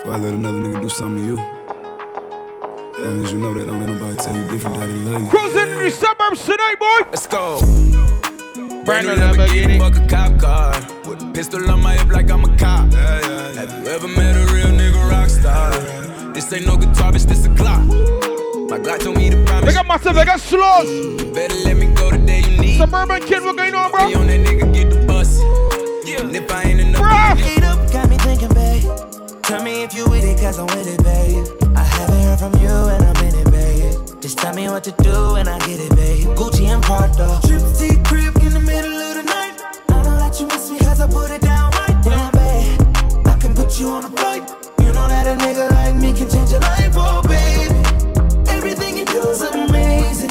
Before 0.00 0.14
I 0.14 0.16
let 0.16 0.32
another 0.32 0.58
nigga 0.60 0.80
do 0.80 0.88
something 0.88 1.20
to 1.20 1.26
you. 1.26 1.38
As 1.38 3.04
long 3.04 3.22
as 3.22 3.32
you 3.32 3.38
know 3.38 3.52
that, 3.52 3.66
don't 3.66 3.80
let 3.80 3.88
nobody 3.90 4.16
tell 4.16 4.34
you 4.34 4.48
different 4.48 4.76
that 4.80 4.86
they 4.86 4.94
love 4.94 5.20
you. 5.20 5.28
Cruising 5.28 5.68
in 5.72 5.78
the 5.78 5.90
suburbs 5.90 6.42
tonight, 6.46 6.76
boy. 6.80 7.10
Let's 7.10 7.26
go. 7.26 7.60
Brand 8.86 9.08
new 9.08 9.12
Lamborghini, 9.12 9.78
fuck 9.78 10.02
a 10.02 10.06
cop 10.08 10.40
car. 10.40 10.72
With 11.06 11.22
a 11.22 11.30
pistol 11.34 11.70
on 11.70 11.82
my 11.82 11.98
hip 11.98 12.08
like 12.08 12.30
I'm 12.30 12.44
a 12.44 12.56
cop. 12.56 12.90
Have 12.94 13.84
you 13.84 13.90
ever 13.92 14.08
met 14.08 14.36
a 14.36 14.54
real 14.54 14.68
nigga 14.68 15.10
rock 15.10 15.28
star? 15.28 15.70
This 16.32 16.50
ain't 16.50 16.64
no 16.66 16.78
guitar, 16.78 17.12
bitch, 17.12 17.26
this 17.26 17.44
a 17.44 17.54
clock. 17.54 17.84
My 18.70 18.78
Glock 18.78 19.00
told 19.00 19.18
me 19.18 19.28
to 19.28 19.44
promise. 19.44 19.66
They 19.66 19.74
got 19.74 19.86
massive, 19.86 20.14
they 20.14 20.24
got 20.24 20.40
slows. 20.40 21.24
Better 21.34 21.54
let 21.56 21.76
me 21.76 21.92
go 21.94 22.10
the 22.10 22.16
day 22.16 22.40
you 22.40 22.58
need. 22.58 22.78
Suburban 22.78 23.20
kid, 23.26 23.42
what 23.42 23.54
going 23.54 23.74
on, 23.74 23.90
bro? 23.90 24.08
Me 24.08 24.14
on 24.14 24.26
that 24.28 24.40
nigga, 24.46 24.72
get 24.72 24.88
the 24.88 25.04
bus. 25.04 25.38
Yeah. 26.08 26.22
And 26.22 26.34
if 26.34 26.50
I 26.50 26.62
ain't 26.62 26.80
enough, 26.80 27.38
Heat 27.38 27.64
up, 27.64 27.92
got 27.92 28.08
me 28.08 28.16
thinking, 28.16 28.48
babe. 28.54 29.09
Tell 29.50 29.64
me 29.64 29.82
if 29.82 29.92
you 29.94 30.08
with 30.08 30.22
it, 30.22 30.38
cause 30.38 30.60
I'm 30.60 30.66
with 30.66 30.86
it, 30.86 31.02
babe. 31.02 31.44
I 31.76 31.82
haven't 31.82 32.22
heard 32.22 32.38
from 32.38 32.54
you 32.62 32.68
and 32.70 33.02
I'm 33.02 33.24
in 33.24 33.34
it, 33.34 33.50
babe. 33.50 34.22
Just 34.22 34.38
tell 34.38 34.54
me 34.54 34.68
what 34.68 34.84
to 34.84 34.92
do 35.02 35.34
and 35.34 35.48
I 35.48 35.58
get 35.66 35.80
it, 35.80 35.90
babe. 35.96 36.28
Gucci 36.38 36.66
and 36.66 36.80
Prada. 36.80 37.40
Trip 37.44 37.58
to 37.58 37.88
crib 38.08 38.36
in 38.46 38.52
the 38.54 38.60
middle 38.60 38.94
of 38.94 39.16
the 39.16 39.24
night. 39.24 39.58
I 39.88 40.02
know 40.04 40.16
that 40.22 40.38
you 40.38 40.46
miss 40.46 40.70
me 40.70 40.78
cause 40.78 41.00
I 41.00 41.08
put 41.08 41.32
it 41.32 41.42
down 41.42 41.72
right 41.72 41.98
down, 42.04 42.30
babe. 42.30 43.26
I 43.26 43.36
can 43.40 43.52
put 43.52 43.80
you 43.80 43.88
on 43.88 44.04
a 44.04 44.10
flight. 44.10 44.48
You 44.78 44.92
know 44.94 45.08
that 45.08 45.26
a 45.26 45.34
nigga 45.42 45.68
like 45.68 45.96
me 45.96 46.12
can 46.12 46.30
change 46.30 46.52
your 46.52 46.60
life, 46.60 46.94
oh, 46.94 47.20
baby. 47.26 47.74
Everything 48.54 48.98
you 48.98 49.04
do 49.04 49.18
is 49.30 49.42
amazing. 49.42 50.30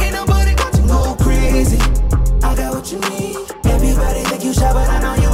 Ain't 0.00 0.14
nobody 0.14 0.54
got 0.54 0.72
to 0.72 0.82
go 0.88 1.14
crazy. 1.20 1.76
I 2.40 2.56
got 2.56 2.72
what 2.72 2.90
you 2.90 3.00
need. 3.12 3.36
Everybody 3.68 4.20
think 4.24 4.42
you 4.42 4.54
shy, 4.54 4.72
but 4.72 4.88
I 4.88 5.02
know 5.02 5.14
you 5.20 5.25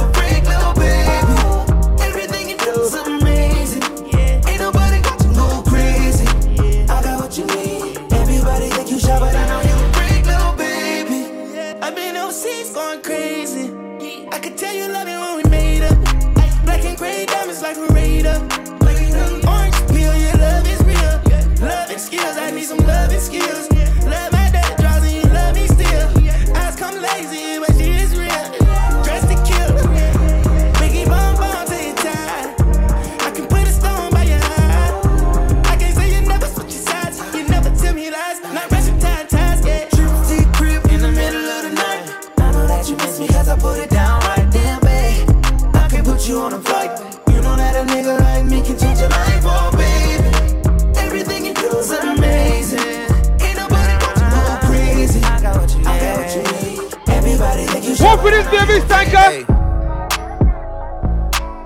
Think 58.13 58.25
with 58.25 58.33
this 58.33 58.47
Davis 58.51 58.83
tanker. 58.87 59.45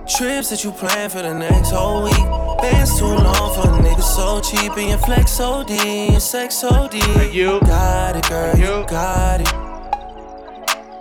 Trips 0.08 0.50
that 0.50 0.64
you 0.64 0.72
plan 0.72 1.10
for 1.10 1.22
the 1.22 1.34
next 1.34 1.72
whole 1.72 2.04
week. 2.06 2.14
Bands 2.62 2.98
too 2.98 3.06
long 3.06 3.54
for 3.54 3.68
a 3.68 3.74
nigga 3.84 4.02
so 4.02 4.40
cheap. 4.40 4.72
And 4.78 4.90
your 4.90 4.98
flex 4.98 5.32
so 5.32 5.66
D, 5.66 5.78
and 6.08 6.22
sex 6.22 6.56
so 6.56 6.88
D. 6.88 7.00
You 7.34 7.60
got 7.62 8.16
it, 8.16 8.30
girl. 8.30 8.56
You 8.56 8.86
got 8.88 9.42
it. 9.42 9.48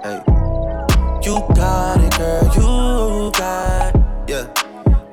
Hey. 0.02 0.20
You 1.22 1.38
got 1.54 2.02
it, 2.02 2.18
girl. 2.18 2.44
You 2.56 3.30
got 3.30 3.94
it. 3.94 4.02
Yeah. 4.28 4.46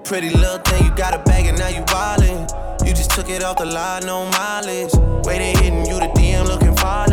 Pretty 0.04 0.32
little 0.32 0.58
thing, 0.60 0.84
you 0.84 0.96
got 0.96 1.14
a 1.14 1.20
bag 1.20 1.46
and 1.46 1.60
now 1.60 1.68
you 1.68 1.84
wildin'. 1.84 2.88
You 2.88 2.94
just 2.94 3.12
took 3.12 3.30
it 3.30 3.44
off 3.44 3.58
the 3.58 3.66
line, 3.66 4.08
no 4.08 4.26
mileage. 4.32 4.94
Waiting, 5.26 5.56
hitting 5.58 5.86
you 5.86 6.00
the 6.00 6.12
DM 6.16 6.48
looking 6.48 6.76
falling. 6.76 7.13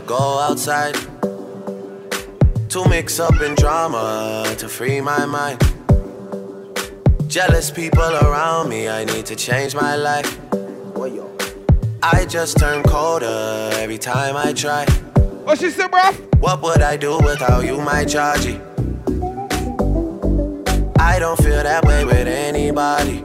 go 0.00 0.38
outside. 0.38 0.94
To 2.68 2.88
mix 2.88 3.18
up 3.18 3.40
in 3.40 3.54
drama 3.56 4.54
to 4.58 4.68
free 4.68 5.00
my 5.00 5.26
mind. 5.26 5.60
Jealous 7.26 7.72
people 7.72 8.10
around 8.22 8.68
me, 8.68 8.88
I 8.88 9.04
need 9.04 9.26
to 9.26 9.34
change 9.34 9.74
my 9.74 9.96
life. 9.96 10.38
I 12.02 12.24
just 12.24 12.58
turn 12.58 12.84
colder 12.84 13.70
every 13.74 13.98
time 13.98 14.36
I 14.36 14.52
try. 14.52 14.84
What 15.42 15.58
she 15.58 15.70
said, 15.70 15.90
bro? 15.90 16.12
What 16.38 16.62
would 16.62 16.82
I 16.82 16.96
do 16.96 17.18
without 17.18 17.64
you, 17.64 17.78
my 17.78 18.04
chargy? 18.04 18.60
I 21.00 21.18
don't 21.18 21.36
feel 21.38 21.62
that 21.64 21.84
way 21.84 22.04
with 22.04 22.28
anybody. 22.28 23.24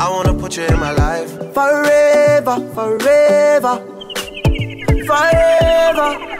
I 0.00 0.08
wanna 0.10 0.34
put 0.34 0.56
you 0.56 0.64
in 0.64 0.78
my 0.78 0.92
life. 0.92 1.30
Forever, 1.54 2.56
forever, 2.74 3.76
forever 5.06 6.38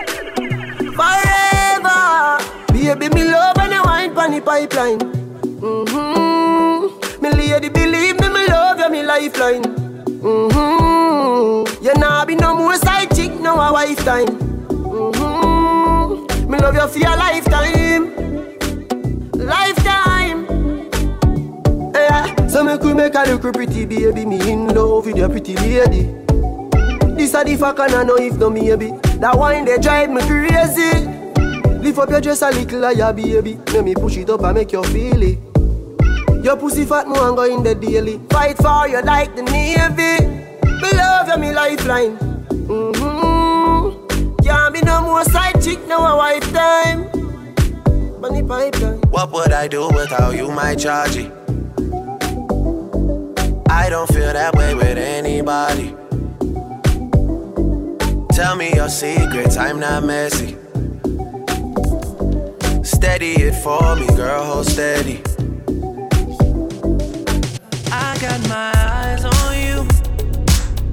forever. 0.98 2.38
Baby, 2.72 3.08
me 3.14 3.24
love 3.24 3.56
when 3.56 3.72
you 3.72 3.82
wine 3.84 4.14
pon 4.14 4.32
the 4.32 4.40
pipeline. 4.40 4.98
Mm-hmm. 5.60 7.22
Me 7.22 7.30
lady, 7.30 7.68
believe 7.68 8.20
me, 8.20 8.28
me 8.28 8.46
love 8.48 8.78
you, 8.80 8.90
me 8.90 9.02
lifeline. 9.02 9.62
Mm-hmm. 10.26 11.84
You 11.84 11.94
nah 11.94 12.24
be 12.24 12.34
no 12.34 12.54
more 12.56 12.76
side 12.76 13.14
chick, 13.14 13.32
no 13.40 13.60
a 13.60 13.72
wife 13.72 14.04
time. 14.04 14.28
Mm-hmm. 14.68 16.50
Me 16.50 16.58
love 16.58 16.74
you 16.74 16.88
for 16.88 16.98
your. 16.98 17.16
Lifetime. 17.16 17.87
Make 22.98 23.14
a 23.14 23.22
look 23.30 23.54
pretty 23.54 23.86
baby, 23.86 24.26
me 24.26 24.50
in 24.50 24.74
love 24.74 25.06
with 25.06 25.16
your 25.16 25.28
pretty 25.28 25.54
lady. 25.54 26.02
This 27.14 27.32
a 27.32 27.44
the 27.44 27.56
fuck 27.56 27.78
and 27.78 27.94
I 27.94 28.02
know 28.02 28.16
if 28.16 28.36
no 28.36 28.50
maybe. 28.50 28.90
That 29.20 29.38
wine 29.38 29.64
they 29.64 29.78
drive 29.78 30.10
me 30.10 30.20
crazy. 30.22 31.06
Lift 31.78 31.98
up 31.98 32.10
your 32.10 32.20
dress 32.20 32.42
a 32.42 32.50
little 32.50 32.82
higher, 32.82 33.12
baby. 33.12 33.56
Let 33.72 33.84
me 33.84 33.94
push 33.94 34.16
it 34.16 34.28
up 34.28 34.42
and 34.42 34.54
make 34.54 34.72
you 34.72 34.82
feel 34.82 35.22
it. 35.22 35.38
Your 36.44 36.56
pussy 36.56 36.84
fat, 36.84 37.06
and 37.06 37.14
go 37.14 37.44
in 37.44 37.62
the 37.62 37.76
daily. 37.76 38.20
Fight 38.30 38.56
for 38.56 38.88
you 38.88 39.00
like 39.02 39.34
the 39.36 39.42
navy. 39.42 40.26
Me 40.82 40.92
love 40.98 41.28
you, 41.28 41.38
me 41.38 41.52
lifeline. 41.52 42.18
Mm-hmm. 42.66 44.36
Can't 44.42 44.74
be 44.74 44.80
no 44.80 45.02
more 45.02 45.24
side 45.24 45.62
chick, 45.62 45.78
no 45.86 45.98
a 46.04 46.16
wife 46.16 46.52
time. 46.52 47.04
Bunny 48.20 48.42
pipeline. 48.42 49.00
What 49.10 49.30
would 49.30 49.52
I 49.52 49.68
do 49.68 49.86
without 49.86 50.34
you, 50.34 50.50
my 50.50 50.74
chargy? 50.74 51.37
I 53.78 53.88
don't 53.90 54.08
feel 54.08 54.32
that 54.32 54.56
way 54.56 54.74
with 54.74 54.98
anybody. 54.98 55.94
Tell 58.34 58.56
me 58.56 58.74
your 58.74 58.88
secrets, 58.88 59.56
I'm 59.56 59.78
not 59.78 60.02
messy. 60.02 60.56
Steady 62.82 63.34
it 63.46 63.54
for 63.62 63.94
me, 63.94 64.08
girl, 64.16 64.44
hold 64.44 64.66
steady. 64.66 65.22
I 67.92 68.18
got 68.20 68.40
my 68.48 68.72
eyes 68.74 69.24
on 69.24 69.50
you. 69.66 69.78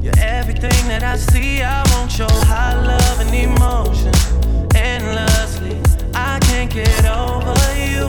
You're 0.03 0.19
everything 0.19 0.79
that 0.87 1.01
I 1.03 1.17
see. 1.17 1.63
I 1.63 1.81
want 1.93 2.15
your 2.19 2.35
high 2.51 2.75
love 2.91 3.19
and 3.19 3.33
emotion 3.33 4.13
endlessly. 4.75 5.75
I 6.13 6.39
can't 6.41 6.71
get 6.71 7.03
over 7.05 7.57
you. 7.89 8.03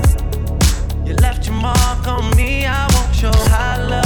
You 1.07 1.15
left 1.17 1.47
your 1.47 1.57
mark 1.57 2.07
on 2.07 2.37
me. 2.37 2.67
I 2.67 2.87
want 2.95 3.23
your 3.23 3.37
high 3.49 3.83
love 3.83 4.06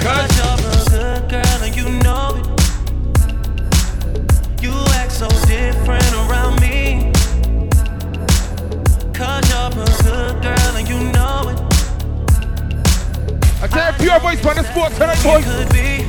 Cause 0.00 0.30
you're 0.38 0.56
a 0.56 0.58
good 0.88 1.28
girl 1.28 1.60
and 1.62 1.76
you 1.76 1.86
know 2.00 2.34
it. 2.40 2.46
You 4.62 4.72
act 4.94 5.12
so 5.12 5.28
different 5.46 6.12
around 6.14 6.58
me. 6.60 7.12
Cause 9.12 9.44
you're 9.50 9.68
a 9.68 9.92
good 10.02 10.42
girl 10.42 10.76
and 10.76 10.88
you 10.88 10.98
know 11.12 11.50
it. 11.50 11.58
I 13.62 13.66
tell 13.66 13.92
pure 13.92 14.20
boys 14.20 14.40
for 14.40 14.54
the 14.54 14.62
sports 14.64 14.96
tonight, 14.96 15.22
boys. 15.22 15.44
Could 15.44 15.68
be. 15.68 16.06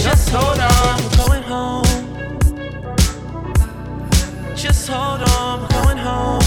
Just 0.00 0.28
hold 0.30 0.60
on, 0.60 1.02
we're 1.02 1.16
going 1.26 1.42
home. 1.42 1.84
Just 4.54 4.86
hold 4.88 5.22
on, 5.30 5.62
we're 5.62 5.82
going 5.82 5.98
home. 5.98 6.42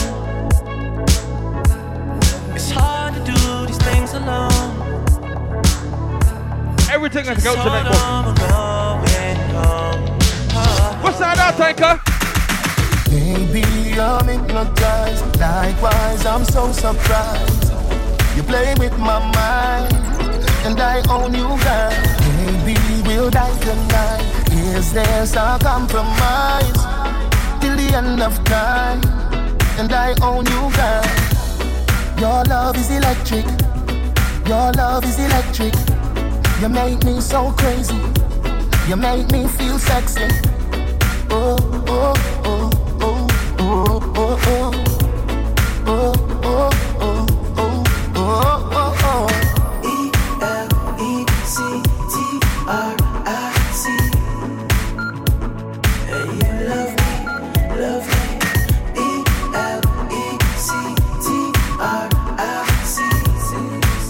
It's 2.55 2.71
hard 2.71 3.13
to 3.15 3.19
do 3.19 3.65
these 3.67 3.77
things 3.79 4.13
alone. 4.13 4.56
Everything 6.97 7.25
to 7.25 7.35
go 7.43 7.53
tonight, 7.53 7.83
boys. 7.83 8.01
What's 11.03 11.19
that, 11.19 11.53
Tanker? 11.55 12.01
Baby, 13.07 13.61
I'm 13.99 14.27
hypnotized. 14.27 15.39
Likewise, 15.39 16.25
I'm 16.25 16.43
so 16.43 16.71
surprised. 16.71 17.71
You 18.35 18.41
play 18.41 18.73
with 18.79 18.97
my 18.97 19.19
mind, 19.19 19.93
and 20.65 20.79
I 20.81 21.03
own 21.11 21.35
you, 21.35 21.47
girl. 21.61 21.93
Maybe 22.65 22.75
we'll 23.05 23.29
die 23.29 23.55
tonight. 23.59 24.25
Is 24.75 24.91
there 24.91 25.27
some 25.27 25.59
compromise 25.59 26.81
till 27.61 27.77
the 27.77 27.93
end 27.95 28.23
of 28.23 28.43
time? 28.43 29.01
And 29.77 29.93
I 29.93 30.15
own 30.23 30.47
you, 30.47 30.71
girl. 30.75 31.05
Your 32.19 32.43
love 32.45 32.75
is 32.75 32.89
electric. 32.89 33.45
Your 34.47 34.71
love 34.71 35.03
is 35.05 35.19
electric. 35.19 35.75
You 36.59 36.69
make 36.69 37.03
me 37.03 37.21
so 37.21 37.51
crazy. 37.51 37.95
You 38.87 38.95
make 38.95 39.31
me 39.31 39.47
feel 39.47 39.77
sexy. 39.77 40.27
Oh, 41.29 41.55
oh, 41.87 42.13
oh, 42.45 42.71
oh, 43.01 43.27
oh, 43.59 44.13
oh, 44.15 44.39
oh. 44.47 44.97
Oh, 45.89 47.57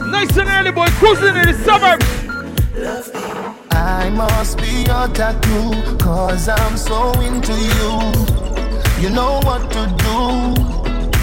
Nice 0.09 0.35
and 0.37 0.49
early, 0.49 0.71
boy, 0.71 0.87
cruising 0.97 1.35
in 1.35 1.45
the 1.47 1.63
suburbs 1.63 2.06
be 5.07 5.19
your 5.19 5.31
tattoo, 5.31 5.97
cause 5.97 6.49
I'm 6.49 6.77
so 6.77 7.11
into 7.21 7.53
you. 7.53 9.01
You 9.01 9.09
know 9.09 9.39
what 9.43 9.69
to 9.71 9.85
do, 9.97 10.61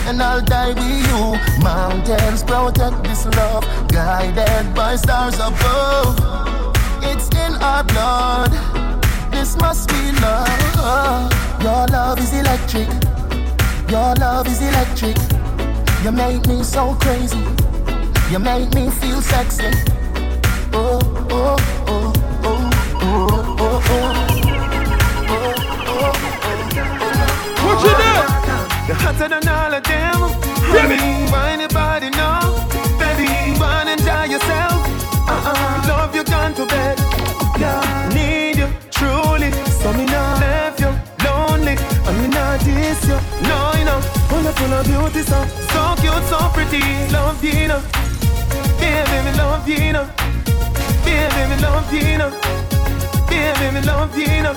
and 0.08 0.22
I'll 0.22 0.42
die 0.42 0.68
with 0.68 1.06
you. 1.08 1.62
Mountains 1.62 2.42
protect 2.42 3.02
this 3.04 3.26
love, 3.36 3.64
guided 3.88 4.74
by 4.74 4.96
stars 4.96 5.34
above. 5.34 6.18
It's 7.02 7.28
in 7.28 7.54
our 7.62 7.84
blood, 7.84 8.52
this 9.30 9.56
must 9.56 9.88
be 9.88 10.12
love. 10.20 11.32
Your 11.62 11.86
love 11.86 12.18
is 12.18 12.32
electric, 12.32 12.88
your 13.90 14.14
love 14.16 14.46
is 14.46 14.60
electric. 14.60 15.16
You 16.04 16.12
make 16.12 16.46
me 16.46 16.62
so 16.62 16.94
crazy, 17.00 17.38
you 18.30 18.38
make 18.38 18.74
me 18.74 18.90
feel 18.90 19.22
sexy. 19.22 19.70
Oh, 20.72 21.00
oh. 21.30 21.63
What 23.64 23.80
you 27.80 27.94
do? 27.96 28.12
You're 28.86 29.00
hotter 29.00 29.28
than 29.28 29.48
all 29.48 29.72
of 29.72 29.82
them. 29.84 30.20
Baby, 30.70 31.00
why 31.32 31.52
anybody 31.52 32.10
know? 32.10 32.60
Baby, 33.00 33.28
wanna 33.58 33.92
enjoy 33.92 34.24
yourself. 34.34 34.84
Uh-uh, 35.26 35.88
love 35.88 36.14
you 36.14 36.24
gone 36.24 36.52
to 36.54 36.66
bed. 36.66 36.98
Yeah, 37.58 37.80
need 38.12 38.58
you 38.58 38.68
truly. 38.90 39.50
So 39.80 39.94
me 39.94 40.04
not 40.12 40.40
left 40.40 40.80
you 40.80 40.92
lonely. 41.24 41.78
And 42.04 42.16
me 42.20 42.28
not 42.28 42.60
diss 42.60 43.00
you. 43.08 43.18
No, 43.48 43.72
you 43.78 43.86
know, 43.86 44.00
full 44.28 44.46
of 44.46 44.54
full 44.56 44.74
of 44.74 44.84
beauty, 44.84 45.22
so 45.22 45.40
so 45.72 45.94
cute, 46.02 46.24
so 46.28 46.38
pretty. 46.52 46.82
Love 47.14 47.42
you, 47.42 47.68
know. 47.68 47.80
Baby, 48.78 49.16
me 49.24 49.32
love 49.38 49.66
you, 49.66 49.92
know. 49.94 50.06
Baby, 51.02 51.42
me 51.48 51.56
love 51.62 51.90
you, 51.94 52.18
know. 52.18 52.63
Baby, 53.34 53.74
me 53.74 53.80
love 53.82 54.16
you, 54.16 54.42
know. 54.42 54.54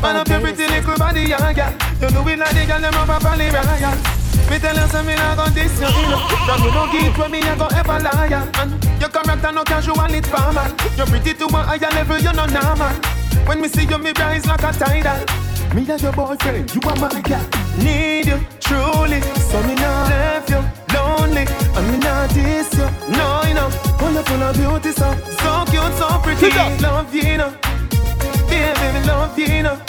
Man 0.00 0.16
up 0.16 0.28
your 0.28 0.40
pretty 0.40 0.66
little 0.66 0.96
body, 0.96 1.22
yeah, 1.22 1.50
yeah. 1.50 1.74
You 2.00 2.10
know 2.14 2.22
we 2.22 2.36
like 2.36 2.54
the 2.54 2.64
girl 2.66 2.80
them 2.80 2.94
up 2.94 3.08
a 3.08 3.18
valley, 3.18 3.46
yeah, 3.46 3.78
yeah. 3.82 4.50
Me 4.50 4.58
tell 4.58 4.76
you 4.76 4.86
something, 4.86 5.18
I 5.18 5.34
gon' 5.34 5.52
diss 5.52 5.80
you, 5.80 5.90
you 5.90 6.06
know. 6.06 6.22
That 6.46 6.60
you 6.62 6.70
don't 6.70 6.90
get 6.92 7.18
with 7.18 7.30
me, 7.30 7.42
I 7.42 7.58
go 7.58 7.66
ever 7.66 7.98
lie, 7.98 8.30
And 8.62 9.00
your 9.00 9.10
character 9.10 9.50
no 9.50 9.64
casual, 9.64 10.14
it's 10.14 10.28
formal. 10.28 10.70
You're 10.96 11.06
pretty 11.06 11.34
to 11.34 11.46
a 11.46 11.60
higher 11.66 11.90
level, 11.90 12.18
you're 12.18 12.32
not 12.32 12.52
normal. 12.52 12.94
When 13.46 13.60
me 13.60 13.68
see 13.68 13.86
you, 13.86 13.98
me 13.98 14.12
rise 14.16 14.46
like 14.46 14.62
a 14.62 14.72
tidal. 14.72 15.18
Me 15.74 15.90
and 15.90 16.00
your 16.00 16.12
boyfriend, 16.12 16.72
you 16.72 16.80
are 16.86 16.96
my 16.96 17.20
girl. 17.22 17.46
Need 17.78 18.26
you, 18.26 18.38
truly. 18.60 19.20
So 19.50 19.62
me 19.64 19.74
not 19.74 20.10
left 20.10 20.50
you 20.50 20.79
lonely. 21.30 21.46
And 21.76 21.90
me 21.90 21.98
not 21.98 22.30
diss 22.34 22.72
you. 22.74 22.88
No, 23.16 23.42
you 23.46 23.54
know. 23.54 23.70
Full 23.98 24.16
of, 24.16 24.54
beauty, 24.56 24.92
so, 24.92 25.14
so 25.38 25.64
cute, 25.70 25.94
so 25.94 26.08
pretty. 26.22 26.50
Love 26.82 27.14
you, 27.14 27.22
you 27.22 27.38
know. 27.38 27.54
Baby, 28.48 28.98
me 28.98 29.06
love 29.06 29.38
you, 29.38 29.46
you 29.46 29.62
know. 29.62 29.80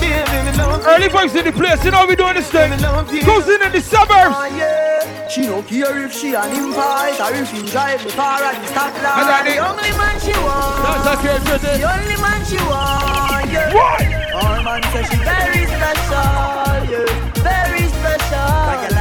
Baby, 0.00 0.36
me 0.44 0.52
love 0.56 0.82
you. 0.82 0.88
Early 0.88 1.08
voice 1.08 1.34
in 1.34 1.44
the 1.44 1.52
place, 1.52 1.84
you 1.84 1.90
know 1.90 2.06
we 2.06 2.16
doing 2.16 2.34
this 2.34 2.50
thing. 2.50 2.72
Who's 2.72 3.48
in 3.48 3.72
the 3.72 3.80
suburbs? 3.80 4.34
Ah, 4.36 4.46
yeah. 4.56 5.28
She 5.28 5.42
don't 5.42 5.66
care 5.66 6.04
if 6.04 6.12
she 6.12 6.34
an 6.34 6.50
invite 6.52 7.20
or 7.20 7.34
if 7.34 7.52
you 7.54 7.62
drive 7.68 8.02
the 8.04 8.10
car 8.10 8.42
at 8.42 8.54
the 8.62 8.68
stoplight. 8.72 9.26
And 9.26 9.46
The 9.46 9.58
only 9.58 9.90
man 9.98 10.20
she 10.20 10.32
want. 10.32 11.04
That's 11.04 11.18
okay, 11.18 11.38
pretty. 11.44 11.80
The 11.80 11.92
only 11.92 12.16
man 12.22 12.44
she 12.46 12.56
want. 12.56 13.50
Yeah. 13.52 13.74
What? 13.74 14.44
Our 14.44 14.62
man 14.62 14.82
says 14.92 15.10
she 15.10 15.16
very 15.16 15.66
special. 15.66 16.90
Yeah. 16.90 17.25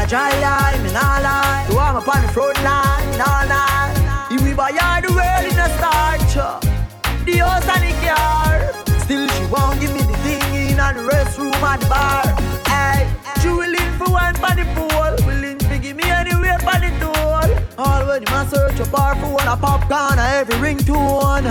A 0.06 0.08
dry 0.08 0.30
line, 0.39 0.84
me 0.84 0.91
nah 0.93 1.18
lie. 1.18 1.66
You 1.68 1.78
want 1.78 2.06
me 2.06 2.14
on 2.14 2.22
the 2.22 2.32
front 2.32 2.62
line, 2.62 3.22
all 3.26 3.47
night. 3.49 4.30
If 4.30 4.39
we 4.43 4.53
buy 4.53 4.72
her 4.72 5.01
the 5.01 5.10
world 5.10 5.45
in 5.49 5.58
a 5.58 5.68
starch. 5.82 6.36
The 7.26 7.38
house 7.41 7.66
and 7.74 7.82
the 7.82 7.93
car. 8.06 8.99
Still 9.01 9.28
she 9.28 9.45
won't 9.49 9.82
give 9.82 9.91
me 9.93 10.01
the 10.06 10.18
thing 10.22 10.70
in 10.70 10.78
the 10.78 11.01
restroom 11.10 11.58
and 11.58 11.82
the 11.82 11.89
bar. 11.89 12.22
Hey, 12.70 13.10
she 13.41 13.49
willing 13.49 13.91
for 13.97 14.12
one 14.14 14.36
for 14.36 14.53
the 14.53 14.66
pool. 14.78 15.26
Willing 15.26 15.58
to 15.58 15.80
give 15.80 15.97
me 15.97 16.03
anywhere 16.03 16.60
for 16.60 16.78
the 16.78 16.93
tool. 17.01 17.84
All 17.84 18.06
when 18.06 18.22
you 18.22 18.30
must 18.30 18.51
search 18.53 18.80
a 18.80 18.86
bar 18.91 19.16
for 19.16 19.34
one 19.34 19.47
a 19.47 19.58
popcorn 19.58 20.20
or 20.20 20.30
every 20.38 20.53
ringtone. 20.62 21.49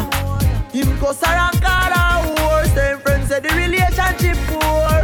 Him 0.70 0.96
go 1.00 1.10
sarang 1.10 1.58
cara 1.60 2.22
horse. 2.22 2.70
Them 2.70 3.00
friends 3.00 3.30
say 3.30 3.40
the 3.40 3.48
relationship 3.48 4.38
poor. 4.46 4.94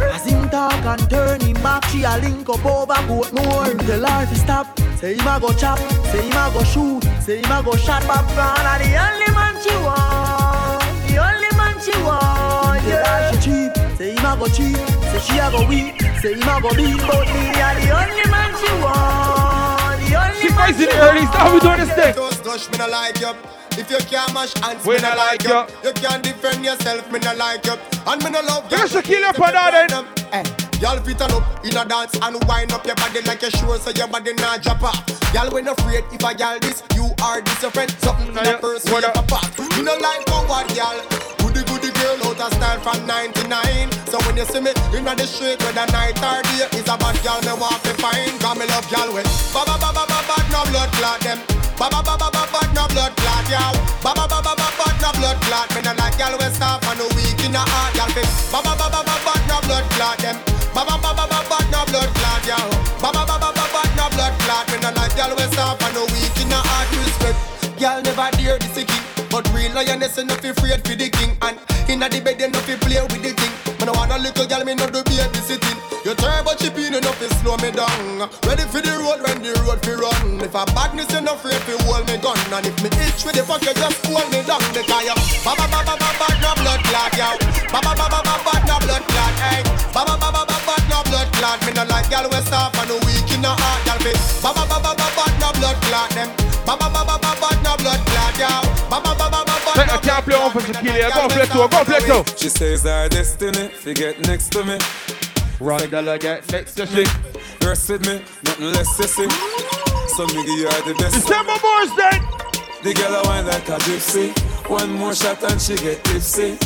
As 0.51 0.73
talk 0.73 0.85
and 0.99 1.09
turn 1.09 1.39
him 1.41 1.53
back, 1.63 1.85
she 1.85 2.03
a 2.03 2.17
link 2.17 2.47
up 2.49 2.65
over 2.65 2.93
boat 3.07 3.31
more. 3.31 3.65
Him 3.65 3.77
tell 3.79 4.05
her 4.05 4.25
to 4.25 4.35
stop. 4.35 4.77
Say 4.97 5.15
him 5.15 5.27
a 5.27 5.39
go 5.39 5.53
chop. 5.53 5.79
Say 6.11 6.21
him 6.27 6.31
a 6.35 6.51
go 6.53 6.63
shoot. 6.63 7.03
Say 7.23 7.37
him 7.41 7.51
a 7.51 7.63
go 7.63 7.75
shot 7.77 8.03
popcorn. 8.03 8.65
And 8.67 8.83
the 8.83 8.91
only 8.99 9.31
man 9.31 9.55
she 9.63 9.73
want. 9.79 10.83
The 11.07 11.15
only 11.23 11.51
man 11.55 11.79
she 11.79 11.95
want. 12.03 12.83
Yeah. 12.83 13.31
She 13.31 13.37
cheap. 13.39 13.71
Say 13.97 14.11
him 14.15 14.25
a 14.25 14.35
go 14.37 14.47
cheap. 14.47 14.75
Say 14.75 15.19
she 15.19 15.39
a 15.39 15.49
go 15.51 15.65
weak. 15.67 16.01
Say 16.19 16.33
him 16.33 16.43
a 16.43 16.59
go 16.61 16.69
beat. 16.75 16.99
But 16.99 17.27
me 17.31 17.43
a 17.55 17.69
the 17.79 17.87
only 17.95 18.25
man 18.27 18.51
she 18.59 18.71
want. 18.83 19.99
The 20.03 20.15
only 20.19 20.41
She 20.41 20.49
man 20.51 20.67
voice 20.67 20.79
in 20.83 20.89
the 20.89 20.99
early, 20.99 21.25
how 21.31 21.53
we 21.53 21.59
doing 21.61 21.79
this 21.79 21.93
thing? 21.95 22.13
Just 22.13 22.43
gush, 22.43 22.69
me 22.71 22.77
no 22.77 22.87
like 22.89 23.19
you. 23.21 23.31
If 23.79 23.89
you 23.89 23.97
can't 24.03 24.33
mash 24.33 24.53
hands, 24.59 24.85
We 24.85 24.95
me 24.95 25.01
no 25.01 25.09
not 25.09 25.17
like 25.17 25.43
like 25.47 25.71
you. 25.71 25.79
you. 25.83 25.87
You 25.87 25.93
can't 25.95 26.21
defend 26.21 26.65
yourself, 26.65 27.09
me 27.09 27.19
no 27.19 27.33
like 27.35 27.65
you. 27.65 27.75
And 28.05 28.21
me 28.23 28.29
no 28.31 28.41
love 28.41 28.69
Give 28.69 28.81
us 28.81 28.95
a 28.95 29.01
kill 29.01 29.23
up. 30.33 30.47
Hey, 30.47 30.79
y'all 30.79 30.99
fit 30.99 31.21
on 31.21 31.31
up 31.31 31.65
in 31.65 31.77
a 31.77 31.85
dance 31.85 32.17
and 32.21 32.37
wind 32.47 32.71
up 32.71 32.85
your 32.85 32.95
body 32.95 33.21
like 33.21 33.41
you 33.41 33.51
sure 33.51 33.77
so 33.77 33.91
your 33.91 34.07
body 34.07 34.33
not 34.33 34.61
drop 34.61 34.83
off. 34.83 35.03
Y'all 35.33 35.51
when 35.51 35.67
afraid 35.67 36.03
if 36.11 36.23
I 36.23 36.31
y'all 36.31 36.59
this, 36.59 36.83
you 36.95 37.07
are 37.23 37.41
this 37.41 37.61
your 37.61 37.71
friend. 37.71 37.91
Something 37.99 38.27
in 38.27 38.33
the 38.33 38.57
first 38.61 38.91
way 38.91 39.01
pop 39.01 39.31
off. 39.31 39.59
You 39.77 39.83
no 39.83 39.95
like 39.97 40.27
forward, 40.27 40.71
y'all. 40.75 40.99
Goody 41.39 41.63
goody 41.67 41.91
girl 41.99 42.17
out 42.27 42.39
of 42.39 42.53
style 42.53 42.79
from 42.79 43.05
99. 43.07 43.91
So 44.07 44.17
when 44.25 44.37
you 44.37 44.45
see 44.45 44.61
me 44.61 44.71
in 44.95 45.05
the 45.05 45.25
street 45.27 45.59
whether 45.63 45.87
night 45.91 46.19
or 46.23 46.41
day, 46.43 46.67
is 46.77 46.87
a 46.87 46.95
bad 46.97 47.17
girl 47.23 47.39
me 47.43 47.53
want 47.59 47.81
to 47.83 47.93
find. 47.99 48.31
Cause 48.39 48.57
me 48.57 48.65
love 48.67 48.87
y'all 48.91 49.11
with 49.13 49.27
ba 49.53 49.63
ba 49.67 49.75
ba 49.79 49.89
ba 49.91 50.03
ba 50.07 50.19
ba 50.27 50.35
no 50.51 50.63
blood 50.71 50.91
clot 50.99 51.19
them. 51.21 51.39
Ba 51.79 51.89
ba 51.89 51.99
ba 52.03 52.15
ba 52.15 52.29
ba 52.29 52.43
ba 52.51 52.61
no 52.75 52.87
blood 52.93 53.13
clot 53.17 53.45
y'all. 53.49 53.75
Ba 54.03 54.11
ba 54.15 54.25
ba 54.27 54.39
ba 54.43 54.53
ba 54.55 54.67
ba 54.79 54.85
no 55.01 55.09
blood 55.17 55.37
clot. 55.47 55.67
Me 55.75 55.81
no 55.81 55.91
like 55.99 56.17
y'all 56.19 56.35
with 56.37 56.55
soft 56.55 56.85
and 56.87 56.99
no 56.99 57.05
weak 57.15 57.39
in 57.43 57.51
the 57.51 57.59
heart 57.59 57.95
y'all 57.95 58.11
fit. 58.15 58.27
Ba 58.51 58.59
ba 58.61 58.75
ba 58.77 58.87
ba 58.91 59.01
ba 59.03 59.15
no 59.20 59.20
blood 59.67 59.85
clot 59.95 60.17
them. 60.19 60.37
Ba 60.73 60.85
ba 60.87 60.95
ba 60.97 61.11
ba 61.13 61.25
ba 61.27 61.39
ba 61.49 61.57
no 61.71 61.81
blood 61.91 62.09
clot 62.15 62.41
y'all. 62.47 62.69
Ba 63.01 63.09
ba 63.11 63.23
ba 63.25 63.35
ba 63.37 63.49
ba 63.51 63.65
ba 63.73 63.81
no 63.97 64.05
blood 64.15 64.33
clot. 64.43 64.65
Me 64.71 64.77
no 64.79 64.89
like 64.95 65.15
y'all 65.17 65.35
with 65.35 65.53
soft 65.53 65.83
and 65.83 65.95
no 65.95 66.03
weak 66.13 66.35
in 66.41 66.49
the 66.49 66.55
heart 66.55 66.89
respect. 67.03 67.50
Y'all 67.81 67.97
never 67.97 68.29
dare 68.37 68.61
a 68.61 68.61
king, 68.61 68.85
but 69.33 69.41
real 69.57 69.73
lioness 69.73 70.21
enough 70.21 70.45
afraid 70.45 70.77
for 70.85 70.93
the 70.93 71.09
king. 71.09 71.33
And 71.41 71.57
inna 71.89 72.05
the 72.13 72.21
bed 72.21 72.37
enough 72.37 72.61
fi 72.69 72.77
play 72.77 73.01
with 73.01 73.25
the 73.25 73.33
thing. 73.33 73.53
Me 73.81 73.89
no 73.89 73.97
want 73.97 74.13
a 74.13 74.21
little 74.21 74.45
girl, 74.45 74.61
me 74.61 74.77
no 74.77 74.85
do 74.85 75.01
babysitting. 75.01 75.81
You 76.05 76.13
turbo 76.13 76.53
chipping 76.61 76.93
enough 76.93 77.17
to 77.17 77.25
slow 77.41 77.57
me 77.57 77.73
down. 77.73 78.29
Ready 78.45 78.69
for 78.69 78.85
the 78.85 78.93
road 79.01 79.25
when 79.25 79.41
the 79.41 79.57
road 79.65 79.81
fi 79.81 79.97
run. 79.97 80.37
If 80.45 80.53
a 80.53 80.61
badness 80.77 81.09
you 81.09 81.25
no 81.25 81.33
afraid 81.33 81.57
fi 81.65 81.73
hold 81.89 82.05
me 82.05 82.21
gun. 82.21 82.37
And 82.53 82.69
if 82.69 82.77
me 82.85 82.89
itch 83.01 83.25
with 83.25 83.33
the 83.33 83.41
fuck 83.41 83.65
you 83.65 83.73
just 83.73 83.97
hold 84.05 84.29
me 84.29 84.45
down. 84.45 84.61
Because 84.77 85.01
you 85.01 85.17
ba 85.41 85.57
ba 85.57 85.65
ba 85.65 85.81
ba 85.81 85.97
ba 85.97 86.09
ba 86.21 86.27
no 86.37 86.53
blood 86.61 86.85
clot 86.85 87.17
yo. 87.17 87.33
Ba 87.73 87.81
ba 87.81 87.97
ba 87.97 88.05
ba 88.13 88.21
ba 88.21 88.35
ba 88.45 88.53
no 88.69 88.77
blood 88.77 89.03
clot 89.09 89.33
hey. 89.41 89.65
Ba 89.89 90.05
ba 90.05 90.21
ba 90.21 90.29
ba 90.29 90.45
ba 90.45 90.57
ba 90.69 90.75
no 90.85 91.01
blood 91.09 91.29
clot. 91.33 91.57
Me 91.65 91.73
no 91.73 91.81
like 91.89 92.05
y'all 92.13 92.29
we 92.29 92.37
soft 92.45 92.77
and 92.77 92.93
no 92.93 93.01
weak 93.09 93.25
in 93.33 93.41
the 93.41 93.49
heart 93.49 93.89
fi. 94.05 94.13
Ba 94.45 94.53
ba 94.53 94.69
ba 94.69 94.77
ba 94.77 94.93
ba 94.93 95.00
no 95.51 95.59
blood 95.59 95.75
clot 95.83 96.09
them. 96.11 96.29
Ba 96.65 96.77
ba 96.77 96.89
ba 96.89 97.03
ba 97.03 97.17
ba 97.19 97.35
ba 97.39 97.49
no 97.63 97.75
blood 97.77 97.99
clot 98.05 98.37
yo. 98.39 98.51
Ba 98.89 98.99
ba 99.01 99.15
ba 99.15 99.29
ba 99.29 99.43
ba 99.45 99.55
ba 99.65 99.71
I 99.75 99.97
can't 99.97 100.25
play 100.25 100.37
one 100.37 100.51
for 100.51 100.59
Shaquille. 100.61 101.13
Go 101.13 101.27
play 101.27 101.45
two. 101.45 101.67
Go 101.67 101.83
play 101.83 101.99
two. 101.99 102.37
She 102.37 102.49
says 102.49 102.85
our 102.85 103.09
destiny, 103.09 103.69
fi 103.69 103.93
get 103.93 104.19
next 104.27 104.51
to 104.51 104.63
me. 104.63 104.77
Run 105.59 105.89
dollar 105.89 106.17
get 106.17 106.49
next 106.51 106.75
to 106.75 106.85
me. 106.95 107.05
Rest 107.61 107.89
with 107.89 108.05
me, 108.07 108.21
nothing 108.43 108.71
less 108.71 108.89
sissy. 108.97 109.27
So 110.15 110.25
me 110.27 110.45
give 110.45 110.59
you 110.59 110.67
are 110.67 110.81
the 110.87 110.95
best. 110.95 111.15
December 111.15 111.57
Morris 111.61 111.93
then. 111.95 112.21
The 112.83 112.93
girl 112.93 113.15
a 113.15 113.21
wine 113.27 113.45
like 113.45 113.69
a 113.69 113.77
gypsy. 113.85 114.31
One 114.69 114.93
more 114.93 115.13
shot 115.13 115.43
and 115.43 115.61
she 115.61 115.75
get 115.77 116.03
tipsy. 116.03 116.57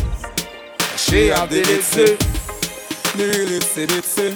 She 0.95 1.27
have 1.27 1.49
the 1.49 1.61
lipsy. 1.63 2.17
The 3.17 3.23
real 3.25 3.47
lipsy 3.47 3.87
dipsy. 3.87 4.35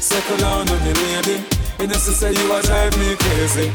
Circle 0.00 0.36
down 0.38 0.68
on 0.68 0.84
the 0.84 1.22
lady. 1.26 1.55
You 1.78 1.88
say 1.92 2.32
you 2.32 2.52
a 2.54 2.62
drive 2.62 2.96
me 2.98 3.14
crazy. 3.16 3.70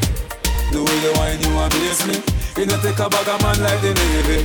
The 0.72 0.82
way 0.82 0.98
you 1.02 1.12
wine 1.18 1.40
you 1.40 1.52
amaze 1.56 2.06
me. 2.06 2.18
You 2.58 2.66
know 2.66 2.76
take 2.82 2.98
a 2.98 3.08
bag 3.08 3.28
of 3.28 3.42
man 3.42 3.62
like 3.62 3.80
the 3.80 3.94
navy. 3.94 4.44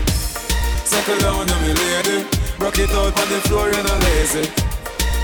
Circle 0.86 1.20
down 1.20 1.50
on 1.50 1.62
me 1.64 1.74
lady. 1.74 2.26
Rock 2.60 2.78
it 2.78 2.92
out 2.92 3.18
on 3.18 3.30
the 3.30 3.40
floor 3.48 3.70
you 3.70 3.84
no 3.84 3.98
lazy. 3.98 4.67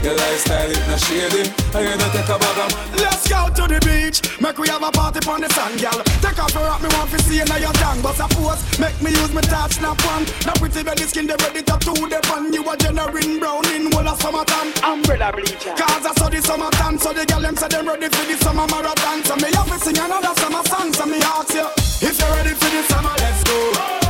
Your 0.01 0.15
lifestyle 0.15 0.71
is 0.71 0.87
not 0.87 0.99
shady. 0.99 1.43
I 1.75 1.83
ain't 1.85 1.99
to 2.01 2.07
take 2.09 2.29
a 2.29 2.37
bag 2.39 2.57
of 2.63 2.99
Let's 2.99 3.27
go 3.29 3.47
to 3.47 3.63
the 3.67 3.79
beach. 3.85 4.19
Make 4.41 4.57
we 4.57 4.67
have 4.67 4.83
a 4.83 4.91
party 4.91 5.19
on 5.29 5.41
the 5.41 5.49
sand, 5.53 5.79
girl. 5.79 5.99
Take 6.23 6.39
off 6.39 6.53
your 6.53 6.63
rock, 6.63 6.81
me 6.81 6.89
want 6.95 7.11
to 7.11 7.19
see 7.23 7.37
you 7.39 7.45
now 7.45 7.57
your 7.57 7.73
tongue. 7.79 8.01
But 8.01 8.15
suppose, 8.15 8.59
make 8.79 8.97
me 9.01 9.11
use 9.11 9.33
my 9.33 9.41
touch 9.41 9.79
snap 9.79 9.99
one. 10.03 10.25
Now 10.45 10.53
pretty 10.59 10.83
belly 10.83 11.05
skin, 11.07 11.27
they 11.27 11.37
ready 11.39 11.61
to 11.63 11.75
do 11.79 11.93
the 12.09 12.19
fun. 12.27 12.51
You 12.51 12.63
a 12.67 12.75
generating 12.77 13.39
brown 13.39 13.63
in 13.71 13.91
whole 13.91 14.07
of 14.07 14.19
summertime. 14.19 14.73
Umbrella 14.83 15.31
bleacher. 15.31 15.75
Cause 15.77 16.05
I 16.05 16.11
saw 16.17 16.29
the 16.29 16.41
summertime, 16.41 16.97
so 16.97 17.13
the 17.13 17.25
girl 17.25 17.41
them 17.41 17.55
say 17.55 17.67
them 17.67 17.87
ready 17.87 18.09
for 18.09 18.25
the 18.25 18.35
summer 18.43 18.67
marathon. 18.67 19.23
So 19.23 19.35
me 19.37 19.49
have 19.55 19.69
to 19.71 19.77
sing 19.79 19.97
another 19.97 20.33
summer 20.39 20.63
song, 20.67 20.91
so 20.93 21.05
me 21.05 21.19
ask 21.21 21.53
you. 21.53 21.67
If 22.03 22.19
you're 22.19 22.31
ready 22.35 22.53
for 22.55 22.69
the 22.71 22.83
summer, 22.91 23.15
let's 23.23 23.43
go. 23.47 23.57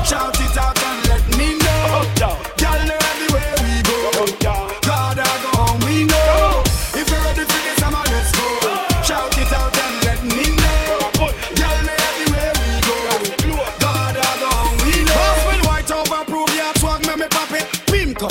Shout 0.02 0.38
it 0.42 0.58
out 0.58 0.78
and 0.82 1.00
let 1.10 1.24
me 1.38 1.58
know. 1.62 2.02
Girl, 2.18 3.03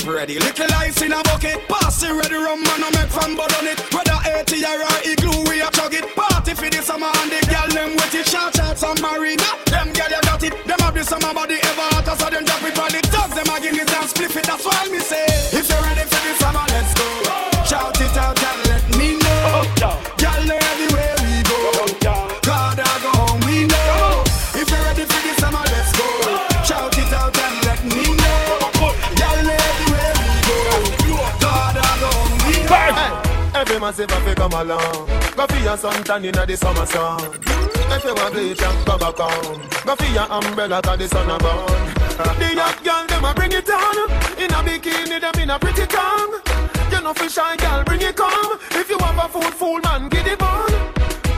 Cup 0.03 0.15
ready, 0.15 0.39
little 0.39 0.73
ice 0.75 1.01
in 1.03 1.13
a 1.13 1.23
bucket. 1.23 1.69
Pass 1.69 2.03
it 2.03 2.13
ready, 2.13 2.35
rum 2.35 2.63
man, 2.63 2.83
I 2.83 2.91
make 2.91 3.11
fun, 3.11 3.37
but 3.37 3.53
on 3.59 3.67
it. 3.67 3.79
Whether 3.93 4.19
80 4.25 4.65
or 4.65 4.99
igloo, 5.07 5.45
we 5.49 5.61
a 5.61 5.71
chug 5.71 5.95
it. 5.95 6.15
Party 6.17 6.55
for 6.55 6.71
the 6.71 6.83
summer 6.83 7.07
and 7.07 7.31
the 7.31 7.39
girl 7.47 7.69
them 7.69 7.97
wet 7.97 8.15
it. 8.15 8.27
Shout 8.27 8.59
out 8.59 8.79
some 8.79 8.99
marina, 9.01 9.47
them 9.67 9.93
girl 9.93 10.11
you 10.11 10.21
got 10.23 10.43
it. 10.43 10.67
Them 10.67 10.79
have 10.81 10.95
the 10.95 11.05
summer 11.05 11.33
body 11.35 11.55
ever 11.63 11.89
hotter, 11.95 12.17
so 12.19 12.31
them 12.31 12.45
drop 12.45 12.63
it 12.63 12.79
on 12.79 12.91
the 12.91 13.01
dogs. 13.13 13.35
Them 13.35 13.55
a 13.55 13.61
Guinness 13.61 13.95
and 13.95 14.09
split 14.09 14.37
it. 14.37 14.45
That's 14.45 14.65
why 14.65 14.89
me 14.91 14.99
say, 14.99 15.32
massive 33.83 34.11
have 34.11 34.24
to 34.24 34.35
come 34.37 34.53
along. 34.53 35.07
Go 35.37 35.45
for 35.51 35.61
your 35.66 35.76
suntan 35.76 36.24
inna 36.24 36.47
the 36.47 36.57
summer 36.57 36.87
sun. 36.87 37.18
If 37.95 38.05
you 38.05 38.14
want 38.14 38.33
bleach 38.33 38.62
and 38.62 38.87
go 38.87 38.97
back 38.97 39.18
home. 39.18 39.61
Go 39.85 39.97
for 39.97 40.11
your 40.16 40.28
umbrella 40.30 40.80
'cause 40.80 40.99
the 41.01 41.09
sun 41.09 41.30
a 41.35 41.37
burn. 41.45 41.83
The 42.39 42.49
young 42.61 42.78
girl 42.87 43.05
them 43.11 43.24
a 43.24 43.35
bring 43.35 43.53
it 43.53 43.68
on. 43.68 43.99
In 44.43 44.53
a 44.59 44.61
bikini 44.66 45.18
them 45.20 45.39
in 45.43 45.51
a 45.51 45.59
pretty 45.59 45.87
tongue. 45.87 46.35
You 46.93 47.01
know 47.05 47.12
for 47.12 47.28
shy 47.28 47.57
girl 47.57 47.83
bring 47.85 48.03
it 48.03 48.16
come. 48.16 48.53
If 48.70 48.89
you 48.89 48.99
have 48.99 49.18
a 49.24 49.28
food 49.35 49.55
full 49.61 49.80
man 49.80 50.09
get 50.09 50.26
it 50.28 50.41
on. 50.41 50.70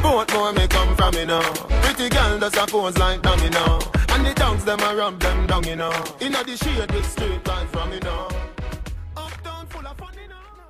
Both 0.03 0.32
more 0.34 0.53
may 0.53 0.68
come 0.68 0.95
from 0.97 1.14
me 1.14 1.24
now. 1.24 1.49
Pretty 1.82 2.09
girl 2.11 2.38
does 2.38 2.57
a 2.62 2.66
pose 2.66 2.99
like 2.99 3.22
dummy 3.22 3.49
now. 3.49 3.78
And 4.12 4.26
the 4.26 4.34
tongues 4.34 4.64
them 4.64 4.80
a 4.88 4.95
rub 4.95 5.18
them 5.18 5.47
down 5.47 5.64
you 5.64 5.76
know. 5.76 5.97
Inna 6.20 6.45
the 6.45 6.57
shade 6.62 6.92
with 6.92 7.11
straight 7.11 7.42
light 7.49 7.68
from 7.72 7.88
me 7.90 8.01
now. 8.01 8.34